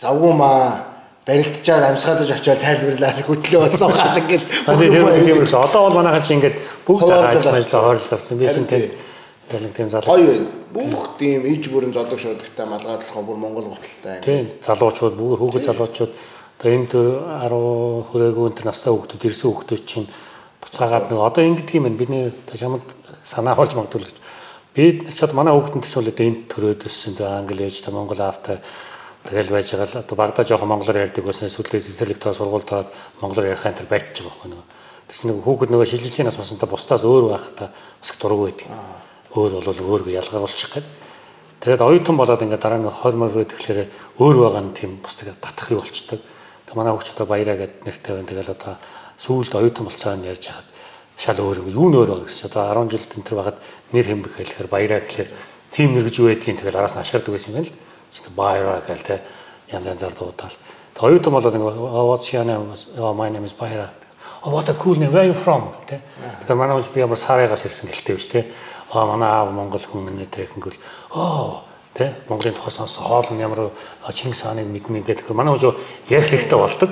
завгүй 0.02 0.34
маа 0.34 0.82
барилдчаад 1.22 1.94
амсгаадаж 1.94 2.30
очиод 2.34 2.58
тайлбарлаад 2.58 3.22
хөтлөө 3.22 3.60
болсон 3.70 3.94
гал 3.94 4.18
үү. 4.74 5.46
Одоо 5.46 5.80
бол 5.86 6.02
манайхаа 6.02 6.26
чи 6.26 6.34
ингээд 6.34 6.58
бүх 6.82 7.06
цагаан 7.06 7.38
ажмал 7.38 7.62
зохиолд 7.62 8.10
орсон. 8.10 8.38
Би 8.42 8.50
чинь 8.50 8.66
яг 9.50 9.60
нэг 9.60 9.74
тийм 9.76 9.90
залуу. 9.90 10.16
Гоё 10.16 10.26
байна. 10.26 10.46
Бүх 10.74 11.18
тийм 11.18 11.44
иж 11.46 11.68
бүрэн 11.70 11.92
зодог 11.92 12.18
шуудагтай 12.18 12.66
малгайдлахаа 12.66 13.22
бүр 13.22 13.38
Монгол 13.38 13.68
гуталтай. 13.70 14.22
Тийм. 14.24 14.48
Залуучууд 14.64 15.14
бүр 15.14 15.38
хүүхэд 15.38 15.68
залуучууд 15.68 16.12
одоо 16.58 16.70
энд 16.72 16.92
10 16.92 18.08
хүрээгүй 18.08 18.46
энэ 18.50 18.64
настай 18.64 18.90
хүүхдүүд 18.90 19.26
ирсэн 19.28 19.48
хүүхдүүд 19.52 19.82
чинь 19.84 20.08
буцаагаад 20.64 21.12
нэг 21.12 21.20
одоо 21.20 21.42
ингэдэг 21.44 21.76
юм 21.76 21.84
байна. 21.86 22.00
Бидний 22.00 22.32
чамд 22.56 22.86
санаа 23.22 23.54
холж 23.54 23.76
магадгүй 23.76 24.02
гэж. 24.08 24.16
Бид 24.74 24.98
ч 25.12 25.18
одоо 25.22 25.36
манай 25.36 25.54
хүүхдэд 25.54 25.84
ч 25.86 25.94
бол 25.94 26.10
одоо 26.10 26.24
энд 26.26 26.40
төрөөд 26.50 26.82
өссөн. 26.88 27.14
Тэгээ 27.14 27.38
англи 27.38 27.62
ээж 27.68 27.84
та 27.84 27.94
Монгол 27.94 28.18
аавтай 28.18 28.58
тэгэл 29.28 29.54
байж 29.54 29.70
байгаа 29.70 29.88
л 29.88 30.02
одоо 30.02 30.16
багада 30.18 30.42
жоохон 30.42 30.68
монголоор 30.72 31.04
ярьдаг 31.04 31.24
байсан 31.24 31.48
сүлдээс 31.48 31.88
эсрэлэгтэй 31.94 32.32
сургуульд 32.34 32.68
ороод 32.68 32.90
монголоор 33.22 33.54
ярих 33.54 33.64
энэ 33.64 33.78
төр 33.80 33.88
байтж 33.88 34.20
байгаа 34.20 34.28
байхгүй 34.34 34.48
нөгөө. 34.50 34.66
Тэс 35.08 35.20
нэг 35.24 35.36
хүүхэд 35.44 35.70
нөгөө 35.72 35.88
шилжилтийн 35.88 36.26
нас 36.28 36.36
баснаа 36.36 36.68
бусдаас 36.68 37.04
өөр 37.04 37.24
байх 37.32 37.46
та 37.56 37.70
бас 37.72 38.10
их 38.10 38.18
дургүй 38.20 38.52
байдаг 38.52 38.68
өөр 39.34 39.66
бол 39.66 39.98
өөргөө 39.98 40.14
ялгаруулчих 40.14 40.70
гээд. 40.78 40.86
Тэгээд 41.58 41.82
оюутан 41.82 42.16
болоод 42.16 42.42
ингээд 42.42 42.62
дараа 42.62 42.78
нь 42.78 42.86
хормор 42.86 43.34
руу 43.34 43.42
тэгэхээр 43.42 43.90
өөр 44.22 44.36
байгаа 44.46 44.62
нь 44.62 44.76
тийм 44.78 45.02
бас 45.02 45.18
тэгээд 45.18 45.42
татах 45.42 45.74
юу 45.74 45.82
болчдөг. 45.82 46.20
Тэгээд 46.22 46.78
манай 46.78 46.94
хүүхд 46.94 47.18
одоо 47.18 47.26
баяраа 47.26 47.56
гэд 47.58 47.74
нэртэй 47.82 48.12
байна. 48.14 48.30
Тэгэл 48.30 48.54
одоо 48.54 48.74
сүүлд 49.18 49.52
оюутан 49.58 49.84
болцоо 49.90 50.14
нь 50.14 50.28
ярьж 50.28 50.44
хахад 50.46 50.68
шал 51.18 51.38
өөр 51.40 51.66
юу 51.66 51.88
нөр 51.90 52.06
байгаа 52.14 52.28
гэсэн. 52.30 52.46
Одоо 52.52 52.84
10 52.86 52.94
жил 52.94 53.06
тентэр 53.10 53.34
байхад 53.34 53.58
нэр 53.90 54.06
хэмбэх 54.06 54.34
хэлэхээр 54.38 54.68
баяраа 54.70 55.00
гэхээр 55.02 55.28
тим 55.74 55.88
нэр 55.94 56.04
гэж 56.06 56.14
юу 56.20 56.28
байдгийг 56.30 56.58
тэгэл 56.62 56.78
араас 56.78 56.94
нь 56.94 57.02
ашигладаг 57.02 57.32
байсан 57.34 57.50
юм 57.50 57.56
байна 57.58 57.70
л. 57.70 57.78
Чи 58.14 58.30
баяраа 58.30 58.78
гээл 58.86 59.02
те 59.02 59.16
янз 59.72 59.86
янзаар 59.88 60.14
дуудаал. 60.14 60.54
Тэгээд 60.94 61.06
оюутан 61.10 61.32
болоод 61.34 61.54
ингээд 61.58 61.78
what's 61.80 62.28
your 62.30 62.46
name? 62.46 62.70
Oh 63.00 63.14
my 63.16 63.32
name 63.32 63.48
is 63.48 63.54
Баяраа. 63.56 63.90
Oh 64.44 64.52
what 64.52 64.68
a 64.68 64.74
cool 64.74 64.94
name. 64.94 65.10
Where 65.10 65.24
are 65.24 65.32
you 65.32 65.38
from? 65.38 65.72
те. 65.88 66.04
Тэгэхээр 66.44 66.58
манай 66.60 66.76
хүмүүс 66.76 66.92
би 66.92 67.00
ямар 67.00 67.16
сараагаас 67.16 67.64
ирсэн 67.64 67.88
гэлтэй 67.88 68.14
биш 68.14 68.28
те 68.28 68.44
аа 68.94 69.06
манай 69.10 69.28
аав 69.28 69.50
монгол 69.50 69.82
хүн 69.82 70.08
энэ 70.14 70.30
тэрхэнгүүл 70.30 70.78
оо 71.18 71.66
тэ 71.94 72.14
Монголын 72.28 72.54
тухай 72.54 72.74
сонсон 72.74 73.04
хоол 73.06 73.28
нь 73.30 73.42
ямар 73.42 73.70
Чингис 74.10 74.42
хааныг 74.42 74.66
мэднэ 74.66 75.06
гэдэг. 75.06 75.30
Манай 75.30 75.54
хүмүүс 75.54 76.10
ярих 76.10 76.30
хэрэгтэй 76.30 76.58
болдог. 76.58 76.90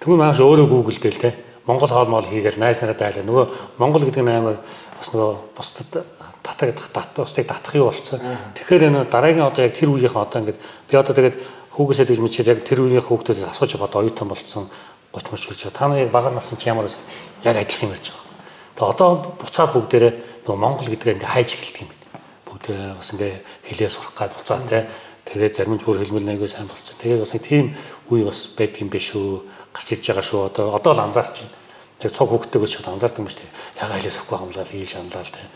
Тэгвэл 0.00 0.20
маш 0.20 0.40
өөрөө 0.40 0.66
гуглдэл 0.68 1.20
тэ 1.20 1.32
Монгол 1.64 1.88
хоол 1.88 2.10
моол 2.12 2.28
хийгээл 2.28 2.60
найс 2.60 2.84
нараа 2.84 2.98
дайлаа. 3.00 3.24
Нөгөө 3.24 3.44
Монгол 3.80 4.04
гэдэг 4.04 4.22
нь 4.22 4.28
амар 4.28 4.60
бас 4.98 5.08
нөгөө 5.16 5.56
бусдад 5.56 6.04
татагдах 6.42 6.88
дат 6.92 7.18
устыг 7.22 7.46
татах 7.48 7.74
юу 7.74 7.88
болцсон. 7.88 8.20
Тэгэхээр 8.58 8.92
энэ 8.92 9.08
дараагийн 9.08 9.46
одоо 9.48 9.64
яг 9.64 9.72
тэр 9.72 9.88
үеийнхэн 9.88 10.20
одоо 10.20 10.38
ингээд 10.42 10.58
би 10.60 10.94
одоо 10.98 11.14
тэгээд 11.16 11.36
хүүгээсээ 11.72 12.06
тэгж 12.12 12.20
мэдчихээ 12.20 12.52
яг 12.52 12.60
тэр 12.66 12.82
үеийн 12.84 13.00
хүүхдүүдээс 13.00 13.48
асууж 13.48 13.78
байгаа 13.78 13.88
одоо 13.88 14.00
оюутан 14.02 14.28
болцсон 14.28 14.66
30 15.14 15.32
мөч 15.32 15.42
хүрч 15.48 15.60
байгаа. 15.70 15.78
Та 15.78 15.88
нар 15.88 16.02
яг 16.02 16.10
бага 16.10 16.28
насны 16.34 16.58
чи 16.58 16.68
ямар 16.68 16.90
яг 16.90 17.56
адилхан 17.56 17.94
ярьж 17.94 18.10
байгаа. 18.10 18.31
Тэгээ 18.76 18.90
одоо 18.92 19.10
буцаад 19.36 19.70
бүгдээрээ 19.76 20.12
нөгөө 20.48 20.58
Монгол 20.58 20.88
гэдгээ 20.88 21.14
ингээ 21.20 21.34
хайж 21.34 21.48
эхэлдэг 21.54 21.82
юм 21.84 21.90
байна. 21.92 22.20
Бүгд 22.48 22.66
бас 22.98 23.08
ингээ 23.12 23.32
хэлээ 23.68 23.90
сурах 23.92 24.14
гад 24.16 24.32
буцаа 24.32 24.60
те. 24.64 24.88
Тэгээ 25.28 25.54
зарим 25.54 25.76
нь 25.76 25.84
бүр 25.84 26.00
хэлмэл 26.00 26.26
нэгээ 26.26 26.50
сайн 26.50 26.68
болцсон. 26.68 26.96
Тэгээ 26.98 27.22
бас 27.22 27.32
нэг 27.36 27.44
тийм 27.46 27.66
үе 28.10 28.24
бас 28.26 28.40
байдаг 28.56 28.80
юм 28.82 28.90
биш 28.90 29.14
үү? 29.14 29.44
Гарч 29.72 29.88
ирж 29.92 30.04
байгаа 30.08 30.26
шүү. 30.26 30.40
Одоо 30.50 30.66
одоо 30.74 30.92
л 30.96 31.04
анзаарч 31.04 31.36
байна. 31.44 31.54
Яг 32.02 32.12
цог 32.12 32.28
хөвгтэйгөө 32.32 32.68
шууд 32.68 32.88
анзаардаг 32.90 33.22
юм 33.22 33.30
шүү. 33.30 33.46
Яга 33.78 33.96
хэлээ 33.96 34.14
сурахгүй 34.18 34.38
хамлаа 34.40 34.64
л 34.66 34.74
ий 34.74 34.86
шаналаа 34.88 35.24
те. 35.24 35.46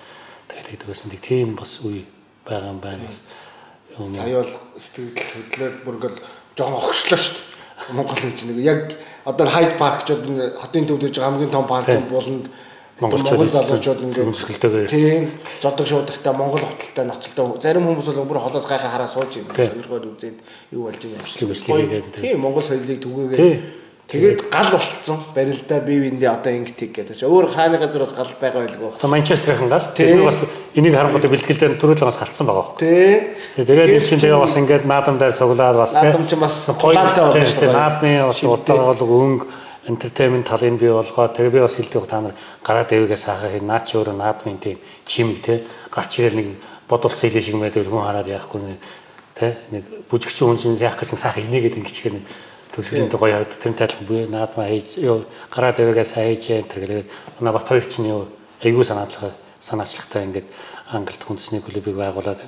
Тэгээ 0.47 0.67
тэгдэгээс 0.77 1.03
нэг 1.11 1.21
тийм 1.21 1.49
бас 1.59 1.73
үе 1.83 2.07
байгаа 2.47 2.71
юм 2.71 2.81
байна 2.81 3.03
бас. 3.11 3.27
Сая 3.97 4.45
бол 4.45 4.55
сэтгэл 4.77 5.17
хөдлөлөөр 5.17 5.75
бүр 5.83 5.95
ингээл 5.99 6.21
жоохон 6.55 6.79
огшлоо 6.79 7.19
шүү 7.19 7.35
дээ. 7.35 7.57
Монгол 7.97 8.19
хүн 8.19 8.35
чинь 8.37 8.51
нэг 8.55 8.61
яг 8.63 8.81
одоо 9.25 9.47
хайд 9.47 9.77
парк 9.81 10.07
ч 10.07 10.15
одоо 10.15 10.55
хотын 10.61 10.87
төвд 10.87 11.03
гэж 11.11 11.19
хамгийн 11.19 11.51
том 11.51 11.67
парк 11.67 11.89
болонд 12.09 12.47
Монгол 12.97 13.45
залуучууд 13.45 14.01
ингээд 14.09 14.89
тийм 14.89 15.29
зодог 15.61 15.87
шуудахтай 15.87 16.33
Монгол 16.33 16.65
хотолтой 16.65 17.05
ноцолтой. 17.05 17.61
Зарим 17.61 17.85
хүмүүс 17.93 18.09
бол 18.09 18.25
бүр 18.25 18.41
холоос 18.41 18.65
гайхаа 18.65 18.89
хараа 18.89 19.09
сууж 19.09 19.37
юм. 19.37 19.53
Сонирхоод 19.53 20.17
үзээд 20.17 20.41
юу 20.73 20.89
болж 20.89 21.05
байгаа 21.05 21.21
юм 21.21 21.53
шиг 21.53 22.17
тийм 22.17 22.41
Монгол 22.41 22.65
соёлыг 22.65 22.97
түгээгээд 23.05 23.61
тэгээд 24.09 24.49
гал 24.49 24.71
болцсон. 24.73 25.21
Барилдаа 25.37 25.81
бие 25.85 26.01
биендээ 26.09 26.31
одоо 26.41 26.53
ингэдэг 26.57 26.91
гэдэг. 26.97 27.21
Чинь 27.21 27.29
өөр 27.29 27.53
хааны 27.53 27.77
газраас 27.77 28.17
гал 28.17 28.33
байгаа 28.41 28.65
байлгүй. 28.65 28.89
Одоо 28.97 29.11
Манчестерийн 29.13 29.69
гал. 29.69 29.93
Тэр 29.93 30.25
бас 30.25 30.41
энийг 30.73 30.97
харангуйтай 30.97 31.29
бэлтгэлээр 31.37 31.77
төрөлөө 31.77 32.09
бас 32.09 32.17
халтсан 32.17 32.49
байгаа 32.49 32.81
тий. 32.81 33.37
Тэгээд 33.61 33.93
энэ 33.93 34.09
чинь 34.09 34.25
тэгээ 34.25 34.41
бас 34.41 34.57
ингээд 34.57 34.89
наадам 34.89 35.21
дээр 35.21 35.37
суглаад 35.37 35.77
бас 35.85 35.93
наадам 35.93 36.25
чинь 36.25 36.41
бас 36.41 36.65
болно 36.65 37.13
шүү 37.13 37.61
дээ 37.61 37.77
наадмын 37.77 38.25
бас 38.33 38.41
удаага 38.41 38.97
бол 38.97 39.21
өнгө 39.21 39.66
entertainment 39.89 40.47
талын 40.47 40.77
бий 40.77 40.91
болгоо. 40.91 41.29
Тэгээ 41.31 41.55
би 41.55 41.61
бас 41.61 41.77
хэлдэг 41.79 42.07
та 42.07 42.21
нар 42.21 42.35
гараад 42.63 42.91
дэвгээ 42.91 43.17
саахаа 43.17 43.51
хий 43.51 43.63
наад 43.63 43.87
чи 43.87 43.97
өөрөө 43.97 44.17
наадмын 44.19 44.59
тийм 44.59 44.79
чимэг 45.07 45.43
те. 45.43 45.65
Гарч 45.91 46.19
ирэл 46.19 46.37
нэг 46.37 46.49
бодулцсан 46.89 47.31
илээ 47.31 47.43
шиг 47.43 47.57
мэдээ 47.57 47.87
хүн 47.87 48.07
хараад 48.07 48.27
яахгүй 48.27 48.79
те 49.35 49.59
нэг 49.71 49.85
бүжигч 50.11 50.43
хүн 50.43 50.59
чинь 50.59 50.81
яах 50.81 50.97
гэж 50.97 51.15
саах 51.15 51.39
инээгээд 51.39 51.79
ингэчихэр 51.83 52.15
төсөлийн 52.73 53.13
гоё 53.13 53.43
яваад 53.43 53.53
тэр 53.53 53.75
тайлбар 53.77 54.09
би 54.09 54.19
наадмаа 54.27 54.69
хийж 54.73 55.01
гараад 55.53 55.77
дэвгээ 55.77 56.07
сайн 56.09 56.35
хийж 56.35 56.45
энэ 56.51 56.71
тэр 56.73 56.91
манай 57.41 57.53
бат 57.53 57.69
хоёр 57.69 57.85
чинь 57.85 58.09
юу 58.09 58.27
айгүй 58.65 58.85
санаачлага 58.85 59.37
санаачлагтай 59.61 60.25
ингээд 60.25 60.49
англид 60.93 61.23
хүнсний 61.23 61.61
клубыг 61.61 61.97
байгуулад 61.97 62.41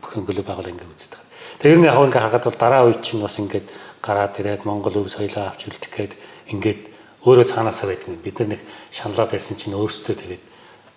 бүхэн 0.00 0.24
клуб 0.24 0.46
байгуулаад 0.46 0.72
ингээд 0.72 0.92
үздэг. 0.94 1.20
Тэр 1.60 1.76
нь 1.76 1.88
яг 1.88 1.98
ингээд 1.98 2.24
хагаад 2.24 2.44
бол 2.46 2.58
дараа 2.60 2.82
үе 2.88 2.96
чинь 3.02 3.20
бас 3.20 3.36
ингээд 3.36 3.66
гараад 4.00 4.38
ирээд 4.40 4.64
Монгол 4.64 5.04
өв 5.04 5.12
соёлоо 5.12 5.50
авч 5.50 5.68
үлдэх 5.68 5.92
гээд 5.92 6.12
ингээд 6.50 6.80
өөрөө 7.26 7.46
цаанаасаа 7.46 7.88
байдаг. 7.94 8.18
Бид 8.18 8.36
нар 8.40 8.48
нэг 8.54 8.62
шаналаад 8.90 9.30
байсан 9.30 9.56
чинь 9.56 9.78
өөрсдөө 9.78 10.14
тэгээд 10.18 10.44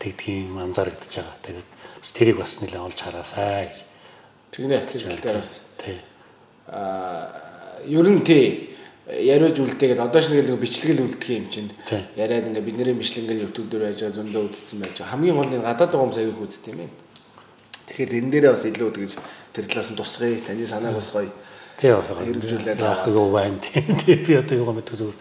тэгдгийн 0.02 0.58
анзаарэгдэж 0.58 1.12
байгаа. 1.14 1.38
Тэгээд 1.46 1.70
тэрийг 2.02 2.38
бас 2.42 2.52
нэлээд 2.62 2.86
олж 2.86 3.00
хараасаа 3.00 3.70
гэж. 3.70 3.78
Тэгнэ 4.52 4.76
атлетик 4.82 5.22
дээр 5.22 5.38
бас. 5.38 5.52
Тий. 5.78 5.98
Аа 6.68 7.44
ер 7.86 8.08
нь 8.08 8.24
тий 8.24 8.74
яриуж 9.04 9.60
үлдээгээд 9.60 10.00
одоо 10.00 10.22
ч 10.24 10.32
нэг 10.32 10.48
л 10.48 10.56
бичлэгэл 10.56 11.04
үлдэх 11.04 11.30
юм 11.36 11.48
чинь 11.52 11.72
яриад 12.16 12.48
ингээ 12.48 12.64
бидний 12.64 12.96
бичлэгэл 12.96 13.44
YouTube 13.44 13.68
дээр 13.68 13.92
байж 13.92 14.00
байгаа 14.00 14.16
зөндөө 14.16 14.44
үзсэн 14.48 14.80
байж 14.80 14.96
байгаа 14.96 15.12
хамгийн 15.12 15.36
гол 15.36 15.52
нь 15.52 15.60
гадаад 15.60 15.92
байгаа 15.92 16.04
хүмүүс 16.08 16.20
аяг 16.24 16.40
үзт 16.40 16.64
юм 16.72 16.80
байна 16.80 16.96
тэгэхээр 17.92 18.12
энэ 18.24 18.32
дээрээ 18.32 18.54
бас 18.56 18.64
илүү 18.64 18.90
тэгж 18.96 19.14
тэр 19.52 19.66
талаас 19.68 19.90
нь 19.92 20.00
тусгая 20.00 20.40
таны 20.48 20.64
санааг 20.64 20.96
бас 20.96 21.12
гоё 21.12 21.32
Тий 21.78 21.92
бас 21.92 22.06
байгаа. 22.08 22.24
Хэрэгжүүлээд 22.24 22.80
яах 22.80 23.08
юу 23.12 23.28
байна 23.34 23.60
тий. 23.60 23.82
Би 24.24 24.34
одоо 24.38 24.56
юу 24.56 24.72
мэддэг 24.72 24.96
зүгээр 24.96 25.18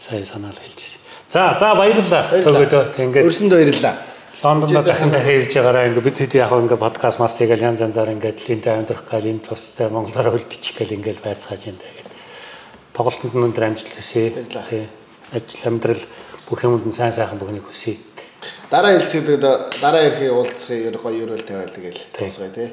сайн 0.00 0.24
санаал 0.24 0.58
хэлжсэн. 0.58 1.00
За 1.30 1.56
за 1.58 1.74
баярлалаа. 1.74 2.22
Төгөөдөө 2.32 2.82
тий 2.94 3.04
ингээд 3.06 3.26
өрсөндөө 3.26 3.58
баярлаа 3.62 3.94
Лондонд 4.42 4.84
дахин 4.84 5.10
хэрж 5.10 5.52
байгаараа 5.56 5.86
ингээд 5.88 6.06
бид 6.06 6.18
хэд 6.20 6.34
яг 6.36 6.52
ингээд 6.52 6.82
подкаст 6.82 7.18
мас 7.18 7.34
тэгэл 7.40 7.66
янз 7.66 7.80
янзаар 7.80 8.12
ингээд 8.12 8.38
линтэ 8.44 8.70
амьдрах 8.70 9.04
гал 9.08 9.24
энэ 9.24 9.40
тустай 9.40 9.88
монголоор 9.88 10.36
үлдчих 10.36 10.76
гэл 10.76 10.96
ингээд 11.00 11.24
байцгааж 11.24 11.72
энэ 11.72 11.80
тэгээд 11.80 12.08
тоглолтод 12.92 13.32
нь 13.32 13.46
өндөр 13.48 13.64
амжилт 13.64 13.96
хүсье. 13.96 14.36
Баярлалаа. 14.36 14.68
Тий. 14.68 14.84
Ажил 15.32 15.64
амьдрал 15.64 16.04
бүх 16.44 16.60
юмд 16.62 16.84
нь 16.84 16.92
сайн 16.92 17.16
сайхан 17.16 17.40
бүхнийг 17.40 17.64
хүсье. 17.64 17.96
дараа 18.70 18.92
хэлцээдэг 18.98 19.40
дараа 19.82 20.02
ирэхийг 20.06 20.32
уулзахыг 20.32 20.96
гоё 21.02 21.22
ерөөл 21.24 21.46
тавиал 21.46 21.74
тэгэл 21.74 22.00
дуусгая 22.18 22.50
тий 22.56 22.68